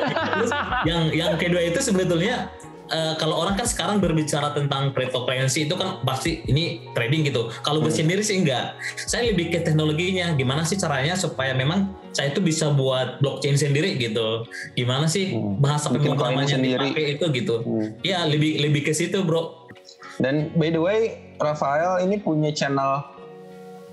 yang 0.88 1.12
yang 1.12 1.32
kedua 1.36 1.62
itu 1.62 1.78
sebetulnya 1.78 2.48
eh, 2.90 3.14
kalau 3.16 3.38
orang 3.38 3.54
kan 3.54 3.64
sekarang 3.64 3.96
berbicara 3.96 4.50
tentang 4.50 4.90
cryptocurrency 4.90 5.64
itu 5.64 5.74
kan 5.74 6.02
pasti 6.02 6.42
ini 6.44 6.64
trading 6.90 7.24
gitu. 7.24 7.48
Kalau 7.60 7.78
gue 7.78 7.88
Hmm. 7.88 8.00
sendiri 8.02 8.20
sih 8.20 8.36
enggak. 8.36 8.74
Saya 8.96 9.30
lebih 9.30 9.48
ke 9.48 9.58
teknologinya. 9.60 10.34
Gimana 10.34 10.62
sih 10.62 10.74
caranya 10.74 11.14
supaya 11.14 11.50
memang 11.52 11.88
saya 12.10 12.28
itu 12.28 12.40
bisa 12.40 12.68
buat 12.70 13.18
blockchain 13.18 13.54
sendiri 13.54 13.94
gitu. 13.96 14.44
Gimana 14.74 15.06
sih 15.06 15.30
Hmm. 15.30 15.56
bahasa 15.56 15.88
Bikin 15.88 16.12
pemrograman 16.12 16.42
koin 16.42 16.50
yang 16.50 16.60
sendiri. 16.60 16.86
dipakai 16.90 17.06
itu 17.12 17.24
gitu. 17.32 17.54
Hmm. 17.62 17.88
Ya 18.02 18.22
lebih 18.24 18.58
lebih 18.60 18.82
ke 18.82 18.92
situ 18.92 19.22
bro. 19.22 19.70
Dan 20.18 20.52
by 20.52 20.68
the 20.68 20.78
way, 20.78 21.00
Rafael 21.38 22.04
ini 22.04 22.18
punya 22.18 22.50
channel 22.50 23.00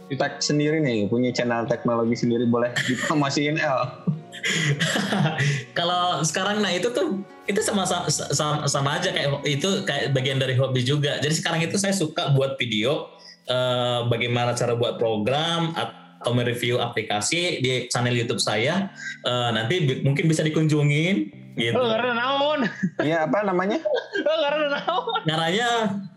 tech 0.09 0.39
sendiri 0.39 0.79
nih, 0.79 1.05
punya 1.05 1.31
channel 1.31 1.63
teknologi 1.63 2.15
sendiri 2.15 2.43
boleh 2.43 2.71
dipromosiin 2.81 3.55
L. 3.57 3.79
kalau 5.77 6.23
sekarang 6.23 6.63
nah 6.63 6.71
itu 6.71 6.89
tuh 6.91 7.21
itu 7.47 7.59
sama 7.63 7.87
sama, 7.87 8.67
sama 8.67 8.89
aja 8.99 9.11
kayak 9.11 9.43
itu 9.47 9.83
kayak 9.87 10.11
bagian 10.11 10.39
dari 10.39 10.55
hobi 10.55 10.83
juga. 10.83 11.19
Jadi 11.23 11.33
sekarang 11.35 11.63
itu 11.63 11.79
saya 11.79 11.95
suka 11.95 12.35
buat 12.35 12.59
video 12.59 13.07
eh, 13.47 13.99
bagaimana 14.11 14.51
cara 14.55 14.75
buat 14.75 14.99
program 14.99 15.71
atau 15.75 16.06
mereview 16.25 16.77
aplikasi 16.77 17.61
di 17.61 17.85
channel 17.87 18.13
YouTube 18.13 18.41
saya. 18.41 18.89
Eh, 19.21 19.49
nanti 19.53 19.75
bi- 19.83 20.01
mungkin 20.01 20.25
bisa 20.25 20.41
dikunjungin 20.41 21.15
gitu. 21.57 21.73
Oh, 21.73 21.89
karena 21.89 22.13
naon? 22.13 22.59
Iya 23.01 23.25
apa 23.25 23.41
namanya? 23.41 23.81
Oh, 24.27 24.37
karena 24.43 24.67
naon? 24.77 25.21
Caranya 25.23 25.69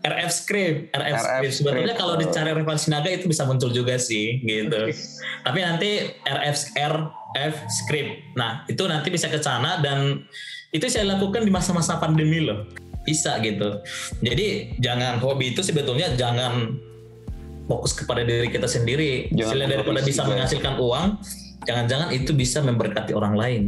RF 0.03 0.31
Script, 0.31 0.77
RF, 0.91 1.15
RF 1.15 1.21
Script. 1.21 1.53
Sebetulnya 1.57 1.95
kalau 1.95 2.15
dicari 2.17 2.51
Revan 2.51 2.77
Sinaga 2.77 3.09
itu 3.09 3.25
bisa 3.25 3.45
muncul 3.45 3.69
juga 3.69 3.95
sih 3.97 4.41
gitu. 4.43 4.89
Tapi 5.41 5.59
nanti 5.61 5.89
RF 6.21 6.55
RF 6.75 7.55
Script. 7.69 8.35
Nah, 8.35 8.65
itu 8.67 8.83
nanti 8.85 9.07
bisa 9.09 9.29
ke 9.29 9.39
sana 9.39 9.79
dan 9.79 10.25
itu 10.71 10.85
saya 10.87 11.07
lakukan 11.07 11.43
di 11.43 11.51
masa-masa 11.51 11.97
pandemi 11.97 12.43
loh. 12.43 12.67
Bisa 13.01 13.41
gitu. 13.41 13.81
Jadi 14.21 14.77
jangan 14.77 15.17
hobi 15.17 15.55
itu 15.55 15.65
sebetulnya 15.65 16.13
jangan 16.13 16.77
fokus 17.71 17.95
kepada 17.95 18.27
diri 18.27 18.51
kita 18.51 18.67
sendiri. 18.67 19.31
Jangan 19.31 19.51
Selain 19.55 19.69
daripada 19.71 20.03
bisa 20.03 20.27
juga. 20.27 20.29
menghasilkan 20.35 20.73
uang, 20.75 21.07
jangan-jangan 21.63 22.09
itu 22.11 22.31
bisa 22.35 22.59
memberkati 22.59 23.15
orang 23.15 23.39
lain 23.39 23.61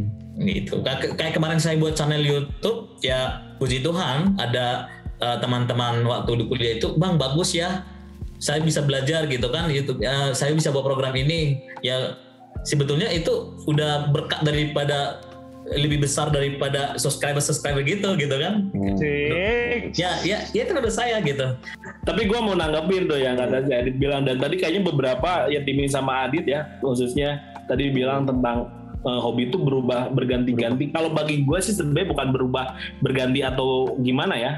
gitu. 0.44 0.84
Kayak, 0.84 1.16
kayak 1.16 1.32
kemarin 1.32 1.56
saya 1.56 1.80
buat 1.80 1.96
channel 1.96 2.20
YouTube, 2.20 3.00
ya 3.00 3.40
puji 3.56 3.80
Tuhan 3.80 4.36
ada 4.36 4.92
eh, 5.24 5.36
teman-teman 5.40 6.04
waktu 6.04 6.36
di 6.36 6.44
kuliah 6.52 6.72
itu, 6.76 6.92
bang 7.00 7.16
bagus 7.16 7.56
ya, 7.56 7.88
saya 8.36 8.60
bisa 8.60 8.84
belajar 8.84 9.24
gitu 9.24 9.48
kan 9.48 9.72
YouTube, 9.72 10.04
ya, 10.04 10.36
saya 10.36 10.52
bisa 10.52 10.68
buat 10.68 10.84
program 10.84 11.16
ini. 11.16 11.64
Ya 11.80 12.20
sebetulnya 12.64 13.08
itu 13.12 13.54
udah 13.68 14.10
berkat 14.10 14.40
daripada 14.42 15.20
lebih 15.64 16.04
besar 16.04 16.28
daripada 16.28 17.00
subscriber 17.00 17.40
subscriber 17.40 17.80
gitu 17.88 18.12
gitu 18.20 18.36
kan 18.36 18.68
Hmm. 18.72 18.96
Ya 19.92 20.10
ya 20.24 20.38
ya 20.56 20.60
itu 20.64 20.72
menurut 20.72 20.94
saya 20.94 21.20
gitu 21.20 21.46
Tapi 22.04 22.22
gue 22.24 22.38
mau 22.40 22.56
nanggapin 22.56 23.04
tuh 23.04 23.20
yang 23.20 23.36
kata 23.36 23.68
si 23.68 23.72
Adit 23.72 23.96
bilang 24.00 24.24
dan 24.24 24.40
tadi 24.40 24.56
kayaknya 24.56 24.82
beberapa 24.88 25.48
yang 25.52 25.64
dimin 25.68 25.90
sama 25.90 26.24
Adit 26.28 26.48
ya 26.48 26.80
khususnya 26.80 27.40
tadi 27.68 27.92
bilang 27.92 28.24
tentang 28.28 28.68
eh, 29.04 29.20
hobi 29.20 29.52
itu 29.52 29.60
berubah 29.60 30.08
berganti-ganti. 30.12 30.92
Kalau 30.92 31.12
bagi 31.12 31.44
gue 31.44 31.58
sih 31.60 31.76
sebenarnya 31.76 32.08
bukan 32.12 32.28
berubah 32.32 32.64
berganti 33.04 33.40
atau 33.44 33.96
gimana 34.00 34.36
ya. 34.36 34.52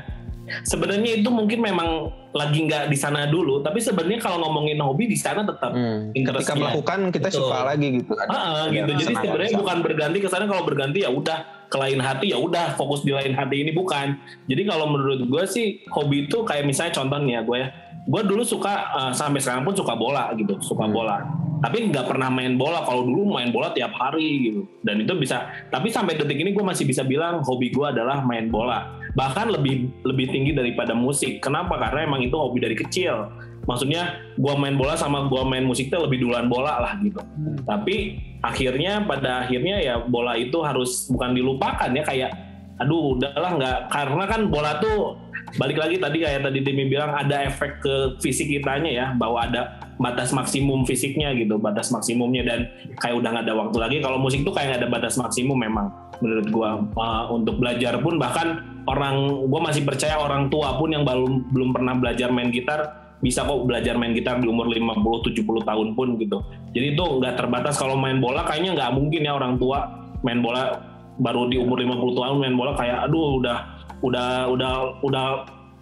Sebenarnya 0.62 1.18
itu 1.18 1.27
mungkin 1.27 1.59
memang 1.59 2.14
lagi 2.31 2.70
nggak 2.70 2.87
di 2.87 2.95
sana 2.95 3.27
dulu, 3.27 3.66
tapi 3.66 3.83
sebenarnya 3.83 4.22
kalau 4.22 4.47
ngomongin 4.47 4.79
hobi 4.79 5.11
di 5.11 5.18
sana 5.18 5.43
tetap 5.43 5.74
Hmm. 5.74 6.14
Ketika 6.14 6.55
melakukan 6.55 7.11
kita 7.11 7.29
Betul. 7.35 7.51
suka 7.51 7.59
lagi 7.66 7.87
gitu. 7.99 8.14
Ah, 8.31 8.70
ada 8.70 8.70
gitu. 8.70 8.91
Jadi 8.95 9.14
sebenarnya 9.27 9.59
bukan 9.59 9.79
berganti 9.83 10.18
ke 10.22 10.29
sana 10.31 10.47
kalau 10.47 10.62
berganti 10.62 11.03
ya 11.03 11.11
udah 11.11 11.55
ke 11.77 11.79
lain 11.85 12.01
hati 12.01 12.33
ya 12.33 12.41
udah 12.41 12.72
fokus 12.81 13.05
di 13.05 13.12
lain 13.12 13.37
hati 13.37 13.61
ini 13.61 13.77
bukan. 13.77 14.16
Jadi 14.49 14.64
kalau 14.64 14.89
menurut 14.89 15.29
gue 15.29 15.45
sih 15.45 15.85
hobi 15.93 16.24
itu 16.24 16.41
kayak 16.41 16.64
misalnya 16.64 16.97
contohnya 16.97 17.45
gue 17.45 17.61
ya, 17.61 17.68
gue 18.09 18.22
dulu 18.24 18.41
suka 18.41 18.72
eh, 18.97 19.12
sampai 19.12 19.45
sekarang 19.45 19.68
pun 19.68 19.77
suka 19.77 19.93
bola 19.93 20.33
gitu, 20.33 20.57
suka 20.64 20.89
Hmm. 20.89 20.97
bola. 20.97 21.16
Tapi 21.57 21.89
nggak 21.89 22.09
pernah 22.09 22.29
main 22.29 22.57
bola. 22.57 22.85
Kalau 22.85 23.05
dulu 23.05 23.33
main 23.33 23.49
bola 23.53 23.72
tiap 23.72 23.93
hari 23.97 24.49
gitu. 24.49 24.68
Dan 24.85 25.05
itu 25.05 25.12
bisa. 25.16 25.49
Tapi 25.72 25.89
sampai 25.89 26.16
detik 26.16 26.37
ini 26.37 26.53
gue 26.53 26.64
masih 26.64 26.85
bisa 26.85 27.01
bilang 27.05 27.41
hobi 27.45 27.72
gue 27.72 27.85
adalah 27.85 28.20
main 28.24 28.53
bola. 28.53 29.01
Bahkan 29.16 29.57
lebih 29.57 29.89
lebih 30.05 30.29
tinggi 30.29 30.53
daripada 30.53 30.93
musik. 30.93 31.41
Kenapa? 31.41 31.81
Karena 31.81 32.05
emang 32.05 32.20
itu 32.20 32.37
hobi 32.37 32.61
dari 32.61 32.77
kecil. 32.77 33.33
Maksudnya 33.67 34.03
gue 34.39 34.55
main 34.57 34.79
bola 34.79 34.95
sama 34.95 35.27
gue 35.27 35.43
main 35.43 35.67
musik 35.67 35.91
itu 35.91 35.99
lebih 35.99 36.23
duluan 36.23 36.47
bola 36.47 36.79
lah 36.79 36.95
gitu. 37.03 37.19
Tapi 37.67 38.23
akhirnya 38.41 39.03
pada 39.03 39.43
akhirnya 39.45 39.83
ya 39.83 39.95
bola 40.07 40.39
itu 40.39 40.62
harus 40.62 41.11
bukan 41.11 41.35
dilupakan 41.35 41.91
ya 41.91 42.03
kayak 42.07 42.31
aduh 42.79 43.19
udahlah 43.19 43.53
nggak. 43.59 43.79
Karena 43.91 44.25
kan 44.31 44.41
bola 44.47 44.79
tuh 44.79 45.19
balik 45.59 45.79
lagi 45.83 45.99
tadi 45.99 46.23
kayak 46.23 46.47
tadi 46.47 46.59
Demi 46.62 46.87
bilang 46.87 47.11
ada 47.14 47.43
efek 47.43 47.83
ke 47.83 47.95
fisik 48.23 48.51
kitanya 48.51 48.91
ya 48.91 49.07
bahwa 49.19 49.43
ada 49.43 49.83
batas 49.97 50.31
maksimum 50.31 50.87
fisiknya 50.87 51.35
gitu 51.35 51.59
batas 51.59 51.91
maksimumnya. 51.91 52.47
Dan 52.47 52.71
kayak 53.03 53.19
udah 53.19 53.29
nggak 53.35 53.45
ada 53.51 53.55
waktu 53.67 53.77
lagi 53.83 53.97
kalau 53.99 54.23
musik 54.23 54.47
tuh 54.47 54.55
kayak 54.55 54.79
nggak 54.79 54.81
ada 54.87 54.91
batas 54.95 55.19
maksimum 55.19 55.59
memang 55.59 55.91
menurut 56.23 56.47
gua. 56.55 56.71
Uh, 56.95 57.35
untuk 57.35 57.59
belajar 57.59 57.99
pun 57.99 58.14
bahkan 58.14 58.62
orang 58.87 59.43
gua 59.51 59.59
masih 59.67 59.83
percaya 59.83 60.23
orang 60.23 60.47
tua 60.55 60.79
pun 60.79 60.95
yang 60.95 61.03
belum 61.03 61.51
belum 61.51 61.75
pernah 61.75 61.99
belajar 61.99 62.31
main 62.31 62.55
gitar 62.55 63.05
bisa 63.25 63.49
kok 63.49 63.64
belajar 63.64 63.97
main 63.97 64.12
gitar 64.12 64.37
di 64.41 64.47
umur 64.49 64.69
50-70 64.69 65.41
tahun 65.64 65.89
pun 65.97 66.09
gitu. 66.21 66.39
Jadi 66.77 66.87
itu 66.93 67.05
nggak 67.05 67.35
terbatas 67.41 67.81
kalau 67.81 67.97
main 67.97 68.21
bola 68.21 68.45
kayaknya 68.45 68.77
nggak 68.77 68.91
mungkin 68.93 69.25
ya 69.25 69.33
orang 69.37 69.57
tua 69.57 70.05
main 70.21 70.45
bola 70.45 70.77
baru 71.17 71.49
di 71.49 71.57
umur 71.57 71.81
50 71.81 72.12
tahun 72.12 72.37
main 72.45 72.57
bola 72.57 72.77
kayak 72.77 73.09
aduh 73.09 73.41
udah 73.41 73.59
udah 74.05 74.29
udah 74.53 74.73
udah 75.01 75.25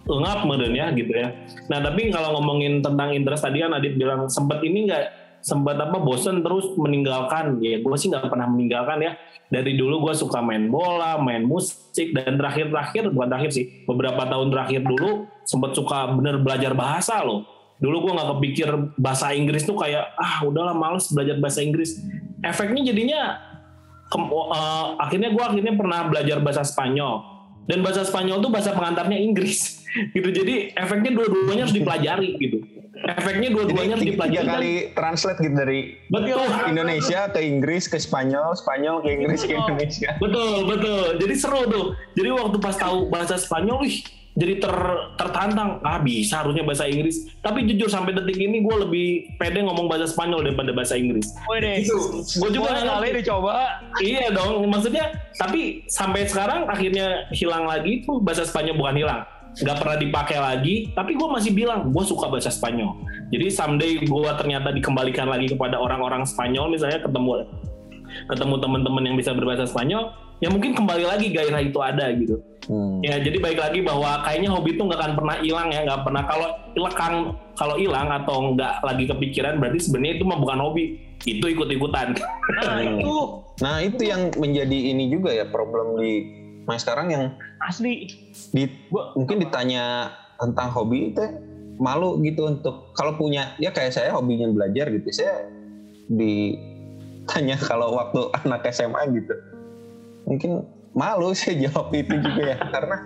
ngap 0.05 0.39
meren 0.47 0.73
ya 0.73 0.87
gitu 0.95 1.11
ya. 1.11 1.33
Nah 1.67 1.83
tapi 1.83 2.13
kalau 2.13 2.39
ngomongin 2.39 2.79
tentang 2.79 3.11
interest 3.11 3.43
tadi 3.43 3.65
kan 3.65 3.75
Adit 3.75 3.97
bilang 3.99 4.29
sempat 4.31 4.63
ini 4.63 4.87
nggak 4.87 5.03
sempat 5.45 5.77
apa 5.77 6.01
bosen 6.01 6.41
terus 6.41 6.73
meninggalkan. 6.73 7.61
Ya 7.61 7.77
gue 7.77 7.95
sih 8.01 8.09
nggak 8.09 8.33
pernah 8.33 8.49
meninggalkan 8.49 8.97
ya. 8.97 9.13
Dari 9.45 9.77
dulu 9.77 10.09
gue 10.09 10.17
suka 10.17 10.41
main 10.41 10.73
bola 10.73 11.21
main 11.21 11.45
musik 11.45 12.17
dan 12.17 12.33
terakhir-terakhir 12.33 13.13
bukan 13.13 13.29
terakhir 13.29 13.51
sih 13.53 13.85
beberapa 13.85 14.25
tahun 14.25 14.49
terakhir 14.49 14.81
dulu 14.81 15.29
sempat 15.45 15.77
suka 15.77 16.17
bener 16.17 16.41
belajar 16.41 16.73
bahasa 16.73 17.21
loh. 17.21 17.45
Dulu 17.77 18.09
gue 18.09 18.11
nggak 18.17 18.29
kepikir 18.33 18.69
bahasa 18.97 19.37
Inggris 19.37 19.69
tuh 19.69 19.77
kayak 19.77 20.17
ah 20.17 20.41
udahlah 20.41 20.73
males 20.73 21.05
belajar 21.13 21.37
bahasa 21.37 21.61
Inggris. 21.61 22.01
Efeknya 22.41 22.81
jadinya 22.89 23.37
ke, 24.09 24.17
uh, 24.17 24.97
akhirnya 24.97 25.29
gue 25.29 25.43
akhirnya 25.45 25.77
pernah 25.77 26.09
belajar 26.09 26.41
bahasa 26.41 26.65
Spanyol. 26.65 27.21
Dan 27.69 27.85
bahasa 27.85 28.01
Spanyol 28.01 28.41
tuh 28.41 28.49
bahasa 28.49 28.73
pengantarnya 28.73 29.21
Inggris. 29.21 29.85
Gitu 30.17 30.27
jadi 30.27 30.75
efeknya 30.75 31.15
dua-duanya 31.15 31.63
harus 31.63 31.71
dipelajari 31.71 32.35
gitu 32.35 32.67
efeknya 33.03 33.49
dua-duanya 33.51 33.95
tiga 33.99 34.25
kali 34.25 34.95
translate 34.95 35.39
gitu 35.43 35.55
dari 35.55 35.79
betul. 36.07 36.39
Indonesia 36.71 37.27
ke 37.27 37.43
Inggris 37.43 37.91
ke 37.91 37.99
Spanyol 37.99 38.55
Spanyol 38.55 39.03
ke 39.03 39.09
Inggris 39.11 39.43
ke 39.43 39.53
Indonesia. 39.53 40.15
Betul 40.17 40.65
betul. 40.69 41.19
Jadi 41.19 41.33
seru 41.35 41.61
tuh. 41.67 41.85
Jadi 42.15 42.29
waktu 42.31 42.57
pas 42.63 42.75
tahu 42.79 43.11
bahasa 43.11 43.35
Spanyol 43.35 43.83
wih 43.83 43.99
jadi 44.35 44.59
ter, 44.59 44.75
tertantang. 45.15 45.79
Ah 45.79 46.03
bisa 46.03 46.43
harusnya 46.43 46.67
bahasa 46.67 46.83
Inggris. 46.91 47.31
Tapi 47.39 47.63
jujur 47.71 47.87
sampai 47.87 48.11
detik 48.11 48.35
ini 48.35 48.59
gue 48.67 48.75
lebih 48.83 49.07
pede 49.39 49.63
ngomong 49.63 49.87
bahasa 49.87 50.11
Spanyol 50.11 50.43
daripada 50.43 50.75
bahasa 50.75 50.99
Inggris. 50.99 51.31
Wih 51.47 51.63
Gitu. 51.83 51.95
gue 52.43 52.49
juga 52.51 52.75
nggak 52.75 52.99
kali 52.99 53.09
dicoba. 53.23 53.79
iya 54.03 54.27
dong. 54.35 54.67
Maksudnya 54.67 55.15
tapi 55.39 55.87
sampai 55.87 56.27
sekarang 56.27 56.67
akhirnya 56.67 57.31
hilang 57.31 57.63
lagi 57.63 58.03
itu 58.03 58.19
bahasa 58.19 58.43
Spanyol. 58.43 58.75
Bukan 58.75 58.95
hilang 58.99 59.23
nggak 59.55 59.77
pernah 59.79 59.97
dipakai 59.97 60.37
lagi 60.37 60.75
tapi 60.91 61.15
gue 61.15 61.27
masih 61.31 61.51
bilang 61.55 61.91
gue 61.91 62.03
suka 62.03 62.27
bahasa 62.27 62.51
Spanyol. 62.51 62.95
Jadi 63.31 63.45
someday 63.51 63.91
gue 64.03 64.31
ternyata 64.35 64.75
dikembalikan 64.75 65.31
lagi 65.31 65.51
kepada 65.51 65.79
orang-orang 65.79 66.27
Spanyol 66.27 66.71
misalnya 66.71 67.03
ketemu 67.03 67.47
ketemu 68.31 68.55
teman-teman 68.63 69.03
yang 69.03 69.15
bisa 69.15 69.31
berbahasa 69.35 69.67
Spanyol 69.67 70.11
ya 70.43 70.51
mungkin 70.51 70.75
kembali 70.75 71.03
lagi 71.07 71.31
gairah 71.31 71.61
itu 71.63 71.79
ada 71.79 72.11
gitu. 72.11 72.39
Hmm. 72.65 72.97
Ya, 73.05 73.21
jadi 73.21 73.37
baik 73.37 73.59
lagi 73.61 73.79
bahwa 73.85 74.25
kayaknya 74.25 74.49
hobi 74.49 74.73
itu 74.73 74.81
nggak 74.81 74.99
akan 74.99 75.13
pernah 75.13 75.35
hilang 75.37 75.69
ya, 75.69 75.85
nggak 75.85 76.01
pernah. 76.01 76.23
Kalau 76.25 76.47
lekang 76.73 77.15
kalau 77.55 77.75
hilang 77.77 78.09
atau 78.09 78.57
nggak 78.57 78.73
lagi 78.81 79.05
kepikiran 79.05 79.61
berarti 79.61 79.79
sebenarnya 79.85 80.13
itu 80.19 80.25
mah 80.25 80.39
bukan 80.41 80.59
hobi, 80.59 80.83
itu 81.29 81.45
ikut-ikutan. 81.45 82.17
Nah 82.65 82.81
itu. 82.81 83.15
Nah 83.61 83.75
itu 83.85 84.01
yang 84.03 84.33
menjadi 84.35 84.77
ini 84.91 85.13
juga 85.13 85.31
ya 85.31 85.45
problem 85.47 86.01
di 86.01 86.43
mas 86.65 86.81
sekarang 86.81 87.13
yang 87.13 87.23
asli. 87.61 88.09
di 88.53 88.65
Gua- 88.89 89.13
mungkin 89.13 89.41
ditanya 89.41 90.13
tentang 90.41 90.73
hobi 90.73 91.13
itu 91.13 91.23
malu 91.77 92.17
gitu 92.23 92.47
untuk 92.47 92.91
kalau 92.95 93.15
punya 93.15 93.53
ya 93.59 93.69
kayak 93.69 93.91
saya 93.91 94.15
hobinya 94.15 94.47
belajar 94.47 94.87
gitu 94.89 95.07
saya 95.11 95.45
ditanya 96.09 97.55
kalau 97.69 97.95
waktu 97.95 98.21
anak 98.43 98.65
SMA 98.73 99.01
gitu. 99.13 99.35
Mungkin 100.25 100.65
malu 100.97 101.31
saya 101.37 101.69
jawab 101.69 101.93
itu 101.93 102.15
juga 102.17 102.55
ya 102.55 102.57
karena 102.59 102.97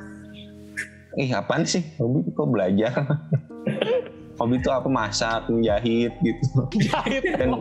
ih 1.19 1.29
apaan 1.35 1.65
sih? 1.65 1.83
Hobi 1.99 2.29
kok 2.31 2.47
belajar? 2.47 2.93
Hobi 4.39 4.55
itu 4.55 4.69
apa? 4.71 4.87
Masak 4.87 5.51
menjahit 5.51 6.15
gitu. 6.23 6.47
Jahit. 6.79 7.27
dan 7.35 7.59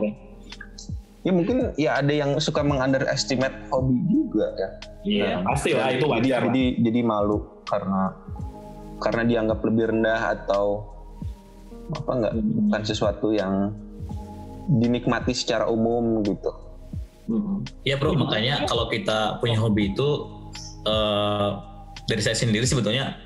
ya 1.29 1.33
mungkin 1.37 1.57
ya 1.76 2.01
ada 2.01 2.09
yang 2.09 2.41
suka 2.41 2.64
mengunderestimate 2.64 3.68
hobi 3.68 4.01
juga 4.09 4.49
ya 4.57 4.70
Iya, 5.09 5.41
pasti 5.45 5.72
lah 5.72 5.93
itu 5.93 6.05
jadi, 6.05 6.12
wajar. 6.12 6.41
lah. 6.41 6.47
jadi 6.53 6.64
jadi 6.85 7.01
malu 7.05 7.39
karena 7.68 8.03
karena 8.99 9.22
dianggap 9.29 9.59
lebih 9.62 9.85
rendah 9.95 10.20
atau 10.41 10.66
apa 11.89 12.11
enggak 12.12 12.33
bukan 12.37 12.83
sesuatu 12.85 13.29
yang 13.33 13.72
dinikmati 14.68 15.33
secara 15.33 15.64
umum 15.70 16.20
gitu. 16.26 16.53
Hmm. 17.29 17.64
Ya 17.89 17.97
bro, 17.97 18.12
makanya 18.16 18.68
kalau 18.68 18.89
kita 18.93 19.41
punya 19.41 19.57
hobi 19.57 19.97
itu 19.97 20.09
eh, 20.85 21.49
dari 22.05 22.20
saya 22.20 22.37
sendiri 22.37 22.68
sebetulnya 22.68 23.16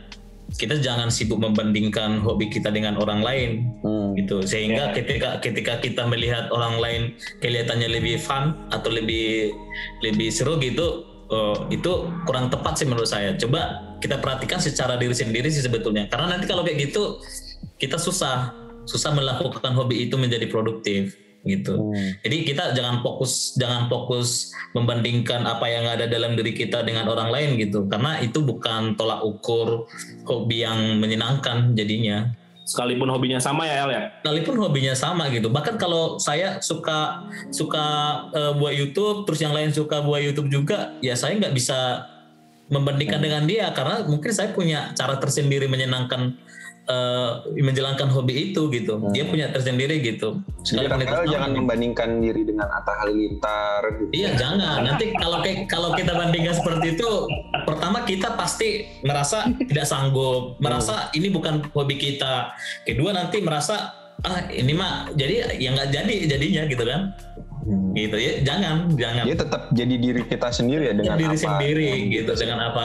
kita 0.52 0.76
jangan 0.78 1.08
sibuk 1.08 1.40
membandingkan 1.40 2.20
hobi 2.20 2.52
kita 2.52 2.68
dengan 2.68 3.00
orang 3.00 3.24
lain 3.24 3.50
Hmm. 3.80 4.12
gitu 4.12 4.44
sehingga 4.44 4.92
Ya. 4.92 4.94
ketika 4.94 5.28
ketika 5.40 5.80
kita 5.80 6.02
melihat 6.04 6.52
orang 6.52 6.76
lain 6.76 7.02
kelihatannya 7.40 7.88
lebih 7.88 8.20
fun 8.20 8.52
atau 8.68 8.92
lebih 8.92 9.48
lebih 10.04 10.28
seru 10.28 10.60
gitu 10.60 11.08
eh, 11.32 11.56
itu 11.72 11.92
kurang 12.28 12.52
tepat 12.52 12.76
sih 12.76 12.84
menurut 12.84 13.08
saya 13.08 13.32
coba 13.40 13.96
kita 14.04 14.20
perhatikan 14.20 14.60
secara 14.60 15.00
diri 15.00 15.16
sendiri 15.16 15.48
sih 15.48 15.64
sebetulnya 15.64 16.04
karena 16.12 16.36
nanti 16.36 16.44
kalau 16.44 16.60
kayak 16.60 16.92
gitu 16.92 17.22
kita 17.80 17.96
susah 17.96 18.52
susah 18.84 19.14
melakukan 19.14 19.72
hobi 19.72 20.04
itu 20.04 20.18
menjadi 20.18 20.44
produktif 20.50 21.16
gitu. 21.42 21.74
Hmm. 21.74 22.14
jadi 22.22 22.36
kita 22.46 22.64
jangan 22.78 23.02
fokus 23.02 23.58
jangan 23.58 23.90
fokus 23.90 24.54
membandingkan 24.72 25.44
apa 25.44 25.66
yang 25.68 25.84
ada 25.84 26.08
dalam 26.08 26.38
diri 26.38 26.56
kita 26.56 26.86
dengan 26.86 27.08
orang 27.08 27.28
lain 27.28 27.60
gitu. 27.60 27.86
Karena 27.90 28.18
itu 28.24 28.40
bukan 28.40 28.96
tolak 28.96 29.20
ukur 29.24 29.86
hobi 30.24 30.64
yang 30.64 30.98
menyenangkan 30.98 31.76
jadinya. 31.76 32.32
Sekalipun 32.62 33.10
hobinya 33.10 33.42
sama 33.42 33.66
ya 33.66 33.84
El 33.84 33.90
ya. 33.90 34.02
sekalipun 34.22 34.54
hobinya 34.62 34.94
sama 34.94 35.28
gitu. 35.34 35.50
Bahkan 35.50 35.76
kalau 35.76 36.16
saya 36.22 36.62
suka 36.62 37.26
suka 37.50 37.84
eh, 38.32 38.52
buat 38.56 38.72
YouTube 38.72 39.26
terus 39.26 39.42
yang 39.42 39.52
lain 39.52 39.74
suka 39.74 40.00
buat 40.00 40.22
YouTube 40.22 40.48
juga 40.48 40.94
ya 41.02 41.18
saya 41.18 41.36
nggak 41.36 41.52
bisa 41.52 42.06
membandingkan 42.72 43.20
dengan 43.20 43.44
dia. 43.44 43.68
Karena 43.76 44.06
mungkin 44.08 44.32
saya 44.32 44.54
punya 44.54 44.94
cara 44.96 45.18
tersendiri 45.20 45.68
menyenangkan 45.68 46.38
eh, 46.86 47.30
menjalankan 47.62 48.08
hobi 48.10 48.50
itu 48.50 48.66
gitu 48.72 48.98
dia 49.14 49.24
punya 49.26 49.50
tersendiri 49.54 50.02
gitu 50.02 50.42
Jadi 50.62 50.86
itu 50.86 50.94
Rafael 50.94 51.26
sama, 51.26 51.32
jangan 51.34 51.50
gitu. 51.50 51.58
membandingkan 51.58 52.08
diri 52.22 52.42
dengan 52.46 52.68
Atta 52.70 52.94
Halilintar 53.02 53.82
gitu. 53.98 54.10
Iya 54.14 54.30
jangan. 54.38 54.78
Nanti 54.86 55.10
kalau 55.10 55.38
kayak 55.42 55.66
kalau 55.66 55.90
kita 55.98 56.14
bandingkan 56.14 56.54
seperti 56.54 56.94
itu, 56.94 57.10
pertama 57.66 58.06
kita 58.06 58.38
pasti 58.38 58.86
merasa 59.02 59.50
tidak 59.50 59.86
sanggup, 59.90 60.54
merasa 60.62 61.10
ini 61.18 61.34
bukan 61.34 61.66
hobi 61.74 61.98
kita. 61.98 62.54
Kedua 62.86 63.10
nanti 63.10 63.42
merasa 63.42 64.01
ah 64.22 64.38
ini 64.50 64.72
mah 64.74 65.10
jadi 65.18 65.58
ya 65.58 65.74
nggak 65.74 65.90
jadi 65.90 66.14
jadinya 66.30 66.62
gitu 66.70 66.84
kan. 66.86 67.00
Hmm. 67.62 67.94
Gitu 67.94 68.16
ya. 68.18 68.32
Jangan, 68.42 68.90
jangan. 68.98 69.22
Dia 69.22 69.36
tetap 69.38 69.62
jadi 69.70 69.94
diri 69.94 70.22
kita 70.26 70.50
sendiri 70.50 70.90
ya 70.90 70.94
dengan 70.98 71.14
diri 71.14 71.36
apa 71.38 71.42
sendiri 71.46 71.90
gitu 72.10 72.32
dengan 72.34 72.58
apa 72.58 72.84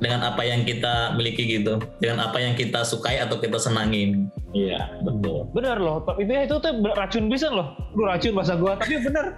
dengan 0.00 0.20
apa 0.24 0.42
yang 0.48 0.64
kita 0.64 1.12
miliki 1.12 1.60
gitu 1.60 1.76
dengan 2.00 2.32
apa 2.32 2.40
yang 2.40 2.56
kita 2.56 2.88
sukai 2.88 3.20
atau 3.20 3.36
kita 3.36 3.60
senangin 3.60 4.32
Iya, 4.56 5.04
betul. 5.04 5.44
Bener 5.52 5.76
loh, 5.76 6.00
tapi 6.08 6.24
itu 6.24 6.32
itu 6.32 6.56
tuh 6.56 6.72
racun 6.96 7.28
bisa 7.28 7.52
loh. 7.52 7.76
Lu 7.92 8.08
racun 8.08 8.32
bahasa 8.32 8.56
gua, 8.56 8.80
tapi 8.80 8.96
bener. 8.96 9.36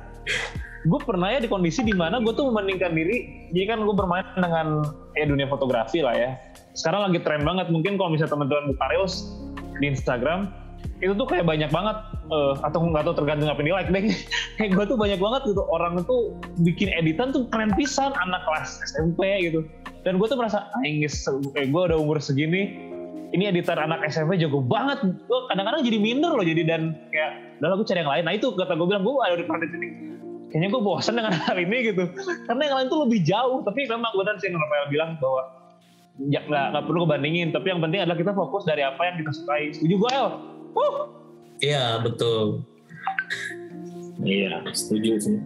Gue 0.86 1.00
pernah 1.02 1.28
ya 1.28 1.44
di 1.44 1.48
kondisi 1.50 1.84
di 1.84 1.92
mana 1.92 2.24
gue 2.24 2.32
tuh 2.32 2.48
membandingkan 2.48 2.96
diri. 2.96 3.50
Jadi 3.52 3.66
kan 3.68 3.78
gue 3.84 3.92
bermain 3.92 4.24
dengan 4.32 4.80
ya 5.12 5.28
dunia 5.28 5.44
fotografi 5.50 6.00
lah 6.00 6.16
ya. 6.16 6.30
Sekarang 6.72 7.10
lagi 7.10 7.20
tren 7.20 7.44
banget. 7.44 7.68
Mungkin 7.68 8.00
kalau 8.00 8.14
misalnya 8.14 8.32
teman-teman 8.32 8.72
buka 8.72 8.86
reels 8.88 9.28
di 9.76 9.92
Instagram, 9.92 10.48
itu 11.00 11.12
tuh 11.16 11.24
kayak 11.24 11.48
banyak 11.48 11.72
banget 11.72 11.96
eh, 12.28 12.54
atau 12.60 12.78
nggak 12.84 13.04
tahu 13.08 13.14
tergantung 13.16 13.48
apa 13.48 13.60
di 13.64 13.72
like 13.72 13.88
deh. 13.88 14.12
kayak 14.60 14.70
gue 14.76 14.84
tuh 14.84 14.96
banyak 15.00 15.16
banget 15.16 15.42
gitu 15.48 15.62
orang 15.72 16.00
tuh 16.04 16.36
bikin 16.60 16.92
editan 16.92 17.32
tuh 17.32 17.48
keren 17.48 17.72
pisan 17.72 18.12
anak 18.12 18.44
kelas 18.44 18.84
SMP 18.84 19.48
gitu. 19.48 19.64
Dan 20.00 20.16
gue 20.16 20.26
tuh 20.28 20.36
merasa, 20.40 20.72
anjing, 20.80 21.04
eh, 21.04 21.68
gue 21.68 21.82
udah 21.92 21.98
umur 22.00 22.24
segini, 22.24 22.72
ini 23.30 23.44
editor 23.46 23.76
anak 23.78 24.02
SMP 24.08 24.40
jago 24.40 24.60
banget. 24.60 25.00
Gue 25.28 25.40
kadang-kadang 25.50 25.84
jadi 25.86 25.98
minder 26.00 26.32
loh 26.34 26.44
jadi 26.44 26.62
dan 26.66 26.96
kayak 27.14 27.60
udah 27.62 27.76
gue 27.78 27.86
cari 27.86 27.98
yang 28.02 28.10
lain. 28.10 28.24
Nah 28.26 28.34
itu 28.34 28.46
kata 28.54 28.72
gue 28.74 28.86
bilang 28.86 29.02
gue 29.06 29.12
ada 29.22 29.36
di 29.38 29.44
planet 29.46 29.70
ini. 29.76 29.88
Kayaknya 30.50 30.68
gue 30.74 30.82
bosan 30.82 31.14
dengan 31.14 31.32
hal 31.46 31.56
ini 31.56 31.78
gitu. 31.94 32.04
Karena 32.48 32.62
yang 32.66 32.76
lain 32.82 32.88
tuh 32.90 33.00
lebih 33.06 33.20
jauh. 33.22 33.62
Tapi 33.62 33.80
memang 33.86 34.12
benar 34.18 34.34
sih 34.42 34.50
yang 34.50 34.58
Rafael 34.58 34.86
bilang 34.90 35.10
bahwa 35.22 35.42
ya 36.26 36.40
nggak 36.44 36.84
perlu 36.84 37.06
kebandingin. 37.06 37.48
Tapi 37.54 37.66
yang 37.70 37.80
penting 37.80 38.00
adalah 38.02 38.18
kita 38.18 38.32
fokus 38.34 38.66
dari 38.66 38.82
apa 38.82 39.00
yang 39.06 39.16
kita 39.22 39.30
sukai. 39.30 39.70
Setuju 39.72 39.94
gue 39.94 40.10
El? 40.10 40.28
Wuh. 40.72 40.96
iya 41.60 41.98
betul 42.00 42.64
Iya, 44.20 44.60
setuju 44.76 45.16
sih. 45.16 45.36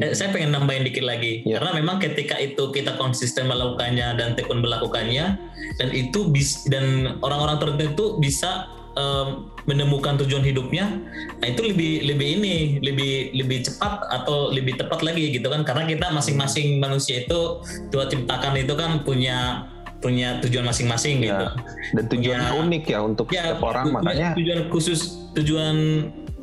Eh, 0.00 0.16
saya 0.16 0.32
pengen 0.32 0.56
nambahin 0.56 0.88
dikit 0.88 1.04
lagi 1.04 1.44
Ya. 1.44 1.60
karena 1.60 1.76
memang 1.76 2.00
ketika 2.00 2.40
itu 2.40 2.72
kita 2.72 2.96
konsisten 2.96 3.44
melakukannya 3.44 4.16
dan 4.16 4.32
tekun 4.32 4.64
melakukannya 4.64 5.36
dan 5.76 5.88
itu 5.92 6.32
bis 6.32 6.64
dan 6.64 7.20
orang-orang 7.20 7.60
tertentu 7.60 8.16
bisa 8.16 8.72
um, 8.96 9.52
menemukan 9.68 10.16
tujuan 10.24 10.40
hidupnya 10.40 10.96
nah 11.44 11.46
itu 11.46 11.60
lebih 11.60 12.08
lebih 12.08 12.40
ini 12.40 12.80
lebih 12.80 13.36
lebih 13.36 13.68
cepat 13.68 14.08
atau 14.08 14.48
lebih 14.48 14.80
tepat 14.80 15.04
lagi 15.04 15.28
gitu 15.28 15.52
kan 15.52 15.60
karena 15.60 15.84
kita 15.84 16.08
masing-masing 16.08 16.80
manusia 16.80 17.28
itu 17.28 17.60
Tuhan 17.92 18.08
ciptakan 18.08 18.64
itu 18.64 18.72
kan 18.72 19.04
punya 19.04 19.68
punya 20.02 20.42
tujuan 20.42 20.66
masing-masing 20.66 21.22
Ya, 21.22 21.26
gitu. 21.30 21.46
Dan 21.94 22.04
tujuannya 22.10 22.50
Punya- 22.50 22.62
unik 22.66 22.84
ya 22.84 22.98
untuk 23.00 23.26
ya 23.30 23.42
setiap 23.48 23.62
orang 23.62 23.86
tu- 23.86 23.94
makanya 23.94 24.28
tujuan 24.34 24.60
khusus 24.68 24.98
tujuan 25.32 25.76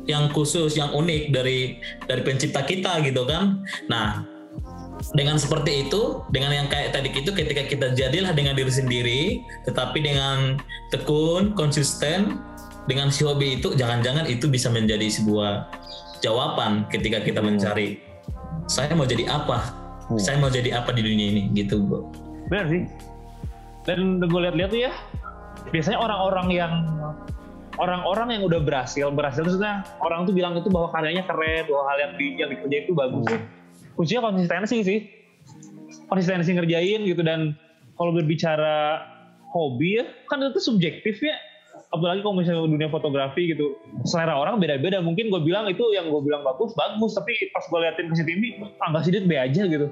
yang 0.08 0.32
khusus 0.32 0.74
yang 0.74 0.90
unik 0.90 1.30
dari 1.30 1.76
dari 2.02 2.22
pencipta 2.24 2.64
kita 2.64 3.04
gitu 3.04 3.22
kan. 3.22 3.60
Nah 3.86 4.24
dengan 5.12 5.36
seperti 5.36 5.86
itu 5.86 6.24
dengan 6.28 6.52
yang 6.54 6.66
kayak 6.66 6.90
tadi 6.90 7.08
itu 7.10 7.30
ketika 7.30 7.64
kita 7.64 7.86
jadilah 7.94 8.32
dengan 8.32 8.52
diri 8.52 8.68
sendiri 8.68 9.22
tetapi 9.64 9.96
dengan 9.96 10.60
tekun 10.88 11.52
konsisten 11.52 12.36
dengan 12.84 13.08
si 13.08 13.24
hobi 13.24 13.56
itu 13.56 13.72
jangan-jangan 13.72 14.24
itu 14.24 14.44
bisa 14.44 14.68
menjadi 14.68 15.08
sebuah 15.10 15.68
jawaban 16.18 16.84
ketika 16.88 17.16
kita 17.18 17.40
mencari 17.40 17.96
saya 18.66 18.92
mau 18.92 19.04
jadi 19.04 19.24
apa? 19.26 19.72
Hmm. 20.06 20.18
saya 20.18 20.36
mau 20.36 20.48
jadi 20.48 20.74
apa 20.74 20.90
di 20.90 21.00
dunia 21.00 21.26
ini? 21.28 21.42
Gitu 21.54 21.80
bro 21.80 22.10
Benar 22.48 22.66
sih. 22.66 22.82
Dan 23.90 24.22
gue 24.22 24.40
lihat-lihat 24.46 24.70
tuh 24.70 24.86
ya, 24.86 24.94
biasanya 25.74 25.98
orang-orang 25.98 26.46
yang 26.54 26.72
orang-orang 27.74 28.38
yang 28.38 28.46
udah 28.46 28.62
berhasil, 28.62 29.10
berhasil 29.10 29.42
itu 29.42 29.58
maksudnya 29.58 29.82
orang 29.98 30.30
tuh 30.30 30.34
bilang 30.36 30.54
itu 30.54 30.70
bahwa 30.70 30.94
karyanya 30.94 31.26
keren, 31.26 31.66
bahwa 31.66 31.90
hal 31.90 31.98
yang 31.98 32.12
di 32.14 32.26
yang 32.38 32.54
dikerjain 32.54 32.86
itu 32.86 32.94
bagus 32.94 33.26
sih. 33.26 33.40
Kuncinya 33.98 34.30
konsistensi 34.30 34.76
sih. 34.86 34.98
Konsistensi 36.06 36.54
ngerjain 36.54 37.02
gitu 37.02 37.26
dan 37.26 37.58
kalau 37.98 38.14
berbicara 38.14 39.02
hobi 39.50 39.98
ya, 39.98 40.06
kan 40.30 40.38
itu 40.38 40.62
subjektif 40.62 41.18
ya. 41.18 41.34
Apalagi 41.90 42.22
kalau 42.22 42.38
misalnya 42.38 42.70
dunia 42.70 42.86
fotografi 42.86 43.50
gitu, 43.50 43.74
selera 44.06 44.38
orang 44.38 44.62
beda-beda. 44.62 45.02
Mungkin 45.02 45.34
gue 45.34 45.42
bilang 45.42 45.66
itu 45.66 45.82
yang 45.90 46.06
gue 46.06 46.22
bilang 46.22 46.46
bagus, 46.46 46.70
bagus. 46.78 47.18
Tapi 47.18 47.50
pas 47.50 47.66
gue 47.66 47.78
liatin 47.82 48.06
ke 48.06 48.14
sini, 48.14 48.62
ah 48.78 48.94
nggak 48.94 49.02
sih 49.02 49.10
Dit, 49.10 49.26
B 49.26 49.34
aja 49.34 49.66
gitu 49.66 49.90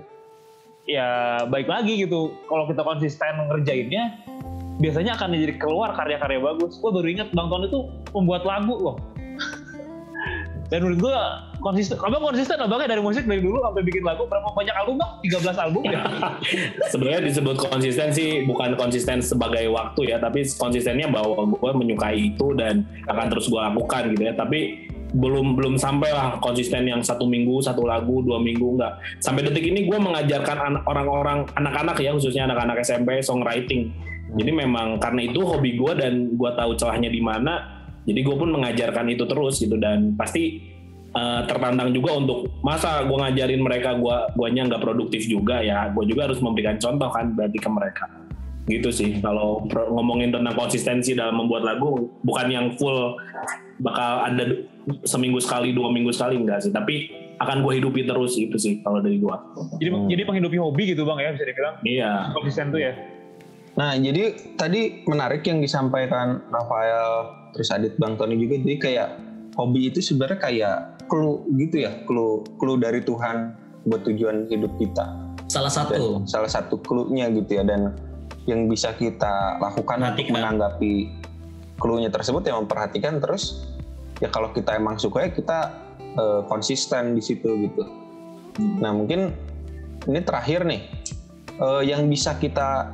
ya 0.89 1.45
baik 1.47 1.69
lagi 1.69 2.09
gitu. 2.09 2.35
Kalau 2.49 2.65
kita 2.67 2.81
konsisten 2.81 3.37
ngerjainnya 3.53 4.19
biasanya 4.81 5.15
akan 5.21 5.37
jadi 5.37 5.55
keluar 5.61 5.93
karya-karya 5.95 6.41
bagus. 6.41 6.81
Gue 6.81 6.91
baru 6.91 7.07
ingat 7.07 7.29
Bang 7.37 7.53
Ton 7.53 7.69
itu 7.69 7.93
membuat 8.17 8.49
lagu 8.49 8.75
loh. 8.75 8.97
Dan 10.73 10.85
menurut 10.85 11.01
gue 11.01 11.19
konsisten 11.65 11.97
abang 11.97 12.21
konsisten 12.21 12.61
abang 12.61 12.85
dari 12.85 13.01
musik 13.01 13.25
dari 13.25 13.41
dulu 13.41 13.57
sampai 13.65 13.83
bikin 13.89 14.05
lagu 14.05 14.29
berapa 14.29 14.53
banyak 14.53 14.77
album 14.77 15.01
bang? 15.01 15.13
13 15.25 15.65
album 15.65 15.83
ya? 15.89 16.01
Sebenarnya 16.93 17.21
disebut 17.25 17.57
konsisten 17.73 18.13
sih 18.13 18.45
bukan 18.45 18.77
konsisten 18.77 19.25
sebagai 19.25 19.65
waktu 19.73 20.13
ya, 20.13 20.21
tapi 20.21 20.45
konsistennya 20.61 21.09
bahwa 21.09 21.57
gue 21.57 21.73
menyukai 21.73 22.37
itu 22.37 22.53
dan 22.53 22.85
akan 23.09 23.27
terus 23.33 23.49
gue 23.49 23.57
lakukan 23.57 24.13
gitu 24.13 24.23
ya. 24.29 24.37
Tapi 24.37 24.88
belum 25.09 25.57
belum 25.57 25.75
sampai 25.81 26.13
lah 26.13 26.37
konsisten 26.37 26.85
yang 26.85 27.01
satu 27.01 27.25
minggu 27.25 27.65
satu 27.65 27.89
lagu 27.89 28.21
dua 28.21 28.37
minggu 28.37 28.77
enggak 28.77 29.01
sampai 29.25 29.41
detik 29.41 29.65
ini 29.65 29.89
gue 29.89 29.97
mengajarkan 29.97 30.85
orang-orang 30.85 31.49
anak-anak 31.57 31.97
ya 32.05 32.13
khususnya 32.13 32.45
anak-anak 32.45 32.85
SMP 32.85 33.21
songwriting. 33.25 33.93
Jadi 34.29 34.53
memang 34.53 35.01
karena 35.01 35.25
itu 35.25 35.41
hobi 35.41 35.81
gue 35.81 35.93
dan 35.97 36.37
gue 36.37 36.51
tahu 36.53 36.77
celahnya 36.77 37.09
di 37.09 37.25
mana 37.25 37.81
jadi 38.05 38.21
gue 38.21 38.37
pun 38.37 38.53
mengajarkan 38.53 39.09
itu 39.09 39.25
terus 39.25 39.57
gitu. 39.57 39.81
Dan 39.81 40.13
pasti 40.21 40.61
eh, 41.17 41.41
tertantang 41.49 41.97
juga 41.97 42.21
untuk 42.21 42.61
masa 42.61 43.09
gue 43.09 43.17
ngajarin 43.17 43.65
mereka 43.65 43.97
gue 43.97 44.17
guanya 44.37 44.69
nggak 44.69 44.83
produktif 44.85 45.25
juga 45.25 45.65
ya 45.65 45.89
gue 45.89 46.05
juga 46.05 46.29
harus 46.29 46.41
memberikan 46.45 46.77
contoh 46.77 47.09
kan 47.09 47.33
berarti 47.33 47.59
ke 47.61 47.71
mereka. 47.73 48.07
Gitu 48.69 48.93
sih 48.93 49.11
kalau 49.25 49.65
ngomongin 49.73 50.29
tentang 50.29 50.53
konsistensi 50.53 51.17
dalam 51.17 51.41
membuat 51.41 51.65
lagu 51.65 52.13
bukan 52.21 52.47
yang 52.53 52.67
full 52.77 53.17
bakal 53.79 54.27
ada 54.27 54.45
seminggu 55.05 55.39
sekali 55.39 55.75
dua 55.75 55.91
minggu 55.91 56.11
sekali 56.15 56.39
enggak 56.39 56.65
sih. 56.67 56.73
Tapi 56.75 57.11
akan 57.39 57.63
gue 57.63 57.73
hidupi 57.79 58.03
terus 58.03 58.35
itu 58.35 58.59
sih 58.59 58.83
kalau 58.83 58.99
dari 58.99 59.23
gue 59.23 59.37
jadi 59.79 59.95
jadi 60.11 60.23
penghidupi 60.27 60.59
hobi 60.59 60.91
gitu 60.91 61.07
bang 61.07 61.19
ya 61.23 61.31
bisa 61.39 61.45
dibilang. 61.47 61.75
Iya. 61.87 62.13
Konsisten 62.35 62.75
tuh 62.75 62.83
ya. 62.83 62.93
Nah, 63.79 63.95
jadi 63.95 64.35
tadi 64.59 65.07
menarik 65.07 65.47
yang 65.47 65.63
disampaikan 65.63 66.43
Rafael 66.51 67.31
terus 67.55 67.71
Adit 67.71 67.95
Bang 67.95 68.19
Tony 68.19 68.35
juga. 68.35 68.59
Jadi 68.59 68.77
kayak 68.83 69.09
hobi 69.55 69.95
itu 69.95 70.03
sebenarnya 70.03 70.39
kayak 70.43 70.77
clue 71.07 71.47
gitu 71.55 71.87
ya, 71.87 71.95
clue 72.03 72.43
clue 72.59 72.75
dari 72.75 73.07
Tuhan 73.07 73.55
buat 73.87 74.03
tujuan 74.03 74.51
hidup 74.51 74.75
kita. 74.83 75.31
salah 75.49 75.73
Dan 75.73 75.81
satu 75.81 76.05
salah 76.29 76.51
satu 76.51 76.77
clue-nya 76.85 77.33
gitu 77.33 77.57
ya 77.57 77.65
dan 77.65 77.97
yang 78.45 78.69
bisa 78.69 78.93
kita 78.93 79.57
lakukan 79.57 79.97
untuk 79.97 80.21
Perhatikan. 80.21 80.35
menanggapi 80.37 80.95
clue-nya 81.79 82.11
tersebut 82.11 82.43
ya 82.45 82.59
memperhatikan 82.59 83.23
terus 83.23 83.71
ya 84.19 84.29
kalau 84.29 84.51
kita 84.51 84.75
emang 84.75 84.99
suka 84.99 85.27
ya 85.27 85.31
kita 85.31 85.59
eh, 86.19 86.41
konsisten 86.51 87.15
di 87.15 87.23
situ 87.23 87.49
gitu. 87.71 87.83
Nah, 88.83 88.91
mungkin 88.91 89.31
ini 90.11 90.21
terakhir 90.23 90.67
nih 90.67 90.83
eh, 91.59 91.83
yang 91.87 92.11
bisa 92.11 92.35
kita 92.37 92.91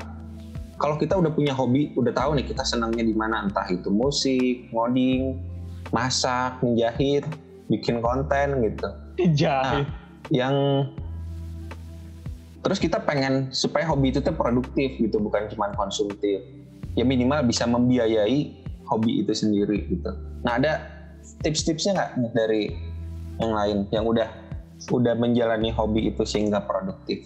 kalau 0.75 0.99
kita 0.99 1.15
udah 1.17 1.31
punya 1.31 1.55
hobi, 1.55 1.95
udah 1.95 2.13
tahu 2.13 2.37
nih 2.37 2.45
kita 2.51 2.67
senangnya 2.67 3.07
di 3.07 3.15
mana, 3.15 3.47
entah 3.47 3.65
itu 3.71 3.89
musik, 3.89 4.69
ngoding, 4.75 5.39
masak, 5.95 6.59
menjahit, 6.61 7.25
bikin 7.71 8.03
konten 8.03 8.61
gitu. 8.61 8.89
jahit 9.39 9.87
Yang 10.35 10.57
terus 12.65 12.79
kita 12.83 12.99
pengen 13.07 13.55
supaya 13.55 13.87
hobi 13.87 14.11
itu 14.11 14.19
tuh 14.19 14.35
produktif 14.35 14.99
gitu, 14.99 15.23
bukan 15.23 15.47
cuma 15.53 15.71
konsumtif. 15.79 16.43
Ya 16.99 17.07
minimal 17.07 17.47
bisa 17.47 17.67
membiayai 17.71 18.64
hobi 18.89 19.25
itu 19.25 19.33
sendiri 19.33 19.89
gitu. 19.89 20.11
Nah 20.45 20.61
ada 20.61 20.73
tips-tipsnya 21.41 21.97
nggak 21.97 22.33
dari 22.37 22.73
yang 23.41 23.53
lain 23.53 23.79
yang 23.91 24.05
udah 24.07 24.29
udah 24.93 25.15
menjalani 25.17 25.73
hobi 25.73 26.13
itu 26.13 26.23
sehingga 26.29 26.61
produktif? 26.65 27.25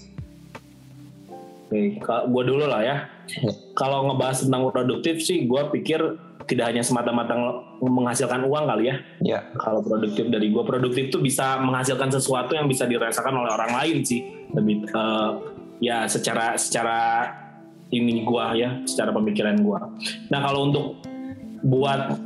Oke, 1.68 2.00
gue 2.00 2.42
dulu 2.48 2.64
lah 2.64 2.80
ya. 2.80 2.96
Ya. 3.28 3.52
Kalau 3.76 4.08
ngebahas 4.08 4.40
tentang 4.40 4.72
produktif 4.72 5.20
sih, 5.20 5.44
gue 5.44 5.62
pikir 5.76 6.00
tidak 6.48 6.72
hanya 6.72 6.80
semata-mata 6.80 7.36
menghasilkan 7.84 8.40
uang 8.48 8.64
kali 8.64 8.88
ya. 8.88 8.96
Ya, 9.20 9.40
Kalau 9.60 9.84
produktif 9.84 10.32
dari 10.32 10.48
gue, 10.48 10.64
produktif 10.64 11.12
tuh 11.12 11.20
bisa 11.20 11.60
menghasilkan 11.60 12.08
sesuatu 12.08 12.56
yang 12.56 12.64
bisa 12.64 12.88
dirasakan 12.88 13.44
oleh 13.44 13.52
orang 13.52 13.72
lain 13.84 14.00
sih. 14.00 14.48
Lebih 14.56 14.88
eh, 14.88 15.30
ya 15.84 16.08
secara 16.08 16.56
secara 16.56 17.28
ini 17.92 18.24
gue 18.24 18.44
ya, 18.56 18.80
secara 18.88 19.12
pemikiran 19.12 19.60
gue. 19.60 19.80
Nah 20.32 20.40
kalau 20.40 20.72
untuk 20.72 21.04
buat 21.64 22.20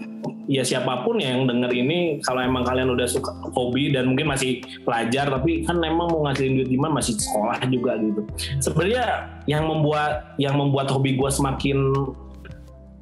ya 0.51 0.67
siapa 0.67 1.07
pun 1.07 1.23
yang 1.23 1.47
denger 1.47 1.71
ini 1.73 2.21
kalau 2.21 2.43
emang 2.43 2.67
kalian 2.67 2.93
udah 2.93 3.07
suka 3.07 3.31
hobi 3.55 3.95
dan 3.95 4.11
mungkin 4.11 4.29
masih 4.29 4.61
pelajar 4.83 5.31
tapi 5.31 5.63
kan 5.65 5.79
emang 5.81 6.11
mau 6.11 6.27
ngasilin 6.29 6.61
duit 6.61 6.69
gimana 6.69 6.99
masih 6.99 7.15
sekolah 7.17 7.59
juga 7.71 7.97
gitu. 8.03 8.21
Sebenarnya 8.59 9.05
yang 9.47 9.65
membuat 9.71 10.35
yang 10.37 10.59
membuat 10.59 10.91
hobi 10.91 11.15
gue 11.17 11.31
semakin 11.31 11.79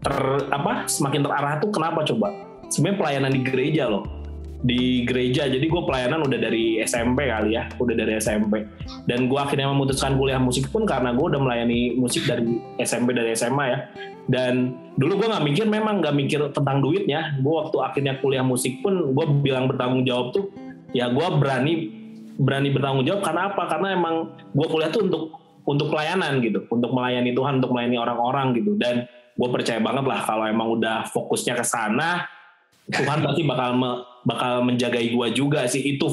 ter 0.01 0.17
apa 0.53 0.87
semakin 0.89 1.21
terarah 1.27 1.55
tuh 1.59 1.71
kenapa 1.73 2.05
coba? 2.07 2.29
Sebenarnya 2.71 2.99
pelayanan 3.03 3.33
di 3.35 3.41
gereja 3.43 3.85
loh 3.91 4.20
di 4.61 5.09
gereja. 5.09 5.49
Jadi 5.49 5.67
gue 5.67 5.83
pelayanan 5.89 6.21
udah 6.25 6.39
dari 6.39 6.81
SMP 6.85 7.29
kali 7.29 7.57
ya. 7.57 7.69
Udah 7.81 7.95
dari 7.97 8.13
SMP 8.21 8.69
dan 9.09 9.27
gue 9.27 9.41
akhirnya 9.41 9.73
memutuskan 9.73 10.21
kuliah 10.21 10.41
musik 10.41 10.69
pun 10.69 10.85
karena 10.85 11.17
gue 11.17 11.27
udah 11.27 11.41
melayani 11.41 11.97
musik 11.97 12.29
dari 12.29 12.61
SMP 12.81 13.17
dari 13.17 13.33
SMA 13.33 13.65
ya. 13.67 13.79
Dan 14.31 14.77
dulu 15.01 15.25
gue 15.25 15.29
nggak 15.33 15.45
mikir 15.45 15.65
memang 15.67 16.05
nggak 16.05 16.15
mikir 16.15 16.41
tentang 16.53 16.85
duitnya. 16.85 17.41
Gue 17.41 17.55
waktu 17.57 17.77
akhirnya 17.81 18.21
kuliah 18.21 18.45
musik 18.45 18.85
pun 18.85 19.17
gue 19.17 19.27
bilang 19.41 19.67
bertanggung 19.67 20.05
jawab 20.05 20.37
tuh 20.37 20.53
ya 20.91 21.09
gue 21.09 21.27
berani 21.41 21.73
berani 22.37 22.69
bertanggung 22.69 23.05
jawab. 23.09 23.25
Karena 23.25 23.43
apa? 23.53 23.63
Karena 23.65 23.97
emang 23.97 24.37
gue 24.53 24.67
kuliah 24.69 24.93
tuh 24.93 25.09
untuk 25.09 25.23
untuk 25.65 25.89
pelayanan 25.89 26.45
gitu. 26.45 26.69
Untuk 26.69 26.93
melayani 26.93 27.33
Tuhan 27.33 27.65
untuk 27.65 27.73
melayani 27.73 27.97
orang-orang 27.97 28.61
gitu. 28.61 28.77
Dan 28.77 29.09
gue 29.41 29.49
percaya 29.49 29.81
banget 29.81 30.05
lah 30.05 30.21
kalau 30.21 30.45
emang 30.45 30.69
udah 30.77 31.09
fokusnya 31.09 31.57
ke 31.57 31.65
sana 31.65 32.29
Tuhan 32.91 33.23
pasti 33.23 33.43
bakal 33.47 33.79
bakal 34.25 34.65
menjagai 34.65 35.13
gue 35.13 35.27
juga 35.33 35.65
sih 35.67 35.81
itu 35.81 36.07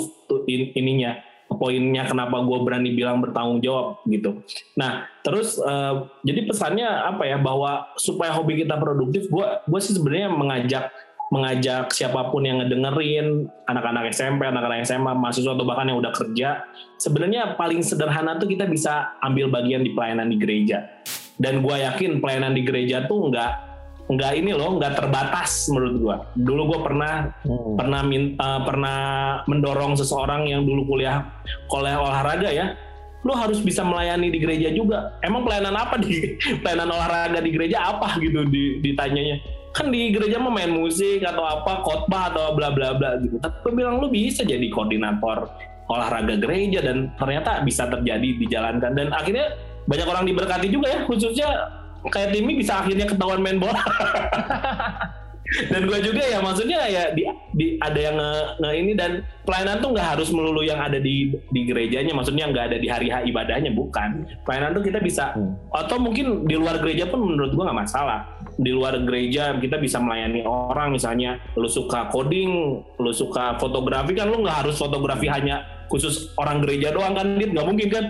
in- 0.48 0.72
ininya 0.76 1.20
poinnya 1.48 2.04
kenapa 2.04 2.44
gue 2.44 2.60
berani 2.60 2.92
bilang 2.92 3.24
bertanggung 3.24 3.64
jawab 3.64 4.04
gitu. 4.08 4.44
Nah 4.76 5.08
terus 5.24 5.56
eh, 5.60 5.94
jadi 6.28 6.44
pesannya 6.44 6.88
apa 6.88 7.24
ya 7.24 7.40
bahwa 7.40 7.88
supaya 7.96 8.36
hobi 8.36 8.64
kita 8.64 8.76
produktif, 8.76 9.32
gue 9.32 9.48
gue 9.64 9.80
sih 9.80 9.96
sebenarnya 9.96 10.28
mengajak 10.32 10.92
mengajak 11.28 11.92
siapa 11.92 12.32
pun 12.32 12.40
yang 12.48 12.64
ngedengerin 12.64 13.52
anak-anak 13.68 14.16
SMP, 14.16 14.48
anak-anak 14.48 14.88
SMA, 14.88 15.12
mahasiswa 15.12 15.52
atau 15.52 15.68
bahkan 15.68 15.92
yang 15.92 16.00
udah 16.00 16.16
kerja, 16.16 16.64
sebenarnya 16.96 17.60
paling 17.60 17.84
sederhana 17.84 18.40
tuh 18.40 18.48
kita 18.48 18.64
bisa 18.64 19.20
ambil 19.20 19.52
bagian 19.52 19.84
di 19.84 19.92
pelayanan 19.92 20.32
di 20.32 20.40
gereja. 20.40 20.88
Dan 21.36 21.60
gue 21.62 21.76
yakin 21.76 22.24
pelayanan 22.24 22.56
di 22.56 22.64
gereja 22.64 23.06
tuh 23.06 23.28
nggak 23.28 23.67
nggak 24.08 24.32
ini 24.40 24.52
loh 24.56 24.80
nggak 24.80 24.94
terbatas 24.96 25.68
menurut 25.68 25.96
gua 26.00 26.16
dulu 26.34 26.62
gua 26.74 26.80
pernah 26.88 27.14
Hmm. 27.44 27.76
pernah 27.76 28.02
min- 28.08 28.36
eh, 28.40 28.62
pernah 28.64 29.00
mendorong 29.48 30.00
seseorang 30.00 30.48
yang 30.48 30.64
dulu 30.64 30.96
kuliah 30.96 31.28
kuliah 31.68 32.00
olahraga 32.00 32.50
ya 32.52 32.76
lu 33.26 33.34
harus 33.36 33.60
bisa 33.60 33.84
melayani 33.84 34.32
di 34.32 34.40
gereja 34.40 34.72
juga. 34.72 35.20
Emang 35.20 35.44
pelayanan 35.44 35.76
apa 35.76 36.00
di 36.00 36.38
pelayanan 36.64 36.96
olahraga 36.96 37.44
di 37.44 37.52
gereja 37.52 37.84
apa 37.92 38.16
gitu 38.24 38.48
di, 38.48 38.80
ditanyanya? 38.80 39.44
Kan 39.76 39.92
di 39.92 40.16
gereja 40.16 40.40
mau 40.40 40.54
main 40.54 40.72
musik 40.72 41.26
atau 41.26 41.44
apa, 41.44 41.84
khotbah 41.84 42.32
atau 42.32 42.56
bla 42.56 42.72
bla 42.72 42.96
bla 42.96 43.20
gitu. 43.20 43.36
Tapi 43.42 43.68
bilang 43.76 44.00
lu 44.00 44.08
bisa 44.08 44.48
jadi 44.48 44.64
koordinator 44.72 45.50
olahraga 45.92 46.40
gereja 46.40 46.80
dan 46.84 47.12
ternyata 47.20 47.64
bisa 47.68 47.88
terjadi 47.88 48.40
dijalankan 48.44 48.92
dan 48.96 49.08
akhirnya 49.12 49.56
banyak 49.88 50.08
orang 50.08 50.26
diberkati 50.28 50.68
juga 50.68 50.88
ya 50.92 51.00
khususnya 51.08 51.48
kayak 52.10 52.36
Timmy 52.36 52.60
bisa 52.60 52.84
akhirnya 52.84 53.06
ketahuan 53.06 53.42
main 53.42 53.60
bola. 53.60 53.80
dan 55.72 55.88
gue 55.88 56.00
juga 56.04 56.24
ya 56.28 56.44
maksudnya 56.44 56.80
ya 56.92 57.04
di, 57.16 57.24
di 57.56 57.66
ada 57.80 57.96
yang 57.96 58.16
nge, 58.20 58.34
nge 58.60 58.72
ini 58.84 58.92
dan 59.00 59.12
pelayanan 59.48 59.80
tuh 59.80 59.96
nggak 59.96 60.08
harus 60.18 60.30
melulu 60.36 60.60
yang 60.60 60.76
ada 60.84 61.00
di 61.00 61.32
di 61.56 61.62
gerejanya 61.64 62.12
maksudnya 62.12 62.52
nggak 62.52 62.66
ada 62.74 62.78
di 62.78 62.88
hari 62.92 63.08
hari 63.08 63.32
ibadahnya 63.32 63.72
bukan 63.72 64.28
pelayanan 64.44 64.76
tuh 64.76 64.84
kita 64.84 65.00
bisa 65.00 65.32
hmm. 65.40 65.72
atau 65.72 65.98
mungkin 66.04 66.44
di 66.44 66.56
luar 66.60 66.84
gereja 66.84 67.08
pun 67.08 67.24
menurut 67.24 67.56
gue 67.56 67.64
nggak 67.64 67.80
masalah 67.80 68.28
di 68.60 68.72
luar 68.76 69.00
gereja 69.08 69.56
kita 69.56 69.80
bisa 69.80 70.04
melayani 70.04 70.44
orang 70.44 70.92
misalnya 70.92 71.40
lu 71.56 71.72
suka 71.72 72.12
coding 72.12 72.84
lu 73.00 73.12
suka 73.16 73.56
fotografi 73.56 74.20
kan 74.20 74.28
lu 74.28 74.44
nggak 74.44 74.68
harus 74.68 74.76
fotografi 74.76 75.32
hanya 75.32 75.64
khusus 75.88 76.36
orang 76.36 76.60
gereja 76.60 76.92
doang 76.92 77.16
kan 77.16 77.40
nggak 77.40 77.64
mungkin 77.66 77.88
kan 77.88 78.06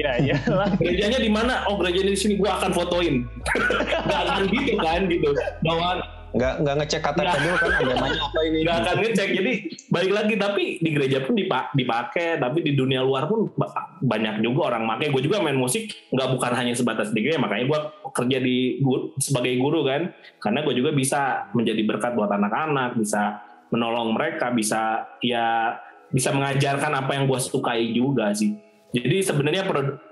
Ya, 0.00 0.16
iya 0.20 0.36
lah. 0.48 0.72
Gerejanya 0.80 1.18
di 1.20 1.30
mana? 1.30 1.68
Oh, 1.68 1.76
gerejanya 1.76 2.12
di 2.16 2.20
sini 2.20 2.34
gua 2.40 2.56
akan 2.60 2.70
fotoin. 2.72 3.28
Gak 4.08 4.20
akan 4.28 4.42
gitu 4.48 4.74
kan 4.80 5.00
gitu. 5.08 5.28
Bahwa 5.60 6.00
nggak 6.32 6.64
nggak 6.64 6.76
ngecek 6.80 7.02
kata 7.04 7.28
dulu 7.28 7.56
kan 7.60 7.70
agamanya 7.76 8.20
apa 8.24 8.40
ini 8.48 8.58
nggak 8.64 8.78
akan 8.80 8.96
ngecek 9.04 9.28
jadi 9.36 9.52
balik 9.92 10.12
lagi 10.16 10.34
tapi 10.40 10.62
di 10.80 10.90
gereja 10.96 11.18
pun 11.28 11.36
dipakai 11.76 12.40
tapi 12.40 12.64
di 12.64 12.72
dunia 12.72 13.04
luar 13.04 13.28
pun 13.28 13.52
banyak 14.00 14.40
juga 14.40 14.72
orang 14.72 14.88
pakai 14.96 15.12
gue 15.12 15.22
juga 15.28 15.44
main 15.44 15.60
musik 15.60 15.92
nggak 16.08 16.28
bukan 16.32 16.52
hanya 16.56 16.72
sebatas 16.72 17.12
di 17.12 17.20
gereja 17.20 17.36
makanya 17.36 17.68
gue 17.68 17.80
kerja 18.16 18.38
di 18.40 18.80
sebagai 19.20 19.60
guru 19.60 19.84
kan 19.84 20.08
karena 20.40 20.64
gue 20.64 20.72
juga 20.72 20.90
bisa 20.96 21.52
menjadi 21.52 21.84
berkat 21.84 22.16
buat 22.16 22.32
anak-anak 22.32 22.96
bisa 22.96 23.44
menolong 23.68 24.16
mereka 24.16 24.48
bisa 24.56 25.04
ya 25.20 25.76
bisa 26.08 26.32
mengajarkan 26.32 26.92
apa 26.96 27.12
yang 27.12 27.28
gue 27.28 27.40
sukai 27.44 27.92
juga 27.92 28.32
sih 28.32 28.71
jadi 28.92 29.16
sebenarnya 29.24 29.62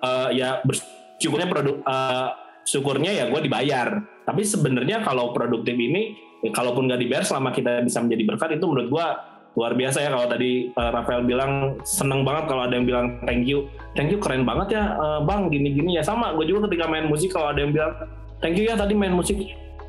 uh, 0.00 0.28
ya 0.32 0.64
bersyukurnya 0.64 1.48
produk 1.52 1.76
uh, 1.84 2.32
syukurnya 2.64 3.12
ya 3.12 3.24
gue 3.28 3.40
dibayar. 3.44 3.88
Tapi 4.24 4.42
sebenarnya 4.46 5.04
kalau 5.04 5.36
produktif 5.36 5.76
ini 5.76 6.16
ya 6.40 6.50
kalaupun 6.54 6.88
nggak 6.88 7.00
dibayar 7.00 7.24
selama 7.24 7.52
kita 7.52 7.84
bisa 7.84 8.00
menjadi 8.00 8.22
berkat 8.24 8.48
itu 8.56 8.64
menurut 8.64 8.88
gue 8.88 9.06
luar 9.58 9.72
biasa 9.76 10.00
ya. 10.00 10.08
Kalau 10.08 10.26
tadi 10.32 10.72
uh, 10.72 10.90
Rafael 10.96 11.28
bilang 11.28 11.76
seneng 11.84 12.24
banget 12.24 12.48
kalau 12.48 12.64
ada 12.64 12.72
yang 12.72 12.88
bilang 12.88 13.20
thank 13.28 13.44
you 13.44 13.68
thank 13.92 14.08
you 14.08 14.16
keren 14.16 14.48
banget 14.48 14.80
ya 14.80 14.96
uh, 14.96 15.20
bang 15.28 15.52
gini-gini. 15.52 16.00
Ya 16.00 16.02
sama 16.06 16.32
gue 16.32 16.48
juga 16.48 16.70
ketika 16.70 16.88
main 16.88 17.04
musik 17.04 17.36
kalau 17.36 17.52
ada 17.52 17.60
yang 17.60 17.76
bilang 17.76 17.92
thank 18.40 18.56
you 18.56 18.64
ya 18.64 18.80
tadi 18.80 18.96
main 18.96 19.12
musik. 19.12 19.36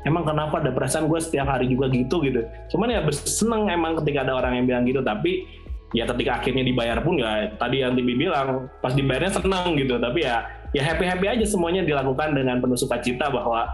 Emang 0.02 0.26
kenapa? 0.26 0.58
Ada 0.58 0.74
perasaan 0.74 1.06
gue 1.06 1.22
setiap 1.22 1.46
hari 1.46 1.70
juga 1.70 1.86
gitu 1.86 2.26
gitu. 2.26 2.42
Cuman 2.74 2.90
ya 2.90 3.06
seneng 3.14 3.70
emang 3.70 3.94
ketika 4.02 4.26
ada 4.26 4.34
orang 4.34 4.58
yang 4.58 4.66
bilang 4.66 4.82
gitu. 4.82 4.98
Tapi 4.98 5.46
ya 5.92 6.08
ketika 6.08 6.40
akhirnya 6.40 6.64
dibayar 6.64 6.98
pun 7.04 7.20
ya 7.20 7.52
tadi 7.60 7.84
yang 7.84 7.92
Tibi 7.92 8.16
bilang 8.16 8.68
pas 8.80 8.92
dibayarnya 8.96 9.32
senang 9.36 9.76
gitu. 9.76 10.00
Tapi 10.00 10.24
ya 10.24 10.44
ya 10.72 10.82
happy 10.82 11.04
happy 11.04 11.26
aja 11.28 11.44
semuanya 11.44 11.84
dilakukan 11.84 12.32
dengan 12.32 12.58
penuh 12.58 12.76
sukacita 12.76 13.28
bahwa 13.28 13.68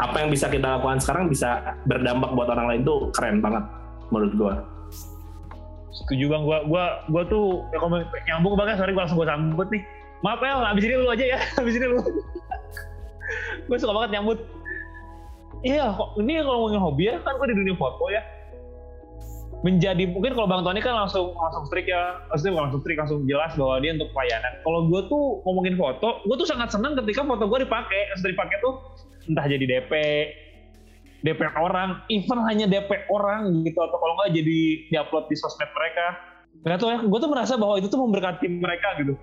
apa 0.00 0.16
yang 0.24 0.32
bisa 0.32 0.48
kita 0.48 0.80
lakukan 0.80 0.98
sekarang 0.98 1.28
bisa 1.28 1.76
berdampak 1.84 2.32
buat 2.32 2.48
orang 2.48 2.66
lain 2.72 2.82
tuh 2.82 3.12
keren 3.12 3.44
banget 3.44 3.64
menurut 4.08 4.32
gua. 4.34 4.54
Setuju 5.92 6.24
bang. 6.32 6.42
Gua 6.42 6.58
gua 6.64 6.84
gua 7.12 7.22
tuh 7.28 7.68
ya, 7.70 7.78
nyambung 8.32 8.56
banget 8.56 8.80
sorry 8.80 8.96
gua 8.96 9.04
langsung 9.04 9.20
gua 9.20 9.28
sambut 9.28 9.68
nih. 9.68 9.82
Maaf 10.24 10.40
ya 10.40 10.54
abis 10.72 10.84
ini 10.88 10.94
lu 10.96 11.06
aja 11.12 11.24
ya. 11.36 11.38
Abis 11.60 11.74
ini 11.76 11.86
lu. 11.86 12.00
Gue 13.66 13.76
suka 13.78 13.90
banget 13.90 14.18
nyambut. 14.18 14.38
Iya 15.62 15.94
ini 16.18 16.42
kalau 16.42 16.66
ngomongin 16.66 16.82
hobi 16.82 17.02
ya 17.06 17.14
kan 17.22 17.38
gue 17.38 17.54
di 17.54 17.56
dunia 17.58 17.74
foto 17.78 18.10
ya 18.10 18.18
menjadi 19.62 20.10
mungkin 20.10 20.34
kalau 20.34 20.50
Bang 20.50 20.66
Tony 20.66 20.82
kan 20.82 20.94
langsung 21.06 21.34
langsung 21.38 21.64
strict 21.70 21.86
ya. 21.86 22.18
Maksudnya 22.30 22.52
bukan 22.58 22.64
langsung 22.68 22.82
strict 22.82 22.98
langsung 22.98 23.20
jelas 23.30 23.52
bahwa 23.54 23.74
dia 23.78 23.90
untuk 23.94 24.10
pelayanan. 24.10 24.52
Kalau 24.66 24.80
gue 24.90 25.00
tuh 25.06 25.24
ngomongin 25.46 25.74
foto 25.78 26.08
gue 26.26 26.36
tuh 26.36 26.48
sangat 26.50 26.68
senang 26.74 26.98
ketika 26.98 27.22
foto 27.22 27.46
gue 27.46 27.58
dipakai. 27.62 28.00
Setelah 28.18 28.32
dipakai 28.34 28.56
tuh 28.58 28.74
entah 29.30 29.46
jadi 29.46 29.64
DP 29.64 29.92
DP 31.22 31.40
orang 31.54 32.02
even 32.10 32.38
hanya 32.50 32.66
DP 32.66 33.06
orang 33.06 33.62
gitu 33.62 33.78
atau 33.78 33.94
kalau 33.94 34.18
nggak 34.18 34.34
jadi 34.34 34.60
diupload 34.90 35.30
di 35.30 35.36
sosmed 35.38 35.70
mereka. 35.70 36.06
Nggak 36.66 36.78
tahu 36.82 36.90
ya 36.90 36.98
gue 37.06 37.18
tuh 37.22 37.30
merasa 37.30 37.54
bahwa 37.54 37.74
itu 37.78 37.86
tuh 37.86 38.00
memberkati 38.02 38.46
mereka 38.50 38.98
gitu. 39.00 39.14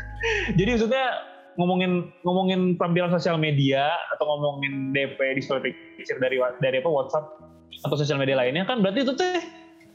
Jadi 0.58 0.70
maksudnya 0.78 1.04
ngomongin 1.58 2.14
ngomongin 2.22 2.60
tampilan 2.78 3.10
sosial 3.10 3.34
media 3.34 3.90
atau 4.14 4.24
ngomongin 4.24 4.94
DP 4.94 5.18
di 5.36 5.42
story 5.42 5.74
dari 6.22 6.38
dari 6.62 6.76
apa 6.78 6.86
WhatsApp 6.86 7.24
atau 7.82 7.96
sosial 7.98 8.22
media 8.22 8.38
lainnya 8.38 8.62
kan 8.62 8.78
berarti 8.78 9.02
itu 9.02 9.12
teh 9.18 9.42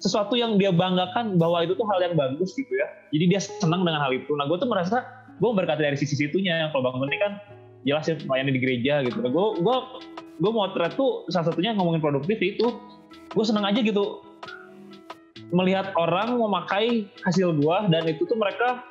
sesuatu 0.03 0.35
yang 0.35 0.59
dia 0.59 0.75
banggakan 0.75 1.39
bahwa 1.39 1.63
itu 1.63 1.79
tuh 1.79 1.87
hal 1.87 2.03
yang 2.03 2.19
bagus 2.19 2.51
gitu 2.59 2.69
ya. 2.75 2.91
Jadi 3.15 3.25
dia 3.31 3.39
senang 3.39 3.87
dengan 3.87 4.03
hal 4.03 4.11
itu. 4.11 4.35
Nah 4.35 4.51
gue 4.51 4.59
tuh 4.59 4.67
merasa 4.67 5.07
gue 5.39 5.49
berkata 5.55 5.79
dari 5.79 5.95
sisi 5.95 6.19
situnya. 6.19 6.67
Kalau 6.75 6.91
Bang 6.91 6.99
ini 7.07 7.15
kan 7.23 7.39
jelas 7.87 8.11
ya 8.11 8.19
melayani 8.27 8.51
di 8.51 8.59
gereja 8.59 8.99
gitu. 9.07 9.23
Gue 9.23 9.63
gue 9.63 9.77
gue 10.43 10.51
mau 10.51 10.67
tuh 10.91 11.23
salah 11.31 11.47
satunya 11.47 11.71
ngomongin 11.71 12.03
produktif 12.03 12.35
itu. 12.43 12.75
Gue 13.31 13.45
senang 13.47 13.63
aja 13.63 13.79
gitu 13.79 14.19
melihat 15.55 15.95
orang 15.95 16.35
memakai 16.35 17.07
hasil 17.23 17.55
gue 17.55 17.77
dan 17.93 18.03
itu 18.09 18.27
tuh 18.27 18.35
mereka 18.35 18.83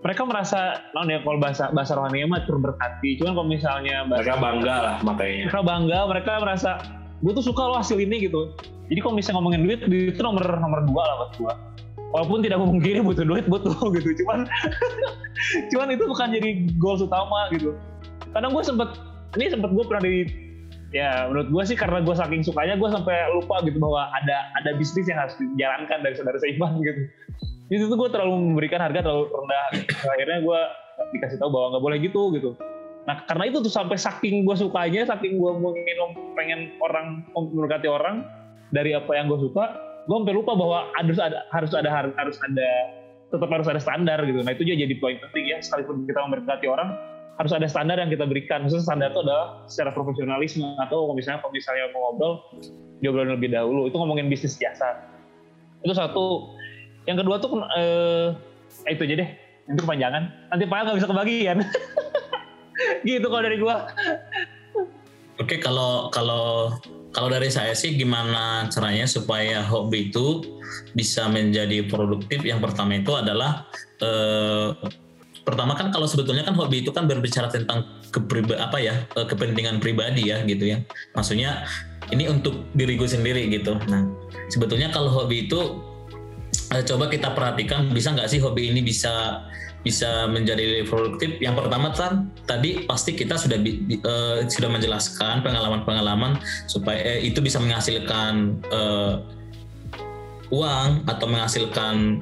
mereka 0.00 0.22
merasa 0.24 0.80
non 0.96 1.12
ya 1.12 1.20
kalau 1.22 1.38
bahasa 1.38 1.70
bahasa 1.70 1.94
rohani 1.94 2.26
mah 2.26 2.42
terberkati. 2.42 3.22
Cuman 3.22 3.32
kalau 3.38 3.48
misalnya 3.48 4.02
bahasa, 4.08 4.22
mereka 4.24 4.36
bangga 4.42 4.76
lah 4.82 4.96
makanya. 5.06 5.44
Mereka 5.46 5.62
bangga, 5.62 5.98
mereka 6.10 6.32
merasa 6.42 6.70
gue 7.22 7.32
tuh 7.32 7.44
suka 7.44 7.62
lo 7.70 7.78
hasil 7.78 8.02
ini 8.02 8.26
gitu 8.26 8.50
jadi 8.86 8.98
kalau 9.02 9.14
misalnya 9.18 9.36
ngomongin 9.42 9.62
duit, 9.66 9.80
duit 9.86 10.14
itu 10.14 10.22
nomor 10.22 10.46
nomor 10.46 10.86
dua 10.86 11.02
lah 11.02 11.14
buat 11.18 11.32
gua. 11.42 11.54
Walaupun 12.14 12.38
tidak 12.46 12.62
memungkiri 12.62 13.02
butuh 13.02 13.26
duit 13.26 13.44
butuh 13.50 13.74
gitu, 13.98 14.22
cuman 14.22 14.46
cuman 15.74 15.88
itu 15.90 16.04
bukan 16.06 16.28
jadi 16.32 16.50
goal 16.78 16.96
utama 17.02 17.50
gitu. 17.50 17.74
Kadang 18.30 18.54
gue 18.54 18.62
sempet 18.62 18.88
ini 19.34 19.50
sempet 19.50 19.70
gue 19.74 19.84
pernah 19.84 20.02
di 20.06 20.14
ya 20.94 21.26
menurut 21.26 21.50
gue 21.50 21.62
sih 21.66 21.76
karena 21.76 21.98
gue 22.00 22.14
saking 22.14 22.46
sukanya 22.46 22.78
gue 22.78 22.88
sampai 22.88 23.26
lupa 23.34 23.58
gitu 23.66 23.82
bahwa 23.82 24.06
ada 24.14 24.54
ada 24.54 24.70
bisnis 24.78 25.10
yang 25.10 25.18
harus 25.18 25.34
dijalankan 25.36 25.98
dari 26.06 26.14
saudara 26.14 26.38
Saiban 26.38 26.78
gitu. 26.86 27.02
Itu 27.66 27.90
tuh 27.90 27.98
gue 27.98 28.08
terlalu 28.14 28.54
memberikan 28.54 28.78
harga 28.78 29.02
terlalu 29.02 29.26
rendah. 29.26 29.66
Akhirnya 30.06 30.38
gue 30.46 30.60
dikasih 31.18 31.42
tahu 31.42 31.50
bahwa 31.50 31.66
nggak 31.74 31.84
boleh 31.84 31.98
gitu 31.98 32.22
gitu. 32.38 32.50
Nah 33.06 33.22
karena 33.26 33.50
itu 33.50 33.58
tuh 33.62 33.70
sampai 33.70 33.98
saking 33.98 34.46
gue 34.46 34.56
sukanya, 34.58 35.02
saking 35.10 35.38
gue 35.38 35.50
ingin 35.74 35.98
pengen 36.38 36.60
orang 36.82 37.26
memberkati 37.34 37.90
orang, 37.90 38.26
dari 38.74 38.94
apa 38.94 39.10
yang 39.14 39.30
gue 39.30 39.38
suka 39.38 39.64
gue 40.06 40.16
sampai 40.22 40.34
lupa 40.34 40.54
bahwa 40.54 40.86
harus 40.94 41.18
ada 41.18 41.42
harus 41.50 41.74
ada 41.74 41.90
harus 41.90 42.36
ada 42.46 42.70
tetap 43.26 43.50
harus 43.50 43.66
ada 43.66 43.82
standar 43.82 44.22
gitu. 44.22 44.38
Nah 44.46 44.54
itu 44.54 44.62
jadi 44.62 44.94
poin 45.02 45.18
penting 45.18 45.50
ya 45.50 45.58
sekalipun 45.58 46.06
kita 46.06 46.22
memberkati 46.22 46.66
orang 46.70 46.94
harus 47.36 47.52
ada 47.52 47.66
standar 47.66 47.98
yang 47.98 48.08
kita 48.08 48.22
berikan. 48.22 48.64
Maksudnya 48.64 48.86
standar 48.86 49.08
itu 49.10 49.20
adalah 49.26 49.66
secara 49.66 49.90
profesionalisme 49.90 50.64
atau 50.78 51.10
kalau 51.10 51.14
misalnya 51.18 51.42
kalau 51.42 51.52
misalnya 51.52 51.84
mau 51.90 52.00
ngobrol 52.10 52.32
diobrolin 53.02 53.34
lebih 53.34 53.50
dahulu. 53.50 53.90
Itu 53.90 53.98
ngomongin 53.98 54.30
bisnis 54.30 54.54
jasa 54.56 55.16
itu 55.82 55.94
satu. 55.94 56.54
Yang 57.06 57.16
kedua 57.22 57.36
tuh 57.38 57.50
eh, 57.78 58.26
itu 58.90 59.02
aja 59.06 59.14
deh. 59.26 59.30
Itu 59.66 59.80
kepanjangan 59.82 60.22
nanti 60.54 60.64
pak 60.66 60.78
nggak 60.86 60.98
bisa 61.02 61.10
kebagian. 61.10 61.56
Gitu 63.08 63.26
kalau 63.26 63.42
dari 63.42 63.56
gua. 63.58 63.88
Oke, 65.36 65.60
kalau 65.60 66.08
kalau 66.12 66.72
kalau 67.16 67.32
dari 67.32 67.48
saya 67.48 67.72
sih 67.72 67.96
gimana 67.96 68.68
caranya 68.68 69.08
supaya 69.08 69.64
hobi 69.64 70.12
itu 70.12 70.60
bisa 70.92 71.24
menjadi 71.32 71.88
produktif? 71.88 72.44
Yang 72.44 72.68
pertama 72.68 73.00
itu 73.00 73.08
adalah 73.16 73.64
eh, 74.04 74.76
pertama 75.40 75.72
kan 75.72 75.88
kalau 75.88 76.04
sebetulnya 76.04 76.44
kan 76.44 76.52
hobi 76.52 76.84
itu 76.84 76.92
kan 76.92 77.08
berbicara 77.08 77.48
tentang 77.48 77.88
kepriba 78.12 78.60
apa 78.60 78.76
ya 78.84 79.08
eh, 79.16 79.24
kepentingan 79.24 79.80
pribadi 79.80 80.28
ya 80.28 80.44
gitu 80.44 80.68
ya. 80.68 80.84
Maksudnya 81.16 81.64
ini 82.12 82.28
untuk 82.28 82.68
diriku 82.76 83.08
sendiri 83.08 83.48
gitu. 83.48 83.80
Nah 83.88 84.04
sebetulnya 84.52 84.92
kalau 84.92 85.08
hobi 85.08 85.48
itu 85.48 85.80
eh, 86.76 86.84
coba 86.84 87.08
kita 87.08 87.32
perhatikan 87.32 87.96
bisa 87.96 88.12
nggak 88.12 88.28
sih 88.28 88.44
hobi 88.44 88.76
ini 88.76 88.84
bisa 88.84 89.40
bisa 89.86 90.26
menjadi 90.26 90.82
produktif 90.82 91.38
yang 91.38 91.54
pertama 91.54 91.94
kan 91.94 92.26
tadi 92.42 92.82
pasti 92.90 93.14
kita 93.14 93.38
sudah 93.38 93.54
uh, 94.02 94.42
sudah 94.50 94.66
menjelaskan 94.66 95.46
pengalaman-pengalaman 95.46 96.42
supaya 96.66 96.98
eh, 96.98 97.30
itu 97.30 97.38
bisa 97.38 97.62
menghasilkan 97.62 98.58
uh, 98.74 99.22
uang 100.50 101.06
atau 101.06 101.26
menghasilkan 101.30 102.18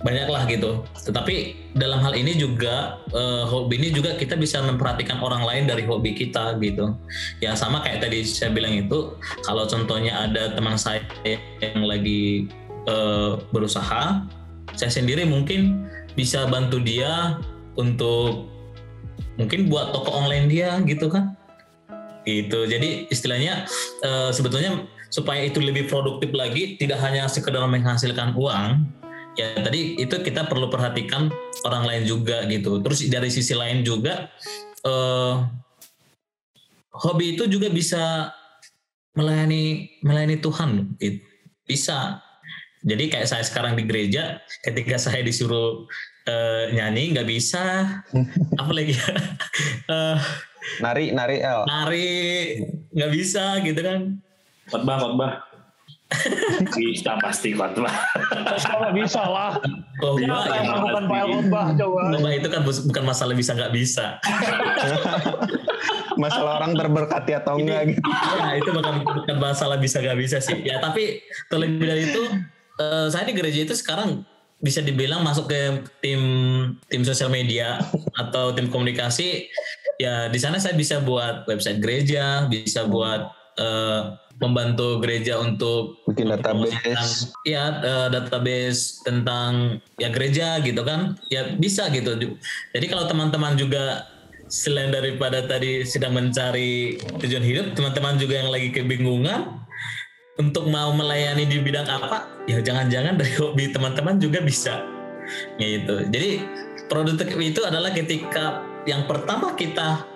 banyak 0.00 0.28
lah 0.32 0.48
gitu. 0.48 0.80
Tetapi 0.96 1.34
dalam 1.76 2.00
hal 2.00 2.16
ini 2.16 2.32
juga 2.32 3.04
uh, 3.12 3.44
hobi 3.44 3.76
ini 3.76 3.88
juga 3.92 4.16
kita 4.16 4.32
bisa 4.32 4.64
memperhatikan 4.64 5.20
orang 5.20 5.44
lain 5.44 5.68
dari 5.68 5.84
hobi 5.84 6.16
kita 6.16 6.56
gitu. 6.56 6.96
Ya 7.44 7.52
sama 7.52 7.84
kayak 7.84 8.08
tadi 8.08 8.24
saya 8.24 8.48
bilang 8.54 8.72
itu 8.72 9.12
kalau 9.44 9.68
contohnya 9.68 10.24
ada 10.24 10.56
teman 10.56 10.80
saya 10.80 11.04
yang 11.60 11.84
lagi 11.84 12.48
uh, 12.88 13.36
berusaha, 13.52 14.24
saya 14.72 14.90
sendiri 14.90 15.28
mungkin 15.28 15.84
bisa 16.20 16.44
bantu 16.52 16.76
dia 16.84 17.40
untuk 17.80 18.44
mungkin 19.40 19.72
buat 19.72 19.96
toko 19.96 20.12
online 20.12 20.52
dia 20.52 20.76
gitu 20.84 21.08
kan. 21.08 21.32
Gitu. 22.28 22.68
Jadi 22.68 23.08
istilahnya 23.08 23.64
uh, 24.04 24.28
sebetulnya 24.28 24.84
supaya 25.08 25.48
itu 25.48 25.64
lebih 25.64 25.88
produktif 25.88 26.28
lagi 26.36 26.76
tidak 26.76 27.00
hanya 27.00 27.24
sekedar 27.24 27.64
menghasilkan 27.64 28.36
uang 28.36 28.84
ya 29.34 29.56
tadi 29.64 29.96
itu 29.96 30.12
kita 30.20 30.44
perlu 30.44 30.68
perhatikan 30.68 31.32
orang 31.64 31.88
lain 31.88 32.02
juga 32.04 32.44
gitu. 32.52 32.84
Terus 32.84 33.08
dari 33.08 33.32
sisi 33.32 33.56
lain 33.56 33.80
juga 33.80 34.28
uh, 34.84 35.48
hobi 36.92 37.40
itu 37.40 37.48
juga 37.48 37.72
bisa 37.72 38.28
melayani 39.16 39.88
melayani 40.04 40.36
Tuhan 40.38 41.00
gitu. 41.00 41.24
bisa 41.66 42.18
jadi 42.80 43.04
kayak 43.12 43.28
saya 43.28 43.44
sekarang 43.44 43.76
di 43.76 43.84
gereja 43.84 44.40
ketika 44.64 44.96
saya 44.96 45.20
disuruh 45.20 45.84
uh, 46.24 46.64
nyanyi 46.72 47.12
nggak 47.12 47.28
bisa. 47.28 47.84
Apalagi 48.60 48.96
ya 48.96 49.10
uh, 49.92 50.16
nari 50.80 51.12
nari 51.12 51.44
L 51.44 51.68
nari 51.68 52.08
nggak 52.96 53.12
bisa 53.12 53.60
gitu 53.60 53.80
kan. 53.84 54.00
Khotbah 54.72 54.96
khotbah. 55.02 55.32
Bisa 56.74 57.14
pasti 57.22 57.54
khotbah. 57.54 57.94
Nggak 58.34 58.94
bisa 58.98 59.22
lah. 59.30 59.54
Oh, 60.02 60.18
ya, 60.18 60.26
yang 60.58 60.66
melakukan 60.74 61.04
file 61.06 61.30
khotbah 61.38 61.66
coba. 61.78 62.00
Khotbah 62.10 62.32
itu 62.34 62.48
kan 62.50 62.60
bukan 62.66 63.04
masalah 63.06 63.34
bisa 63.38 63.50
nggak 63.54 63.72
bisa. 63.74 64.06
Masalah 66.18 66.52
orang 66.62 66.74
terberkati 66.74 67.32
atau 67.38 67.62
enggak 67.62 67.94
gitu. 67.94 68.02
ya 68.42 68.52
itu 68.58 68.70
bukan 68.74 68.94
bukan 69.06 69.36
masalah 69.38 69.78
bisa 69.78 70.02
nggak 70.02 70.18
bisa 70.18 70.42
sih. 70.42 70.58
Ya 70.66 70.82
tapi 70.82 71.22
terlebih 71.46 71.86
dari 71.86 72.02
itu 72.10 72.22
uh, 72.80 73.06
saya 73.12 73.28
di 73.28 73.36
gereja 73.36 73.68
itu 73.68 73.76
sekarang 73.76 74.24
bisa 74.60 74.80
dibilang 74.84 75.24
masuk 75.24 75.48
ke 75.48 75.84
tim 76.04 76.22
tim 76.88 77.02
sosial 77.04 77.32
media 77.32 77.80
atau 78.16 78.52
tim 78.56 78.68
komunikasi. 78.72 79.48
Ya 80.00 80.32
di 80.32 80.40
sana 80.40 80.56
saya 80.56 80.72
bisa 80.72 81.00
buat 81.04 81.44
website 81.44 81.80
gereja 81.84 82.48
bisa 82.48 82.88
buat 82.88 83.28
uh, 83.60 84.16
membantu 84.40 85.04
gereja 85.04 85.36
untuk 85.36 86.00
bikin 86.08 86.32
database. 86.32 87.28
ya 87.44 87.84
uh, 87.84 88.08
database 88.08 89.04
tentang 89.04 89.80
ya 90.00 90.08
gereja 90.08 90.60
gitu 90.64 90.80
kan. 90.84 91.20
Ya 91.28 91.56
bisa 91.56 91.88
gitu. 91.92 92.16
Jadi 92.72 92.86
kalau 92.88 93.04
teman-teman 93.08 93.60
juga 93.60 94.08
selain 94.50 94.90
daripada 94.90 95.46
tadi 95.46 95.86
sedang 95.86 96.16
mencari 96.16 96.98
tujuan 97.22 97.44
hidup 97.44 97.66
teman-teman 97.78 98.18
juga 98.18 98.42
yang 98.42 98.50
lagi 98.50 98.74
kebingungan 98.74 99.62
untuk 100.40 100.72
mau 100.72 100.88
melayani 100.96 101.44
di 101.44 101.60
bidang 101.60 101.84
apa? 101.84 102.24
Ya 102.48 102.64
jangan-jangan 102.64 103.20
dari 103.20 103.36
hobi 103.36 103.68
teman-teman 103.68 104.16
juga 104.16 104.40
bisa. 104.40 104.80
Gitu. 105.60 106.08
Jadi 106.08 106.30
produktif 106.88 107.36
itu 107.36 107.60
adalah 107.62 107.92
ketika 107.92 108.64
yang 108.88 109.04
pertama 109.04 109.52
kita 109.52 110.08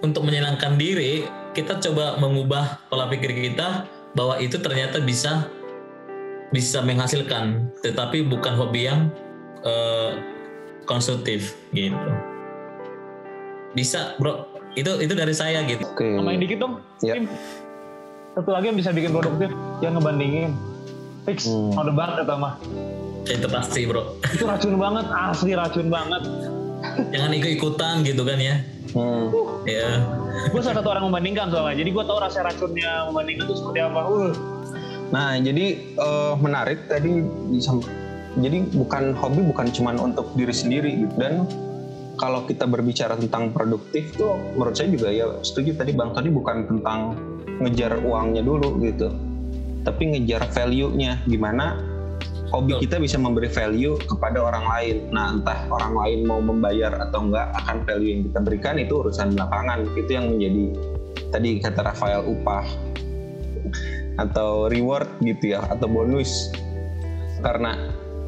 untuk 0.00 0.24
menyenangkan 0.24 0.80
diri 0.80 1.28
kita 1.52 1.76
coba 1.78 2.16
mengubah 2.16 2.88
pola 2.88 3.06
pikir 3.12 3.36
kita 3.36 3.84
bahwa 4.16 4.40
itu 4.40 4.56
ternyata 4.56 5.00
bisa 5.04 5.52
bisa 6.50 6.80
menghasilkan 6.80 7.68
tetapi 7.84 8.24
bukan 8.24 8.56
hobi 8.56 8.88
yang 8.88 9.12
uh, 9.60 10.16
konstruktif 10.88 11.52
gitu. 11.76 12.10
Bisa 13.76 14.16
bro. 14.16 14.48
Itu 14.76 15.00
itu 15.00 15.16
dari 15.16 15.32
saya 15.32 15.64
gitu. 15.64 15.88
Okay. 15.96 16.20
tambahin 16.20 16.40
dikit 16.44 16.60
dong 16.60 16.84
yep. 17.00 17.16
Ya 17.16 17.24
satu 18.36 18.52
lagi 18.52 18.68
yang 18.68 18.76
bisa 18.76 18.92
bikin 18.92 19.16
produktif 19.16 19.48
yang 19.80 19.96
ngebandingin. 19.96 20.52
Fix 21.24 21.48
hmm. 21.48 21.72
mau 21.72 21.88
debat 21.88 22.20
atau 22.20 22.36
mah. 22.36 22.60
Itu 23.24 23.48
pasti 23.48 23.88
bro. 23.88 24.20
Itu 24.28 24.44
racun 24.44 24.76
banget 24.76 25.08
asli 25.08 25.56
racun 25.56 25.88
banget. 25.88 26.22
Jangan 27.16 27.32
ikut-ikutan 27.32 28.04
gitu 28.04 28.22
kan 28.28 28.36
ya. 28.36 28.60
Hmm. 28.96 29.28
ya 29.68 29.98
gue 30.48 30.60
salah 30.62 30.78
satu 30.78 30.88
orang 30.92 31.08
membandingkan 31.08 31.48
soalnya. 31.48 31.80
Jadi 31.80 31.90
gue 31.96 32.04
tau 32.04 32.20
rasa 32.20 32.44
racunnya 32.44 33.08
membandingkan 33.08 33.48
itu 33.48 33.56
seperti 33.56 33.80
apa. 33.80 34.00
Uh. 34.04 34.32
nah 35.06 35.38
jadi 35.38 35.96
uh, 35.96 36.34
menarik 36.36 36.90
tadi 36.90 37.22
jadi 38.36 38.58
bukan 38.74 39.14
hobi 39.16 39.40
bukan 39.48 39.66
cuma 39.72 39.96
untuk 39.96 40.28
diri 40.36 40.52
sendiri 40.52 41.08
gitu. 41.08 41.14
Dan 41.16 41.48
kalau 42.16 42.48
kita 42.48 42.64
berbicara 42.64 43.14
tentang 43.16 43.52
produktif 43.52 44.16
tuh 44.16 44.40
menurut 44.56 44.72
saya 44.72 44.88
juga 44.88 45.12
ya 45.12 45.28
setuju 45.44 45.76
tadi 45.76 45.92
bang 45.92 46.10
tadi 46.16 46.28
bukan 46.32 46.56
tentang 46.64 47.16
ngejar 47.60 48.00
uangnya 48.04 48.42
dulu 48.44 48.80
gitu. 48.84 49.12
Tapi 49.86 50.02
ngejar 50.16 50.50
value-nya. 50.50 51.22
Gimana 51.30 51.78
hobi 52.50 52.78
kita 52.82 52.98
bisa 52.98 53.16
memberi 53.16 53.48
value 53.48 53.96
kepada 54.02 54.42
orang 54.42 54.64
lain. 54.66 54.96
Nah 55.14 55.38
entah 55.40 55.68
orang 55.70 55.94
lain 55.94 56.18
mau 56.26 56.40
membayar 56.42 56.92
atau 57.08 57.30
enggak 57.30 57.54
akan 57.64 57.76
value 57.86 58.10
yang 58.12 58.22
kita 58.28 58.38
berikan 58.42 58.74
itu 58.80 58.92
urusan 58.98 59.36
belakangan. 59.36 59.78
Itu 59.94 60.10
yang 60.10 60.26
menjadi 60.36 60.64
tadi 61.30 61.50
kata 61.62 61.80
Rafael 61.84 62.22
upah 62.26 62.66
atau 64.16 64.72
reward 64.72 65.08
gitu 65.22 65.54
ya 65.54 65.60
atau 65.70 65.86
bonus. 65.86 66.50
Karena 67.44 67.76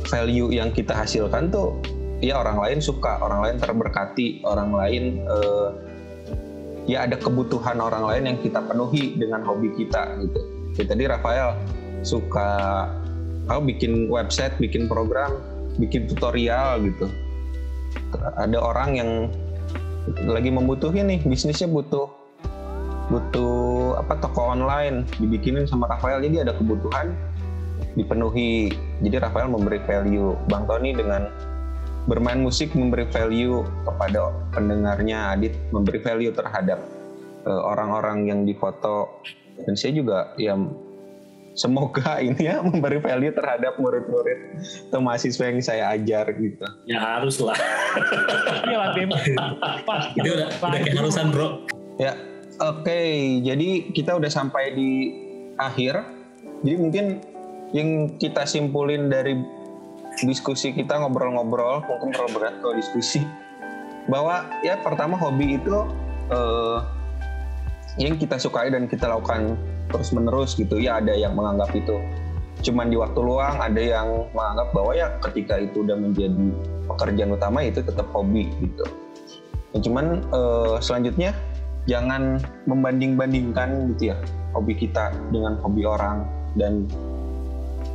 value 0.07 0.55
yang 0.55 0.71
kita 0.71 0.95
hasilkan 0.95 1.51
tuh 1.51 1.75
ya 2.19 2.39
orang 2.43 2.59
lain 2.59 2.79
suka 2.83 3.23
orang 3.23 3.41
lain 3.47 3.57
terberkati 3.63 4.43
orang 4.43 4.75
lain 4.75 5.23
uh, 5.27 5.71
ya 6.89 7.05
ada 7.05 7.21
kebutuhan 7.21 7.79
orang 7.79 8.03
lain 8.09 8.23
yang 8.35 8.39
kita 8.41 8.65
penuhi 8.65 9.15
dengan 9.15 9.45
hobi 9.45 9.71
kita 9.77 10.19
gitu. 10.25 10.41
Ya, 10.81 10.85
tadi 10.89 11.05
Rafael 11.05 11.59
suka 12.01 12.51
oh, 13.53 13.63
bikin 13.63 14.09
website, 14.09 14.57
bikin 14.57 14.89
program, 14.89 15.37
bikin 15.77 16.09
tutorial 16.09 16.81
gitu. 16.83 17.07
Ada 18.41 18.57
orang 18.57 18.91
yang 18.97 19.11
lagi 20.25 20.49
membutuhin 20.49 21.13
nih 21.13 21.21
bisnisnya 21.21 21.69
butuh 21.69 22.09
butuh 23.09 23.97
apa 24.01 24.21
toko 24.21 24.53
online 24.53 25.05
dibikinin 25.17 25.65
sama 25.65 25.89
Rafael 25.89 26.21
jadi 26.21 26.45
ada 26.49 26.53
kebutuhan 26.57 27.13
dipenuhi 27.97 28.73
jadi 29.01 29.29
Rafael 29.29 29.49
memberi 29.49 29.81
value 29.85 30.37
Bang 30.49 30.69
Tony 30.69 30.93
dengan 30.93 31.29
bermain 32.09 32.41
musik 32.41 32.73
memberi 32.73 33.05
value 33.13 33.63
kepada 33.85 34.33
pendengarnya 34.57 35.37
Adit 35.37 35.53
memberi 35.71 36.01
value 36.01 36.33
terhadap 36.33 36.81
uh, 37.45 37.63
orang-orang 37.69 38.25
yang 38.25 38.41
difoto 38.49 39.21
dan 39.61 39.77
saya 39.77 39.93
juga 39.93 40.33
ya 40.41 40.57
semoga 41.53 42.17
ini 42.27 42.49
ya 42.49 42.65
memberi 42.65 42.97
value 43.05 43.37
terhadap 43.37 43.77
murid-murid 43.77 44.65
atau 44.89 45.05
mahasiswa 45.05 45.45
yang 45.53 45.61
saya 45.61 45.85
ajar 45.93 46.33
gitu. 46.33 46.65
Ya 46.89 46.99
harus 46.99 47.37
lah. 47.45 47.61
Iya 48.65 48.77
lah 48.81 48.91
tim. 48.97 49.13
Itu 50.17 50.31
udah, 50.33 50.49
udah 50.65 50.81
keharusan 50.81 51.29
bro. 51.29 51.69
Ya 52.01 52.17
oke 52.57 52.89
okay. 52.89 53.45
jadi 53.45 53.93
kita 53.93 54.17
udah 54.17 54.33
sampai 54.33 54.73
di 54.73 54.91
akhir. 55.61 56.01
Jadi 56.65 56.77
mungkin 56.81 57.05
yang 57.77 58.17
kita 58.17 58.49
simpulin 58.49 59.13
dari 59.13 59.37
diskusi 60.25 60.75
kita 60.75 60.99
ngobrol-ngobrol 60.99 61.85
mungkin 61.87 62.11
terlalu 62.15 62.31
berat 62.41 62.55
kalau 62.63 62.75
diskusi. 62.75 63.23
Bahwa 64.09 64.49
ya 64.65 64.81
pertama 64.81 65.21
hobi 65.21 65.61
itu 65.61 65.85
uh, 66.33 66.81
yang 68.01 68.17
kita 68.17 68.41
sukai 68.41 68.73
dan 68.73 68.89
kita 68.89 69.07
lakukan 69.07 69.55
terus 69.93 70.11
menerus 70.11 70.57
gitu. 70.57 70.81
Ya 70.81 70.99
ada 70.99 71.13
yang 71.13 71.37
menganggap 71.37 71.71
itu 71.77 71.99
cuman 72.59 72.91
di 72.91 72.99
waktu 72.99 73.21
luang 73.23 73.55
ada 73.63 73.79
yang 73.79 74.27
menganggap 74.35 74.75
bahwa 74.75 74.91
ya 74.91 75.07
ketika 75.23 75.63
itu 75.63 75.87
udah 75.87 75.95
menjadi 75.95 76.35
pekerjaan 76.91 77.31
utama 77.31 77.63
itu 77.63 77.79
tetap 77.83 78.07
hobi 78.11 78.51
gitu. 78.59 78.85
Ya, 79.77 79.79
cuman 79.85 80.27
uh, 80.35 80.83
selanjutnya 80.83 81.37
jangan 81.87 82.43
membanding-bandingkan 82.67 83.95
gitu 83.95 84.11
ya 84.15 84.17
hobi 84.57 84.75
kita 84.75 85.15
dengan 85.31 85.61
hobi 85.63 85.87
orang. 85.87 86.27
Dan 86.59 86.91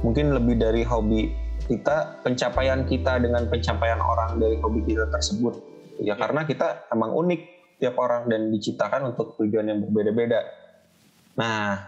mungkin 0.06 0.32
lebih 0.32 0.62
dari 0.62 0.88
hobi 0.88 1.43
kita 1.68 2.20
pencapaian 2.24 2.84
kita 2.84 3.24
dengan 3.24 3.48
pencapaian 3.48 4.00
orang 4.00 4.36
dari 4.40 4.60
hobi 4.60 4.84
kita 4.84 5.08
tersebut. 5.08 5.56
Ya 6.02 6.20
karena 6.20 6.44
kita 6.44 6.90
emang 6.92 7.16
unik 7.16 7.42
tiap 7.80 7.96
orang 8.00 8.28
dan 8.28 8.52
diciptakan 8.52 9.16
untuk 9.16 9.40
tujuan 9.40 9.72
yang 9.72 9.80
berbeda-beda. 9.84 10.44
Nah 11.40 11.80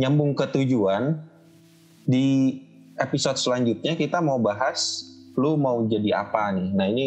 nyambung 0.00 0.32
ke 0.32 0.48
tujuan 0.48 1.20
di 2.08 2.58
episode 2.96 3.36
selanjutnya 3.36 3.94
kita 3.94 4.24
mau 4.24 4.40
bahas 4.40 5.08
lu 5.36 5.60
mau 5.60 5.84
jadi 5.84 6.24
apa 6.24 6.52
nih? 6.56 6.68
Nah 6.72 6.86
ini 6.88 7.06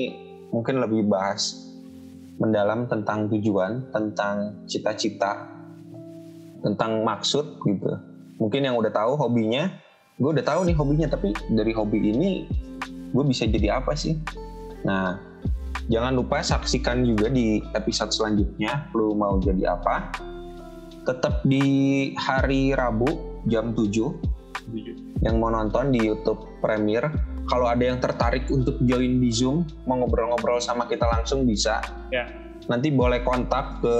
mungkin 0.54 0.82
lebih 0.82 1.10
bahas 1.10 1.58
mendalam 2.38 2.86
tentang 2.86 3.32
tujuan 3.32 3.90
tentang 3.96 4.68
cita-cita 4.68 5.48
tentang 6.62 7.06
maksud 7.06 7.62
gitu. 7.62 7.92
Mungkin 8.42 8.66
yang 8.68 8.76
udah 8.76 8.92
tahu 8.92 9.16
hobinya 9.16 9.70
gue 10.16 10.30
udah 10.32 10.46
tahu 10.46 10.68
nih 10.68 10.76
hobinya 10.76 11.08
tapi 11.12 11.36
dari 11.52 11.72
hobi 11.76 12.00
ini 12.12 12.48
gue 13.12 13.24
bisa 13.28 13.48
jadi 13.48 13.80
apa 13.80 13.96
sih 13.96 14.16
nah 14.88 15.20
jangan 15.92 16.16
lupa 16.16 16.42
saksikan 16.42 17.04
juga 17.06 17.30
di 17.30 17.62
episode 17.76 18.16
selanjutnya 18.16 18.88
lu 18.96 19.14
mau 19.14 19.38
jadi 19.42 19.76
apa 19.76 20.12
tetap 21.06 21.46
di 21.46 22.12
hari 22.18 22.74
Rabu 22.74 23.42
jam 23.46 23.78
7 23.78 25.22
yang 25.22 25.38
mau 25.38 25.54
nonton 25.54 25.94
di 25.94 26.02
YouTube 26.02 26.42
Premiere 26.64 27.36
kalau 27.46 27.70
ada 27.70 27.84
yang 27.86 28.02
tertarik 28.02 28.50
untuk 28.50 28.82
join 28.90 29.22
di 29.22 29.30
Zoom, 29.30 29.70
mau 29.86 30.02
ngobrol-ngobrol 30.02 30.58
sama 30.58 30.90
kita 30.90 31.06
langsung 31.06 31.46
bisa. 31.46 31.78
Ya. 32.10 32.26
Nanti 32.66 32.90
boleh 32.90 33.22
kontak 33.22 33.86
ke 33.86 33.96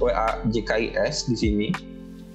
WA 0.00 0.40
JKIS 0.48 1.28
di 1.28 1.36
sini. 1.36 1.68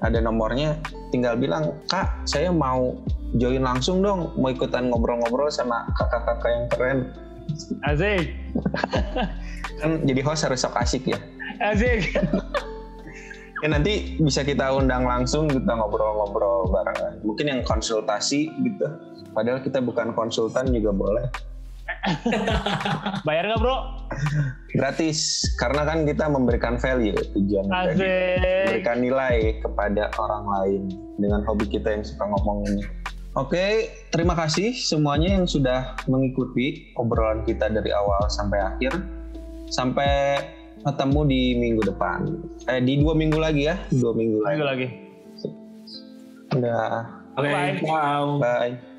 Ada 0.06 0.22
nomornya, 0.22 0.78
tinggal 1.12 1.36
bilang, 1.36 1.76
Kak, 1.92 2.24
saya 2.26 2.50
mau 2.50 2.96
join 3.38 3.62
langsung 3.62 4.00
dong, 4.02 4.32
mau 4.40 4.50
ikutan 4.50 4.88
ngobrol-ngobrol 4.90 5.52
sama 5.52 5.88
kakak-kakak 6.00 6.50
yang 6.50 6.66
keren. 6.72 7.00
Asik. 7.84 8.32
Kan 9.84 10.08
jadi 10.08 10.22
host 10.24 10.48
harus 10.48 10.64
sok 10.64 10.76
asik 10.80 11.04
ya. 11.12 11.20
Asik. 11.60 12.16
Ya 13.62 13.68
nanti 13.70 14.18
bisa 14.18 14.42
kita 14.42 14.74
undang 14.74 15.06
langsung 15.06 15.46
kita 15.46 15.70
ngobrol-ngobrol 15.70 16.72
barengan. 16.74 17.22
Mungkin 17.22 17.46
yang 17.46 17.62
konsultasi 17.62 18.50
gitu. 18.50 18.88
Padahal 19.38 19.62
kita 19.62 19.78
bukan 19.84 20.18
konsultan 20.18 20.74
juga 20.74 20.90
boleh. 20.90 21.30
Bayar 23.28 23.44
nggak 23.52 23.60
bro? 23.62 23.78
Gratis 24.74 25.46
karena 25.62 25.86
kan 25.86 26.04
kita 26.04 26.26
memberikan 26.28 26.76
value 26.82 27.16
tujuan 27.38 27.66
memberikan 27.70 28.98
nilai 29.00 29.62
kepada 29.62 30.12
orang 30.18 30.44
lain 30.48 30.82
dengan 31.22 31.46
hobi 31.46 31.70
kita 31.70 31.94
yang 31.94 32.04
suka 32.04 32.26
ngomong 32.28 32.66
ini. 32.68 32.84
Oke, 33.40 33.88
terima 34.12 34.36
kasih 34.36 34.76
semuanya 34.76 35.40
yang 35.40 35.48
sudah 35.48 35.96
mengikuti 36.12 36.92
obrolan 37.00 37.48
kita 37.48 37.72
dari 37.72 37.88
awal 37.96 38.28
sampai 38.28 38.60
akhir. 38.60 38.92
Sampai 39.72 40.44
ketemu 40.84 41.20
di 41.32 41.42
minggu 41.56 41.82
depan. 41.88 42.28
Eh 42.68 42.84
di 42.84 43.00
dua 43.00 43.16
minggu 43.16 43.40
lagi 43.40 43.72
ya, 43.72 43.80
dua 43.96 44.12
minggu 44.12 44.44
lagi. 44.44 44.52
Minggu 44.52 44.68
lagi. 44.68 44.88
Udah, 46.52 47.22
Oke, 47.40 47.48
Bye. 47.48 47.80
ciao. 47.80 48.26
bye. 48.44 48.91